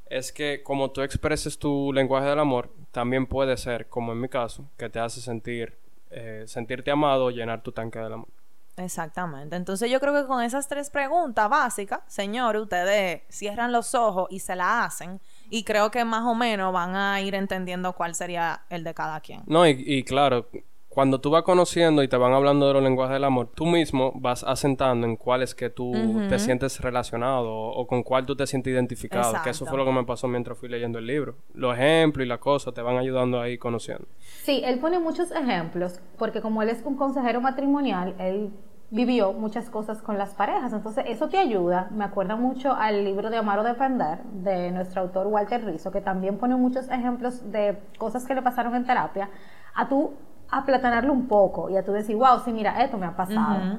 es 0.08 0.32
que 0.32 0.62
como 0.62 0.92
tú 0.92 1.02
expreses 1.02 1.58
tu 1.58 1.92
lenguaje 1.92 2.28
del 2.28 2.38
amor, 2.38 2.70
también 2.92 3.26
puede 3.26 3.56
ser, 3.56 3.88
como 3.88 4.12
en 4.12 4.20
mi 4.20 4.28
caso, 4.28 4.64
que 4.76 4.88
te 4.88 5.00
hace 5.00 5.20
sentir 5.20 5.76
eh, 6.10 6.44
sentirte 6.46 6.90
amado 6.90 7.26
o 7.26 7.30
llenar 7.30 7.62
tu 7.62 7.72
tanque 7.72 7.98
del 7.98 8.12
amor. 8.12 8.28
Exactamente. 8.76 9.56
Entonces 9.56 9.90
yo 9.90 9.98
creo 10.00 10.14
que 10.14 10.26
con 10.26 10.42
esas 10.42 10.68
tres 10.68 10.90
preguntas 10.90 11.48
básicas, 11.48 12.00
señores, 12.06 12.62
ustedes 12.62 13.22
cierran 13.28 13.72
los 13.72 13.94
ojos 13.94 14.28
y 14.30 14.38
se 14.38 14.54
la 14.54 14.84
hacen. 14.84 15.20
Y 15.50 15.64
creo 15.64 15.90
que 15.90 16.04
más 16.04 16.24
o 16.24 16.34
menos 16.34 16.72
van 16.72 16.94
a 16.94 17.20
ir 17.20 17.34
entendiendo 17.34 17.94
cuál 17.94 18.14
sería 18.14 18.62
el 18.68 18.84
de 18.84 18.94
cada 18.94 19.20
quien. 19.20 19.42
No, 19.46 19.66
y, 19.66 19.82
y 19.86 20.04
claro, 20.04 20.48
cuando 20.96 21.20
tú 21.20 21.28
vas 21.28 21.42
conociendo 21.42 22.02
y 22.02 22.08
te 22.08 22.16
van 22.16 22.32
hablando 22.32 22.66
de 22.66 22.72
los 22.72 22.82
lenguajes 22.82 23.12
del 23.12 23.24
amor, 23.24 23.50
tú 23.54 23.66
mismo 23.66 24.12
vas 24.14 24.42
asentando 24.42 25.06
en 25.06 25.16
cuál 25.16 25.42
es 25.42 25.54
que 25.54 25.68
tú 25.68 25.92
te 26.30 26.38
sientes 26.38 26.80
relacionado 26.80 27.52
o, 27.52 27.82
o 27.82 27.86
con 27.86 28.02
cuál 28.02 28.24
tú 28.24 28.34
te 28.34 28.46
sientes 28.46 28.72
identificado. 28.72 29.32
Que 29.44 29.50
eso 29.50 29.64
Exacto. 29.64 29.66
fue 29.66 29.76
lo 29.76 29.84
que 29.84 29.92
me 29.92 30.04
pasó 30.04 30.26
mientras 30.26 30.56
fui 30.56 30.70
leyendo 30.70 30.98
el 30.98 31.06
libro. 31.06 31.36
Los 31.52 31.76
ejemplos 31.76 32.24
y 32.24 32.28
las 32.30 32.38
cosas 32.38 32.72
te 32.72 32.80
van 32.80 32.96
ayudando 32.96 33.38
ahí 33.38 33.58
conociendo. 33.58 34.06
Sí, 34.44 34.62
él 34.64 34.78
pone 34.78 34.98
muchos 34.98 35.30
ejemplos, 35.32 36.00
porque 36.16 36.40
como 36.40 36.62
él 36.62 36.70
es 36.70 36.82
un 36.82 36.96
consejero 36.96 37.42
matrimonial, 37.42 38.14
él 38.18 38.50
vivió 38.88 39.34
muchas 39.34 39.68
cosas 39.68 40.00
con 40.00 40.16
las 40.16 40.32
parejas, 40.32 40.72
entonces 40.72 41.04
eso 41.08 41.28
te 41.28 41.36
ayuda. 41.36 41.90
Me 41.90 42.04
acuerda 42.04 42.36
mucho 42.36 42.72
al 42.72 43.04
libro 43.04 43.28
de 43.28 43.36
Amar 43.36 43.58
o 43.58 43.64
Depender 43.64 44.22
de 44.32 44.70
nuestro 44.70 45.02
autor 45.02 45.26
Walter 45.26 45.62
Rizzo, 45.62 45.90
que 45.90 46.00
también 46.00 46.38
pone 46.38 46.56
muchos 46.56 46.88
ejemplos 46.88 47.52
de 47.52 47.76
cosas 47.98 48.24
que 48.24 48.34
le 48.34 48.40
pasaron 48.40 48.74
en 48.74 48.86
terapia, 48.86 49.28
a 49.74 49.90
tú 49.90 50.14
aplatanarlo 50.50 51.12
un 51.12 51.28
poco 51.28 51.70
y 51.70 51.76
a 51.76 51.84
tú 51.84 51.92
decir, 51.92 52.16
wow, 52.16 52.40
sí, 52.44 52.52
mira, 52.52 52.82
esto 52.82 52.98
me 52.98 53.06
ha 53.06 53.16
pasado. 53.16 53.78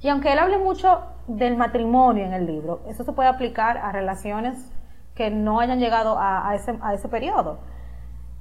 Y 0.00 0.08
aunque 0.08 0.32
él 0.32 0.38
hable 0.38 0.58
mucho 0.58 1.02
del 1.26 1.56
matrimonio 1.56 2.24
en 2.24 2.32
el 2.32 2.46
libro, 2.46 2.80
eso 2.88 3.04
se 3.04 3.12
puede 3.12 3.28
aplicar 3.28 3.78
a 3.78 3.92
relaciones 3.92 4.72
que 5.14 5.30
no 5.30 5.60
hayan 5.60 5.78
llegado 5.78 6.18
a, 6.18 6.48
a 6.48 6.54
ese, 6.54 6.78
a 6.80 6.94
ese 6.94 7.08
periodo. 7.08 7.58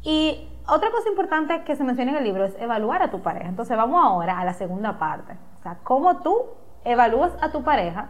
Y, 0.01 0.49
otra 0.71 0.91
cosa 0.91 1.09
importante 1.09 1.63
que 1.63 1.75
se 1.75 1.83
menciona 1.83 2.11
en 2.11 2.17
el 2.17 2.23
libro 2.23 2.45
es 2.45 2.55
evaluar 2.59 3.01
a 3.01 3.09
tu 3.09 3.21
pareja. 3.21 3.49
Entonces 3.49 3.75
vamos 3.75 4.03
ahora 4.03 4.39
a 4.39 4.45
la 4.45 4.53
segunda 4.53 4.99
parte. 4.99 5.33
O 5.59 5.63
sea, 5.63 5.79
cómo 5.83 6.17
tú 6.17 6.35
evalúas 6.85 7.31
a 7.41 7.51
tu 7.51 7.63
pareja 7.63 8.09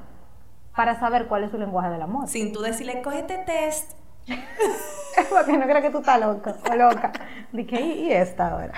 para 0.76 1.00
saber 1.00 1.28
cuál 1.28 1.44
es 1.44 1.52
su 1.52 1.58
lenguaje 1.58 1.90
del 1.90 2.02
amor. 2.02 2.28
Sin 2.28 2.54
tú 2.54 2.62
decirle, 2.62 3.02
coge 3.02 3.20
este 3.20 3.38
test. 3.40 3.99
Porque 5.30 5.58
no 5.58 5.66
creo 5.66 5.82
que 5.82 5.90
tú 5.90 6.00
estás 6.00 6.20
loco 6.20 6.56
o 6.70 6.76
loca. 6.76 7.12
Dije, 7.52 7.82
¿y 7.82 8.12
esta 8.12 8.50
ahora? 8.50 8.74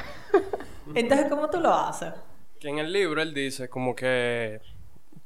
Entonces, 0.95 1.27
¿cómo 1.29 1.49
tú 1.49 1.59
lo 1.59 1.73
haces? 1.73 2.13
Que 2.59 2.69
en 2.69 2.79
el 2.79 2.91
libro 2.91 3.21
él 3.21 3.33
dice 3.33 3.69
como 3.69 3.95
que 3.95 4.61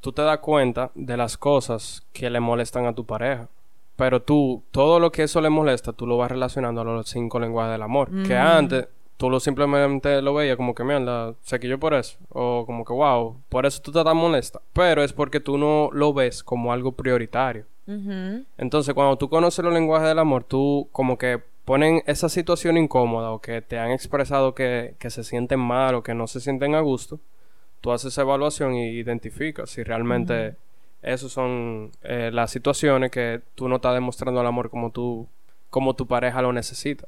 tú 0.01 0.11
te 0.11 0.21
das 0.21 0.39
cuenta 0.39 0.91
de 0.95 1.17
las 1.17 1.37
cosas 1.37 2.03
que 2.13 2.29
le 2.29 2.39
molestan 2.39 2.85
a 2.85 2.93
tu 2.93 3.05
pareja. 3.05 3.47
Pero 3.95 4.21
tú, 4.21 4.63
todo 4.71 4.99
lo 4.99 5.11
que 5.11 5.23
eso 5.23 5.39
le 5.41 5.49
molesta, 5.49 5.93
tú 5.93 6.05
lo 6.05 6.17
vas 6.17 6.29
relacionando 6.29 6.81
a 6.81 6.83
los 6.83 7.09
cinco 7.09 7.39
lenguajes 7.39 7.71
del 7.71 7.81
amor. 7.81 8.09
Que 8.27 8.35
antes 8.35 8.87
tú 9.17 9.29
lo 9.29 9.39
simplemente 9.39 10.21
lo 10.21 10.33
veías 10.33 10.57
como 10.57 10.75
que 10.75 10.83
mierda, 10.83 11.33
se 11.41 11.59
quilló 11.59 11.79
por 11.79 11.93
eso. 11.93 12.17
O 12.29 12.65
como 12.65 12.83
que 12.83 12.93
wow, 12.93 13.37
por 13.47 13.65
eso 13.65 13.81
tú 13.81 13.91
te 13.91 14.03
tan 14.03 14.17
molesta. 14.17 14.61
Pero 14.73 15.03
es 15.03 15.13
porque 15.13 15.39
tú 15.39 15.57
no 15.57 15.89
lo 15.93 16.13
ves 16.13 16.43
como 16.43 16.73
algo 16.73 16.91
prioritario. 16.91 17.65
Entonces, 18.57 18.93
cuando 18.93 19.17
tú 19.17 19.29
conoces 19.29 19.63
los 19.63 19.73
lenguajes 19.73 20.07
del 20.07 20.19
amor, 20.19 20.43
tú 20.43 20.89
como 20.91 21.17
que 21.17 21.41
ponen 21.65 22.01
esa 22.05 22.29
situación 22.29 22.77
incómoda 22.77 23.31
o 23.31 23.39
que 23.39 23.61
te 23.61 23.79
han 23.79 23.91
expresado 23.91 24.53
que, 24.55 24.95
que 24.99 25.09
se 25.09 25.23
sienten 25.23 25.59
mal 25.59 25.95
o 25.95 26.03
que 26.03 26.13
no 26.13 26.27
se 26.27 26.39
sienten 26.39 26.75
a 26.75 26.81
gusto, 26.81 27.19
tú 27.81 27.91
haces 27.91 28.13
esa 28.13 28.21
evaluación 28.21 28.75
y 28.75 28.89
identificas 28.89 29.69
si 29.69 29.83
realmente 29.83 30.55
esas 31.01 31.31
son 31.31 31.91
eh, 32.01 32.31
las 32.33 32.51
situaciones 32.51 33.11
que 33.11 33.41
tú 33.53 33.67
no 33.67 33.75
estás 33.75 33.93
demostrando 33.93 34.41
el 34.41 34.47
amor 34.47 34.69
como 34.69 34.91
tú 34.91 35.27
como 35.69 35.93
tu 35.93 36.07
pareja 36.07 36.41
lo 36.41 36.53
necesita. 36.53 37.05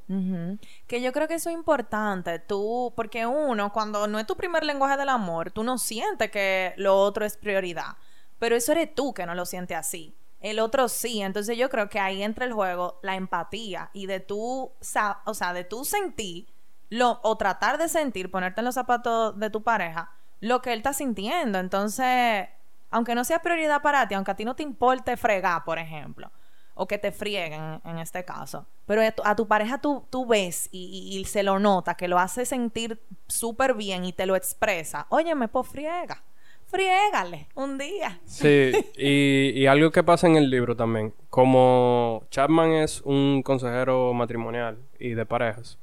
Que 0.87 1.01
yo 1.01 1.13
creo 1.13 1.29
que 1.29 1.35
eso 1.35 1.49
es 1.49 1.55
importante, 1.55 2.37
tú, 2.37 2.91
porque 2.97 3.25
uno, 3.25 3.71
cuando 3.71 4.07
no 4.07 4.19
es 4.19 4.27
tu 4.27 4.35
primer 4.35 4.65
lenguaje 4.65 4.97
del 4.97 5.07
amor, 5.07 5.51
tú 5.51 5.63
no 5.63 5.77
sientes 5.77 6.29
que 6.31 6.73
lo 6.75 6.97
otro 6.97 7.23
es 7.23 7.37
prioridad, 7.37 7.95
pero 8.39 8.57
eso 8.57 8.73
eres 8.73 8.93
tú 8.93 9.13
que 9.13 9.25
no 9.25 9.35
lo 9.35 9.45
sientes 9.45 9.77
así. 9.77 10.13
El 10.39 10.59
otro 10.59 10.87
sí, 10.87 11.21
entonces 11.21 11.57
yo 11.57 11.69
creo 11.69 11.89
que 11.89 11.99
ahí 11.99 12.21
entra 12.21 12.45
el 12.45 12.53
juego 12.53 12.99
la 13.01 13.15
empatía 13.15 13.89
y 13.93 14.05
de 14.05 14.19
tú, 14.19 14.71
o 14.71 15.33
sea, 15.33 15.53
de 15.53 15.63
tú 15.63 15.83
sentir 15.83 16.47
lo, 16.89 17.19
o 17.23 17.37
tratar 17.37 17.77
de 17.77 17.89
sentir, 17.89 18.31
ponerte 18.31 18.61
en 18.61 18.65
los 18.65 18.75
zapatos 18.75 19.37
de 19.39 19.49
tu 19.49 19.63
pareja, 19.63 20.11
lo 20.39 20.61
que 20.61 20.73
él 20.73 20.79
está 20.79 20.93
sintiendo. 20.93 21.59
Entonces, 21.59 22.47
aunque 22.89 23.15
no 23.15 23.23
sea 23.23 23.39
prioridad 23.39 23.81
para 23.81 24.07
ti, 24.07 24.15
aunque 24.15 24.31
a 24.31 24.35
ti 24.35 24.45
no 24.45 24.55
te 24.55 24.63
importe 24.63 25.17
fregar, 25.17 25.63
por 25.63 25.79
ejemplo, 25.79 26.31
o 26.75 26.87
que 26.87 26.97
te 26.97 27.11
frieguen 27.11 27.81
en 27.83 27.97
este 27.97 28.23
caso. 28.23 28.67
Pero 28.85 29.01
a 29.01 29.11
tu, 29.11 29.23
tu 29.35 29.47
pareja 29.47 29.79
tú, 29.79 30.05
tú 30.09 30.25
ves 30.25 30.69
y, 30.71 31.23
se 31.27 31.43
lo 31.43 31.59
nota, 31.59 31.95
que 31.95 32.07
lo 32.07 32.19
hace 32.19 32.45
sentir 32.45 33.01
súper 33.27 33.73
bien 33.73 34.05
y 34.05 34.13
te 34.13 34.25
lo 34.25 34.35
expresa. 34.35 35.07
Óyeme, 35.09 35.47
pues 35.47 35.67
friega. 35.67 36.23
Friégale 36.67 37.47
un 37.55 37.77
día. 37.77 38.19
Sí, 38.25 38.71
y, 38.97 39.65
algo 39.67 39.89
que 39.91 40.03
pasa 40.03 40.27
en 40.27 40.35
el 40.35 40.49
libro 40.49 40.75
también, 40.75 41.13
como 41.29 42.23
Chapman 42.29 42.71
es 42.73 43.01
un 43.01 43.41
consejero 43.41 44.13
matrimonial 44.13 44.77
y 44.99 45.11
de 45.11 45.25
parejas, 45.25 45.79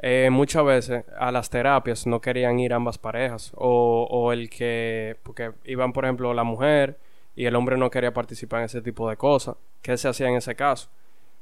eh, 0.00 0.28
muchas 0.32 0.64
veces 0.64 1.04
a 1.16 1.30
las 1.30 1.48
terapias 1.48 2.08
no 2.08 2.20
querían 2.20 2.58
ir 2.58 2.72
ambas 2.72 2.98
parejas, 2.98 3.52
o, 3.54 4.08
o 4.10 4.32
el 4.32 4.50
que, 4.50 5.16
porque 5.22 5.52
iban 5.64 5.92
por 5.92 6.04
ejemplo 6.04 6.34
la 6.34 6.42
mujer 6.42 6.98
y 7.36 7.44
el 7.44 7.54
hombre 7.54 7.76
no 7.76 7.88
quería 7.88 8.12
participar 8.12 8.60
en 8.60 8.66
ese 8.66 8.82
tipo 8.82 9.08
de 9.08 9.16
cosas, 9.16 9.54
¿qué 9.80 9.96
se 9.96 10.08
hacía 10.08 10.28
en 10.28 10.34
ese 10.34 10.56
caso? 10.56 10.88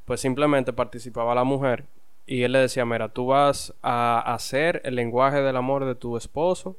Pues 0.05 0.21
simplemente 0.21 0.75
participaba 0.75 1.35
la 1.35 1.45
mujer 1.45 1.87
y 2.27 2.43
él 2.43 2.53
le 2.53 2.59
decía, 2.59 2.85
mira, 2.85 3.09
tú 3.09 3.29
vas 3.29 3.73
a 3.81 4.21
hacer 4.35 4.83
el 4.85 4.95
lenguaje 4.97 5.41
del 5.41 5.57
amor 5.57 5.87
de 5.87 5.95
tu 5.95 6.19
esposo 6.19 6.77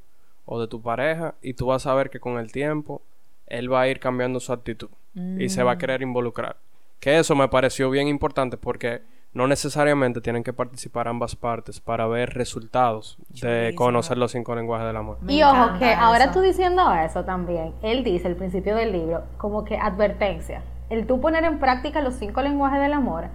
o 0.52 0.60
de 0.60 0.68
tu 0.68 0.82
pareja 0.82 1.36
y 1.44 1.54
tú 1.54 1.68
vas 1.68 1.86
a 1.86 1.94
ver 1.94 2.10
que 2.10 2.20
con 2.20 2.40
el 2.40 2.52
tiempo 2.52 3.02
él 3.46 3.72
va 3.72 3.82
a 3.82 3.88
ir 3.88 4.00
cambiando 4.00 4.40
su 4.40 4.52
actitud 4.52 4.90
y 5.38 5.50
se 5.50 5.64
va 5.64 5.74
a 5.74 5.78
querer 5.78 6.02
involucrar. 6.02 6.56
Que 7.00 7.18
eso 7.20 7.36
me 7.36 7.48
pareció 7.50 7.90
bien 7.90 8.08
importante 8.08 8.58
porque 8.58 9.02
no 9.34 9.48
necesariamente 9.48 10.22
tienen 10.22 10.44
que 10.44 10.54
participar 10.54 11.08
ambas 11.08 11.36
partes 11.36 11.80
para 11.80 12.08
ver 12.08 12.30
resultados 12.34 13.18
de 13.30 13.36
Chulísimo. 13.40 13.76
conocer 13.78 14.18
los 14.18 14.32
cinco 14.32 14.56
lenguajes 14.56 14.88
del 14.88 14.98
amor. 14.98 15.18
Y 15.28 15.44
ojo, 15.44 15.78
que 15.78 15.94
ahora 15.94 16.26
eso. 16.26 16.34
tú 16.34 16.42
diciendo 16.42 16.92
eso 16.94 17.24
también, 17.26 17.74
él 17.84 18.04
dice 18.04 18.28
al 18.28 18.36
principio 18.36 18.76
del 18.76 18.92
libro, 18.92 19.24
como 19.38 19.64
que 19.66 19.78
advertencia. 19.78 20.64
El 20.90 21.06
tú 21.06 21.22
poner 21.22 21.44
en 21.44 21.60
práctica 21.60 22.02
los 22.02 22.16
cinco 22.16 22.42
lenguajes 22.42 22.82
del 22.82 22.94
amor 22.94 23.26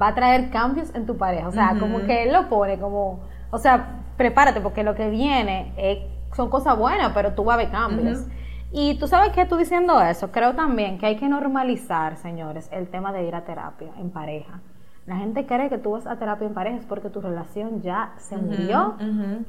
va 0.00 0.08
a 0.08 0.14
traer 0.14 0.48
cambios 0.50 0.94
en 0.94 1.04
tu 1.04 1.18
pareja. 1.18 1.48
O 1.48 1.52
sea, 1.52 1.76
como 1.78 2.00
que 2.06 2.22
él 2.22 2.32
lo 2.32 2.48
pone 2.48 2.78
como, 2.78 3.20
o 3.50 3.58
sea, 3.58 4.00
prepárate 4.16 4.60
porque 4.62 4.82
lo 4.84 4.94
que 4.94 5.10
viene 5.10 5.72
es- 5.76 5.98
son 6.34 6.48
cosas 6.50 6.76
buenas, 6.78 7.12
pero 7.14 7.32
tú 7.32 7.44
vas 7.44 7.54
a 7.54 7.58
ver 7.58 7.70
cambios. 7.70 8.26
Y 8.74 8.94
tú 8.98 9.06
sabes 9.06 9.32
que 9.32 9.44
tú 9.44 9.56
diciendo 9.56 10.00
eso, 10.00 10.30
creo 10.32 10.54
también 10.54 10.98
que 10.98 11.06
hay 11.06 11.16
que 11.16 11.28
normalizar, 11.28 12.16
señores, 12.16 12.68
el 12.72 12.88
tema 12.88 13.12
de 13.12 13.24
ir 13.26 13.34
a 13.34 13.44
terapia 13.44 13.90
en 13.98 14.10
pareja. 14.10 14.60
La 15.06 15.16
gente 15.16 15.44
cree 15.46 15.68
que 15.68 15.78
tú 15.78 15.90
vas 15.92 16.06
a 16.06 16.16
terapia 16.16 16.46
en 16.46 16.54
pareja 16.54 16.76
es 16.78 16.86
porque 16.86 17.10
tu 17.10 17.20
relación 17.20 17.82
ya 17.82 18.12
se 18.18 18.36
murió, 18.38 18.94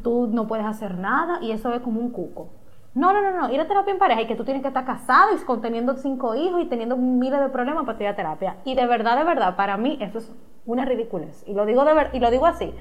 tú 0.04 0.28
no 0.32 0.48
puedes 0.48 0.66
hacer 0.66 0.98
nada 0.98 1.40
y 1.42 1.52
eso 1.52 1.72
es 1.74 1.80
como 1.82 2.00
un 2.02 2.12
cuco. 2.12 2.50
No, 2.96 3.14
no, 3.14 3.22
no, 3.22 3.32
no, 3.32 3.52
ir 3.54 3.60
a 3.62 3.68
terapia 3.68 3.94
en 3.94 4.00
pareja 4.00 4.22
y 4.22 4.28
que 4.28 4.36
tú 4.36 4.44
tienes 4.44 4.62
que 4.62 4.68
estar 4.68 4.84
casado 4.86 5.30
y 5.34 5.38
con- 5.46 5.62
teniendo 5.62 5.96
cinco 5.96 6.36
hijos 6.36 6.62
y 6.62 6.66
teniendo 6.66 6.96
miles 6.98 7.40
de 7.40 7.50
problemas 7.50 7.86
para 7.86 8.00
ir 8.02 8.08
a 8.08 8.16
terapia. 8.16 8.58
Y 8.66 8.76
de 8.76 8.86
verdad, 8.86 9.18
de 9.18 9.24
verdad, 9.24 9.56
para 9.56 9.78
mí 9.78 9.98
eso 10.02 10.18
es 10.20 10.32
una 10.66 10.86
ridiculez. 10.86 11.44
Y 11.48 11.54
lo 11.54 11.66
digo, 11.66 11.86
de 11.86 11.94
ver- 11.94 12.10
y 12.14 12.20
lo 12.20 12.30
digo 12.30 12.46
así, 12.46 12.74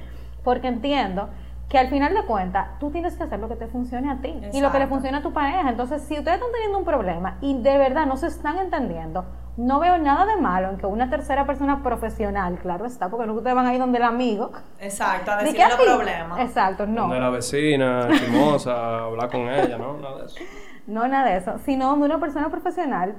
porque 0.45 0.67
entiendo 0.69 1.29
que 1.73 1.79
al 1.79 1.89
final 1.89 2.13
de 2.13 2.23
cuentas 2.25 2.79
tú 2.79 2.91
tienes 2.91 3.17
que 3.17 3.23
hacer 3.23 3.41
lo 3.41 3.49
que 3.49 3.57
te 3.57 3.67
funcione 3.67 4.11
a 4.11 4.19
ti 4.21 4.39
y 4.53 4.61
lo 4.61 4.71
que 4.71 4.79
le 4.79 4.87
funcione 4.89 5.17
a 5.17 5.23
tu 5.23 5.33
pareja. 5.33 5.71
Entonces, 5.71 6.03
si 6.03 6.19
ustedes 6.19 6.35
están 6.35 6.53
teniendo 6.53 6.77
un 6.77 6.85
problema 6.85 7.39
y 7.41 7.63
de 7.63 7.79
verdad 7.79 8.05
no 8.05 8.19
se 8.19 8.27
están 8.27 8.59
entendiendo, 8.59 9.25
no 9.57 9.81
veo 9.81 9.97
nada 9.97 10.27
de 10.27 10.37
malo 10.39 10.69
en 10.69 10.77
que 10.77 10.85
una 10.85 11.09
tercera 11.09 11.47
persona 11.47 11.83
profesional, 11.83 12.59
claro 12.59 12.85
está, 12.85 13.09
porque 13.09 13.27
no 13.27 13.33
ustedes 13.33 13.57
van 13.57 13.65
a 13.65 13.73
ir 13.73 13.81
donde 13.81 13.97
el 13.97 14.05
amigo. 14.05 14.53
Exacto, 14.81 15.31
a 15.31 15.37
¿De 15.39 15.45
decirle 15.45 15.65
qué 15.65 15.87
los 15.87 15.97
problemas. 15.97 16.41
Exacto, 16.41 16.87
no. 16.87 17.09
De 17.09 17.19
la 17.19 17.31
vecina, 17.31 18.07
chismosa, 18.11 18.99
hablar 19.05 19.31
con 19.31 19.49
ella, 19.49 19.79
¿no? 19.79 19.97
Nada 19.97 20.19
de 20.19 20.27
eso. 20.27 20.41
No 20.87 21.09
nada 21.09 21.31
de 21.31 21.39
eso, 21.39 21.57
sino 21.65 21.97
de 21.97 22.03
una 22.03 22.21
persona 22.21 22.51
profesional 22.51 23.15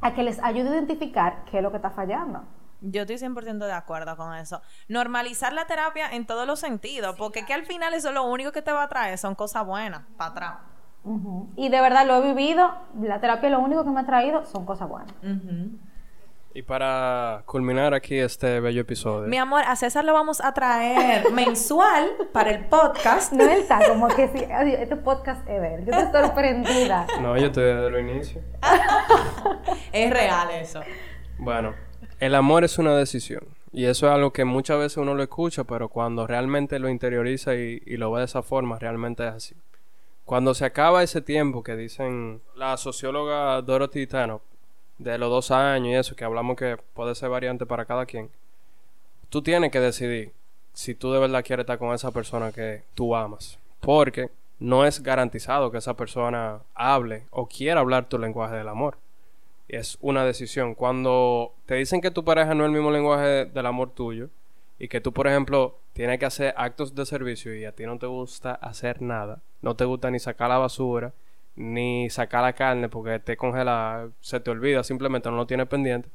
a 0.00 0.14
que 0.14 0.24
les 0.24 0.42
ayude 0.42 0.70
a 0.70 0.72
identificar 0.72 1.44
qué 1.48 1.58
es 1.58 1.62
lo 1.62 1.70
que 1.70 1.76
está 1.76 1.90
fallando. 1.90 2.42
Yo 2.86 3.02
estoy 3.02 3.16
100% 3.16 3.64
de 3.64 3.72
acuerdo 3.72 4.16
con 4.16 4.34
eso. 4.34 4.60
Normalizar 4.88 5.52
la 5.52 5.66
terapia 5.66 6.10
en 6.12 6.26
todos 6.26 6.46
los 6.46 6.60
sentidos, 6.60 7.16
porque 7.16 7.46
que 7.46 7.54
al 7.54 7.64
final 7.64 7.94
eso 7.94 8.12
lo 8.12 8.24
único 8.24 8.52
que 8.52 8.60
te 8.60 8.72
va 8.72 8.82
a 8.82 8.88
traer 8.88 9.16
son 9.16 9.34
cosas 9.34 9.64
buenas 9.64 10.02
para 10.16 10.30
atrás. 10.30 10.54
Y 11.56 11.68
de 11.68 11.80
verdad 11.80 12.06
lo 12.06 12.16
he 12.16 12.32
vivido, 12.32 12.74
la 13.00 13.20
terapia 13.20 13.50
lo 13.50 13.60
único 13.60 13.84
que 13.84 13.90
me 13.90 14.00
ha 14.00 14.06
traído 14.06 14.44
son 14.46 14.64
cosas 14.64 14.88
buenas. 14.88 15.14
Y 16.56 16.62
para 16.62 17.42
culminar 17.46 17.94
aquí 17.94 18.16
este 18.16 18.60
bello 18.60 18.82
episodio. 18.82 19.28
Mi 19.28 19.38
amor, 19.38 19.64
a 19.66 19.74
César 19.74 20.04
lo 20.04 20.12
vamos 20.12 20.40
a 20.40 20.54
traer 20.54 21.30
mensual 21.32 22.08
para 22.32 22.52
el 22.52 22.66
podcast. 22.66 23.32
No 23.32 23.42
él 23.42 23.50
está 23.50 23.80
como 23.88 24.06
que 24.08 24.28
si 24.28 24.44
ay, 24.44 24.74
este 24.74 24.94
podcast 24.94 25.46
es 25.48 25.62
él. 25.62 25.84
Yo 25.84 25.92
estoy 25.92 26.22
sorprendida. 26.22 27.06
No, 27.20 27.36
yo 27.36 27.46
estoy 27.46 27.64
desde 27.64 27.86
el 27.88 28.08
inicio. 28.08 28.40
Es 29.92 30.10
real 30.10 30.50
eso. 30.50 30.80
Bueno, 31.38 31.74
el 32.20 32.34
amor 32.34 32.64
es 32.64 32.78
una 32.78 32.96
decisión. 32.96 33.44
Y 33.72 33.86
eso 33.86 34.06
es 34.06 34.12
algo 34.12 34.32
que 34.32 34.44
muchas 34.44 34.78
veces 34.78 34.98
uno 34.98 35.14
lo 35.14 35.22
escucha, 35.22 35.64
pero 35.64 35.88
cuando 35.88 36.26
realmente 36.26 36.78
lo 36.78 36.88
interioriza 36.88 37.56
y, 37.56 37.80
lo 37.96 38.12
ve 38.12 38.20
de 38.20 38.26
esa 38.26 38.42
forma, 38.42 38.78
realmente 38.78 39.26
es 39.26 39.34
así. 39.34 39.54
Cuando 40.24 40.54
se 40.54 40.64
acaba 40.64 41.02
ese 41.02 41.20
tiempo 41.20 41.62
que 41.62 41.74
dicen 41.76 42.40
la 42.54 42.76
socióloga 42.76 43.60
Dorothy 43.62 44.06
Tannock, 44.06 44.42
de 44.98 45.18
los 45.18 45.28
dos 45.28 45.50
años 45.50 45.88
y 45.88 45.94
eso, 45.94 46.14
que 46.14 46.24
hablamos 46.24 46.56
que 46.56 46.78
puede 46.94 47.16
ser 47.16 47.30
variante 47.30 47.66
para 47.66 47.84
cada 47.84 48.06
quien, 48.06 48.30
tú 49.28 49.42
tienes 49.42 49.72
que 49.72 49.80
decidir 49.80 50.32
si 50.72 50.94
tú 50.94 51.12
de 51.12 51.18
verdad 51.18 51.44
quieres 51.44 51.64
estar 51.64 51.78
con 51.78 51.92
esa 51.92 52.12
persona 52.12 52.52
que 52.52 52.84
tú 52.94 53.16
amas. 53.16 53.58
Porque 53.80 54.30
no 54.60 54.86
es 54.86 55.02
garantizado 55.02 55.70
que 55.70 55.78
esa 55.78 55.94
persona 55.94 56.60
hable 56.74 57.26
o 57.30 57.48
quiera 57.48 57.80
hablar 57.80 58.08
tu 58.08 58.18
lenguaje 58.18 58.54
del 58.54 58.68
amor. 58.68 58.98
Es 59.68 59.98
una 60.00 60.24
decisión. 60.24 60.74
Cuando 60.74 61.54
te 61.66 61.74
dicen 61.76 62.00
que 62.00 62.10
tu 62.10 62.24
pareja 62.24 62.54
no 62.54 62.64
es 62.64 62.68
el 62.68 62.74
mismo 62.74 62.90
lenguaje 62.90 63.46
del 63.46 63.66
amor 63.66 63.90
tuyo 63.90 64.28
y 64.78 64.88
que 64.88 65.00
tú, 65.00 65.12
por 65.12 65.26
ejemplo, 65.26 65.78
tienes 65.92 66.18
que 66.18 66.26
hacer 66.26 66.54
actos 66.56 66.94
de 66.94 67.06
servicio 67.06 67.54
y 67.54 67.64
a 67.64 67.72
ti 67.72 67.86
no 67.86 67.98
te 67.98 68.06
gusta 68.06 68.54
hacer 68.54 69.00
nada, 69.00 69.40
no 69.62 69.76
te 69.76 69.84
gusta 69.84 70.10
ni 70.10 70.18
sacar 70.18 70.50
la 70.50 70.58
basura, 70.58 71.12
ni 71.56 72.10
sacar 72.10 72.42
la 72.42 72.52
carne 72.52 72.88
porque 72.88 73.18
te 73.20 73.36
congela, 73.36 74.08
se 74.20 74.40
te 74.40 74.50
olvida, 74.50 74.82
simplemente 74.82 75.30
no 75.30 75.36
lo 75.36 75.46
tienes 75.46 75.68
pendiente, 75.68 76.08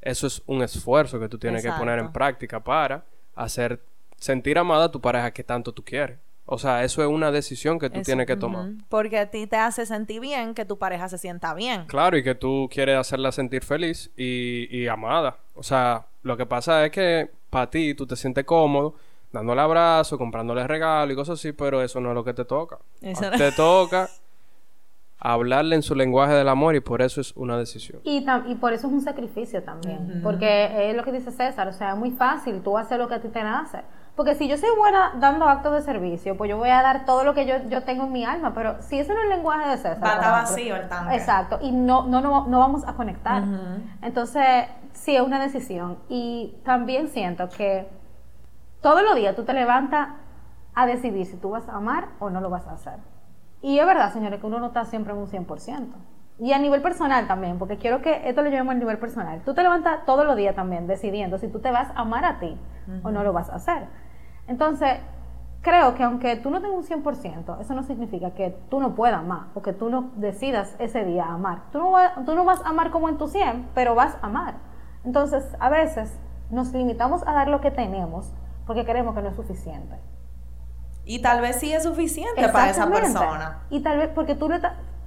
eso 0.00 0.26
es 0.26 0.42
un 0.46 0.62
esfuerzo 0.62 1.18
que 1.18 1.28
tú 1.28 1.38
tienes 1.38 1.62
que 1.62 1.72
poner 1.72 1.98
en 1.98 2.12
práctica 2.12 2.60
para 2.62 3.04
hacer 3.34 3.80
sentir 4.18 4.58
amada 4.58 4.86
a 4.86 4.90
tu 4.90 5.00
pareja 5.00 5.30
que 5.30 5.44
tanto 5.44 5.72
tú 5.72 5.82
quieres. 5.84 6.18
O 6.46 6.58
sea, 6.58 6.84
eso 6.84 7.02
es 7.02 7.08
una 7.08 7.30
decisión 7.30 7.78
que 7.78 7.88
tú 7.88 8.00
Eso, 8.00 8.04
tienes 8.04 8.26
que 8.26 8.36
tomar. 8.36 8.70
Porque 8.88 9.18
a 9.18 9.30
ti 9.30 9.46
te 9.46 9.56
hace 9.56 9.86
sentir 9.86 10.20
bien 10.20 10.54
que 10.54 10.64
tu 10.64 10.78
pareja 10.78 11.08
se 11.08 11.16
sienta 11.16 11.54
bien. 11.54 11.86
Claro, 11.86 12.18
y 12.18 12.22
que 12.22 12.34
tú 12.34 12.68
quieres 12.70 12.98
hacerla 12.98 13.32
sentir 13.32 13.64
feliz 13.64 14.10
y, 14.16 14.68
y 14.76 14.86
amada. 14.88 15.38
O 15.54 15.62
sea, 15.62 16.06
lo 16.22 16.36
que 16.36 16.44
pasa 16.44 16.84
es 16.84 16.90
que 16.90 17.30
para 17.48 17.70
ti 17.70 17.94
tú 17.94 18.06
te 18.06 18.16
sientes 18.16 18.44
cómodo, 18.44 18.94
dándole 19.32 19.60
abrazo, 19.60 20.18
comprándole 20.18 20.66
regalos 20.66 21.12
y 21.12 21.16
cosas 21.16 21.38
así, 21.38 21.52
pero 21.52 21.82
eso 21.82 22.00
no 22.00 22.10
es 22.10 22.14
lo 22.14 22.24
que 22.24 22.34
te 22.34 22.44
toca. 22.44 22.78
Eso 23.00 23.30
Te 23.30 23.52
toca 23.52 24.08
hablarle 25.18 25.74
en 25.74 25.82
su 25.82 25.94
lenguaje 25.94 26.34
del 26.34 26.48
amor 26.48 26.76
y 26.76 26.80
por 26.80 27.00
eso 27.00 27.20
es 27.20 27.32
una 27.34 27.56
decisión. 27.56 28.00
Y, 28.04 28.26
y 28.46 28.54
por 28.56 28.74
eso 28.74 28.88
es 28.88 28.92
un 28.92 29.00
sacrificio 29.00 29.62
también. 29.62 30.20
Porque 30.22 30.90
es 30.90 30.94
lo 30.94 31.02
que 31.02 31.12
dice 31.12 31.30
César, 31.30 31.66
o 31.68 31.72
sea, 31.72 31.92
es 31.92 31.96
muy 31.96 32.10
fácil 32.10 32.60
tú 32.60 32.76
hacer 32.76 32.98
lo 32.98 33.08
que 33.08 33.14
a 33.14 33.22
ti 33.22 33.28
te 33.28 33.42
nace. 33.42 33.80
Porque 34.16 34.36
si 34.36 34.46
yo 34.46 34.56
soy 34.56 34.70
buena 34.78 35.12
dando 35.18 35.48
actos 35.48 35.72
de 35.72 35.82
servicio, 35.82 36.36
pues 36.36 36.48
yo 36.48 36.56
voy 36.56 36.68
a 36.68 36.82
dar 36.82 37.04
todo 37.04 37.24
lo 37.24 37.34
que 37.34 37.46
yo, 37.46 37.56
yo 37.68 37.82
tengo 37.82 38.04
en 38.04 38.12
mi 38.12 38.24
alma. 38.24 38.54
Pero 38.54 38.80
si 38.80 38.98
ese 38.98 39.12
no 39.12 39.18
es 39.18 39.24
el 39.24 39.30
lenguaje 39.30 39.68
de 39.68 39.76
César. 39.76 40.20
Va 40.22 40.30
vacío 40.30 40.76
el 40.76 40.88
tanque. 40.88 41.16
Exacto. 41.16 41.58
Y 41.60 41.72
no, 41.72 42.06
no, 42.06 42.20
no, 42.20 42.46
no 42.46 42.58
vamos 42.60 42.86
a 42.86 42.94
conectar. 42.94 43.42
Entonces, 44.02 44.66
sí 44.92 45.16
es 45.16 45.22
una 45.22 45.40
decisión. 45.40 45.98
Y 46.08 46.56
también 46.64 47.08
siento 47.08 47.48
que 47.48 47.88
todos 48.80 49.02
los 49.02 49.16
días 49.16 49.34
tú 49.34 49.44
te 49.44 49.52
levantas 49.52 50.10
a 50.74 50.86
decidir 50.86 51.26
si 51.26 51.36
tú 51.36 51.50
vas 51.50 51.68
a 51.68 51.76
amar 51.76 52.08
o 52.20 52.30
no 52.30 52.40
lo 52.40 52.50
vas 52.50 52.66
a 52.68 52.72
hacer. 52.72 52.98
Y 53.62 53.78
es 53.78 53.86
verdad, 53.86 54.12
señores, 54.12 54.40
que 54.40 54.46
uno 54.46 54.60
no 54.60 54.66
está 54.66 54.84
siempre 54.84 55.12
en 55.12 55.18
un 55.18 55.26
100%. 55.26 55.86
Y 56.38 56.52
a 56.52 56.58
nivel 56.58 56.82
personal 56.82 57.26
también, 57.26 57.58
porque 57.58 57.78
quiero 57.78 58.02
que 58.02 58.28
esto 58.28 58.42
lo 58.42 58.50
llevemos 58.50 58.74
a 58.74 58.78
nivel 58.78 58.98
personal. 58.98 59.40
Tú 59.44 59.54
te 59.54 59.62
levantas 59.62 60.04
todos 60.04 60.26
los 60.26 60.36
días 60.36 60.54
también 60.54 60.86
decidiendo 60.86 61.38
si 61.38 61.48
tú 61.48 61.60
te 61.60 61.70
vas 61.70 61.90
a 61.94 62.00
amar 62.00 62.24
a 62.24 62.38
ti 62.40 62.58
o 63.02 63.10
no 63.10 63.22
lo 63.22 63.32
vas 63.32 63.50
a 63.50 63.54
hacer. 63.54 63.86
Entonces, 64.46 64.98
creo 65.62 65.94
que 65.94 66.02
aunque 66.02 66.36
tú 66.36 66.50
no 66.50 66.60
tengas 66.60 66.76
un 66.76 66.84
100%, 67.02 67.60
eso 67.60 67.74
no 67.74 67.82
significa 67.82 68.32
que 68.32 68.50
tú 68.70 68.80
no 68.80 68.94
puedas 68.94 69.18
amar 69.20 69.44
o 69.54 69.62
que 69.62 69.72
tú 69.72 69.88
no 69.90 70.10
decidas 70.16 70.74
ese 70.78 71.04
día 71.04 71.24
amar. 71.26 71.62
Tú 71.72 71.78
no, 71.78 71.90
va- 71.92 72.14
tú 72.26 72.34
no 72.34 72.44
vas 72.44 72.60
a 72.64 72.68
amar 72.68 72.90
como 72.90 73.08
en 73.08 73.16
tu 73.18 73.28
100, 73.28 73.68
pero 73.74 73.94
vas 73.94 74.16
a 74.20 74.26
amar. 74.26 74.54
Entonces, 75.04 75.44
a 75.60 75.68
veces 75.70 76.12
nos 76.50 76.72
limitamos 76.72 77.26
a 77.26 77.32
dar 77.32 77.48
lo 77.48 77.60
que 77.60 77.70
tenemos 77.70 78.30
porque 78.66 78.84
creemos 78.84 79.14
que 79.14 79.22
no 79.22 79.28
es 79.30 79.36
suficiente. 79.36 79.96
Y 81.06 81.20
tal 81.20 81.40
vez 81.42 81.56
sí 81.56 81.72
es 81.72 81.82
suficiente 81.82 82.40
para 82.52 82.70
esa 82.70 82.84
persona. 83.02 83.58
Y 83.70 83.80
tal 83.80 83.98
vez 83.98 84.08
porque 84.14 84.34
tú 84.34 84.48
le 84.48 84.60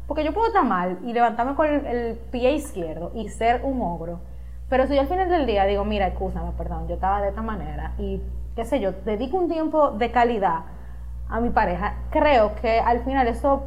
porque 0.07 0.23
yo 0.23 0.33
puedo 0.33 0.47
estar 0.47 0.63
mal 0.63 0.99
y 1.03 1.11
levantarme 1.11 1.53
con 1.55 1.65
el, 1.67 1.85
el 1.85 2.15
pie 2.31 2.53
izquierdo 2.53 3.11
y 3.13 3.27
ser 3.29 3.61
un 3.65 3.81
ogro. 3.81 4.19
Pero 4.69 4.87
si 4.87 4.95
yo 4.95 5.01
al 5.01 5.07
final 5.07 5.27
del 5.29 5.45
día 5.45 5.65
digo, 5.65 5.83
mira, 5.85 6.07
escúchame, 6.07 6.51
perdón, 6.57 6.87
yo 6.87 6.95
estaba 6.95 7.21
de 7.21 7.29
esta 7.29 7.41
manera 7.41 7.93
y 7.97 8.21
qué 8.57 8.65
sé 8.65 8.81
yo, 8.81 8.91
dedico 9.05 9.37
un 9.37 9.47
tiempo 9.47 9.91
de 9.91 10.11
calidad 10.11 10.63
a 11.29 11.39
mi 11.39 11.49
pareja, 11.51 11.95
creo 12.09 12.55
que 12.55 12.79
al 12.81 13.05
final 13.05 13.27
eso, 13.27 13.63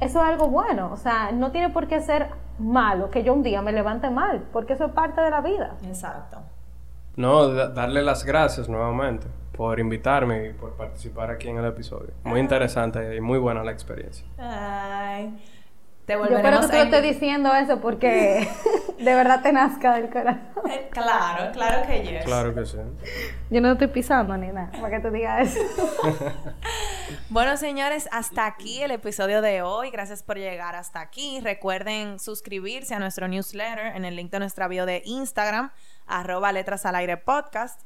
eso 0.00 0.22
es 0.22 0.28
algo 0.28 0.46
bueno. 0.48 0.90
O 0.92 0.96
sea, 0.96 1.32
no 1.32 1.50
tiene 1.50 1.70
por 1.70 1.88
qué 1.88 2.00
ser 2.00 2.28
malo 2.60 3.10
que 3.10 3.24
yo 3.24 3.32
un 3.34 3.42
día 3.42 3.60
me 3.62 3.72
levante 3.72 4.08
mal, 4.10 4.44
porque 4.52 4.74
eso 4.74 4.84
es 4.86 4.92
parte 4.92 5.20
de 5.20 5.30
la 5.30 5.40
vida. 5.40 5.74
Exacto. 5.86 6.38
No, 7.16 7.48
da- 7.48 7.68
darle 7.70 8.02
las 8.02 8.24
gracias 8.24 8.68
nuevamente 8.68 9.26
por 9.56 9.78
invitarme 9.80 10.48
y 10.48 10.52
por 10.52 10.72
participar 10.72 11.30
aquí 11.30 11.48
en 11.48 11.56
el 11.58 11.64
episodio. 11.66 12.10
Muy 12.24 12.40
interesante 12.40 13.16
y 13.16 13.20
muy 13.20 13.38
buena 13.38 13.62
la 13.64 13.70
experiencia. 13.72 14.26
Ay. 14.38 15.36
Te 16.06 16.14
Yo 16.14 16.22
espero 16.24 16.36
volveremos 16.36 16.66
que 16.66 16.70
tú 16.70 16.76
lo 16.76 16.82
a 16.82 16.84
estés 16.84 17.02
diciendo 17.02 17.54
eso 17.54 17.80
porque 17.80 18.46
de 18.98 19.14
verdad 19.14 19.42
te 19.42 19.52
nazca 19.52 19.94
del 19.94 20.10
corazón. 20.10 20.42
Eh, 20.70 20.88
Claro, 20.90 21.50
claro 21.52 21.86
que 21.86 22.02
yes. 22.02 22.24
Claro 22.24 22.54
que 22.54 22.64
sí. 22.66 22.76
Yo 23.50 23.60
no 23.60 23.72
estoy 23.72 23.88
pisando 23.88 24.36
ni 24.36 24.48
nada, 24.48 24.70
para 24.72 24.90
que 24.90 25.00
te 25.00 25.10
diga 25.10 25.40
eso. 25.40 25.60
Bueno, 27.28 27.56
señores, 27.56 28.08
hasta 28.12 28.46
aquí 28.46 28.82
el 28.82 28.90
episodio 28.90 29.42
de 29.42 29.62
hoy. 29.62 29.90
Gracias 29.90 30.22
por 30.22 30.38
llegar 30.38 30.74
hasta 30.74 31.00
aquí. 31.00 31.40
Recuerden 31.40 32.18
suscribirse 32.18 32.94
a 32.94 32.98
nuestro 32.98 33.28
newsletter 33.28 33.94
en 33.96 34.04
el 34.04 34.16
link 34.16 34.30
de 34.30 34.38
nuestra 34.38 34.68
bio 34.68 34.86
de 34.86 35.02
Instagram, 35.04 35.70
arroba 36.06 36.52
letras 36.52 36.86
al 36.86 36.94
aire 36.94 37.16
podcast. 37.16 37.82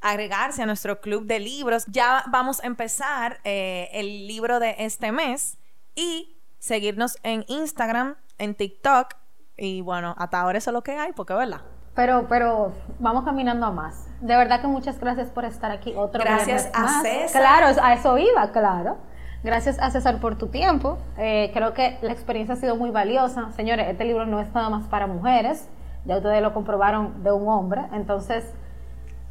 Agregarse 0.00 0.62
a 0.62 0.66
nuestro 0.66 1.00
club 1.00 1.26
de 1.26 1.40
libros. 1.40 1.84
Ya 1.86 2.24
vamos 2.28 2.62
a 2.62 2.66
empezar 2.66 3.40
eh, 3.44 3.88
el 3.92 4.26
libro 4.26 4.58
de 4.58 4.76
este 4.78 5.12
mes 5.12 5.58
y 5.94 6.31
seguirnos 6.62 7.18
en 7.24 7.44
Instagram, 7.48 8.14
en 8.38 8.54
TikTok. 8.54 9.14
Y 9.56 9.80
bueno, 9.80 10.14
hasta 10.16 10.40
ahora 10.40 10.58
eso 10.58 10.70
es 10.70 10.74
lo 10.74 10.82
que 10.82 10.92
hay, 10.92 11.12
porque 11.12 11.34
verdad. 11.34 11.60
Pero, 11.94 12.26
pero 12.28 12.72
vamos 13.00 13.24
caminando 13.24 13.66
a 13.66 13.72
más. 13.72 14.08
De 14.20 14.36
verdad 14.36 14.60
que 14.60 14.68
muchas 14.68 14.98
gracias 14.98 15.28
por 15.28 15.44
estar 15.44 15.72
aquí 15.72 15.92
otro 15.96 16.22
Gracias 16.22 16.46
viernes 16.46 16.70
a 16.74 16.82
más. 16.82 17.02
César. 17.02 17.42
Claro, 17.42 17.82
a 17.82 17.92
eso 17.92 18.16
iba, 18.16 18.52
claro. 18.52 18.96
Gracias 19.42 19.78
a 19.80 19.90
César 19.90 20.20
por 20.20 20.38
tu 20.38 20.46
tiempo. 20.46 20.98
Eh, 21.18 21.50
creo 21.52 21.74
que 21.74 21.98
la 22.00 22.12
experiencia 22.12 22.54
ha 22.54 22.56
sido 22.56 22.76
muy 22.76 22.90
valiosa. 22.90 23.50
Señores, 23.52 23.88
este 23.88 24.04
libro 24.04 24.24
no 24.24 24.40
es 24.40 24.54
nada 24.54 24.70
más 24.70 24.86
para 24.86 25.08
mujeres. 25.08 25.68
Ya 26.04 26.18
ustedes 26.18 26.40
lo 26.42 26.54
comprobaron 26.54 27.24
de 27.24 27.32
un 27.32 27.48
hombre. 27.48 27.82
Entonces, 27.92 28.44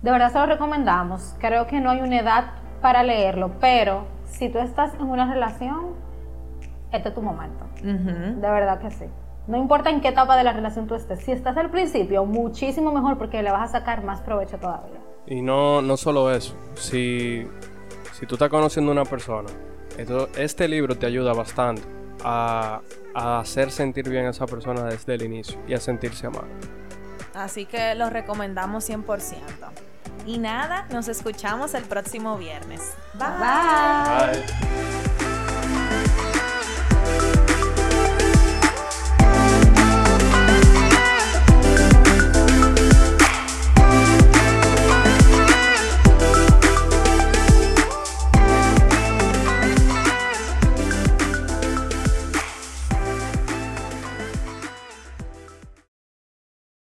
de 0.01 0.11
verdad 0.11 0.33
se 0.33 0.37
lo 0.37 0.47
recomendamos. 0.47 1.33
Creo 1.39 1.65
que 1.65 1.79
no 1.79 1.89
hay 1.91 2.01
una 2.01 2.19
edad 2.19 2.51
para 2.81 3.03
leerlo, 3.03 3.51
pero 3.61 4.05
si 4.25 4.49
tú 4.49 4.59
estás 4.59 4.93
en 4.95 5.03
una 5.03 5.31
relación, 5.31 6.10
este 6.91 7.09
es 7.09 7.15
tu 7.15 7.21
momento. 7.21 7.65
De 7.83 8.49
verdad 8.49 8.79
que 8.79 8.91
sí. 8.91 9.05
No 9.47 9.57
importa 9.57 9.89
en 9.89 10.01
qué 10.01 10.09
etapa 10.09 10.37
de 10.37 10.43
la 10.43 10.53
relación 10.53 10.87
tú 10.87 10.95
estés. 10.95 11.19
Si 11.19 11.31
estás 11.31 11.57
al 11.57 11.71
principio, 11.71 12.25
muchísimo 12.25 12.91
mejor 12.91 13.17
porque 13.17 13.41
le 13.41 13.51
vas 13.51 13.69
a 13.69 13.79
sacar 13.79 14.03
más 14.03 14.21
provecho 14.21 14.57
todavía. 14.57 14.99
Y 15.25 15.41
no, 15.41 15.81
no 15.81 15.97
solo 15.97 16.31
eso. 16.31 16.55
Si, 16.75 17.47
si 18.13 18.25
tú 18.25 18.35
estás 18.35 18.49
conociendo 18.49 18.91
a 18.91 18.93
una 18.93 19.05
persona, 19.05 19.49
esto- 19.97 20.29
este 20.37 20.67
libro 20.67 20.95
te 20.95 21.05
ayuda 21.07 21.33
bastante 21.33 21.81
a, 22.23 22.81
a 23.15 23.39
hacer 23.39 23.71
sentir 23.71 24.07
bien 24.09 24.27
a 24.27 24.29
esa 24.29 24.45
persona 24.45 24.83
desde 24.83 25.15
el 25.15 25.23
inicio 25.23 25.59
y 25.67 25.73
a 25.73 25.79
sentirse 25.79 26.27
amado. 26.27 26.45
Así 27.33 27.65
que 27.65 27.95
lo 27.95 28.09
recomendamos 28.09 28.87
100%. 28.89 29.37
Y 30.27 30.37
nada, 30.37 30.85
nos 30.91 31.07
escuchamos 31.07 31.73
el 31.73 31.83
próximo 31.83 32.37
viernes. 32.37 32.95
Bye. 33.15 33.27
Bye. 33.39 34.41
Bye. 34.43 35.30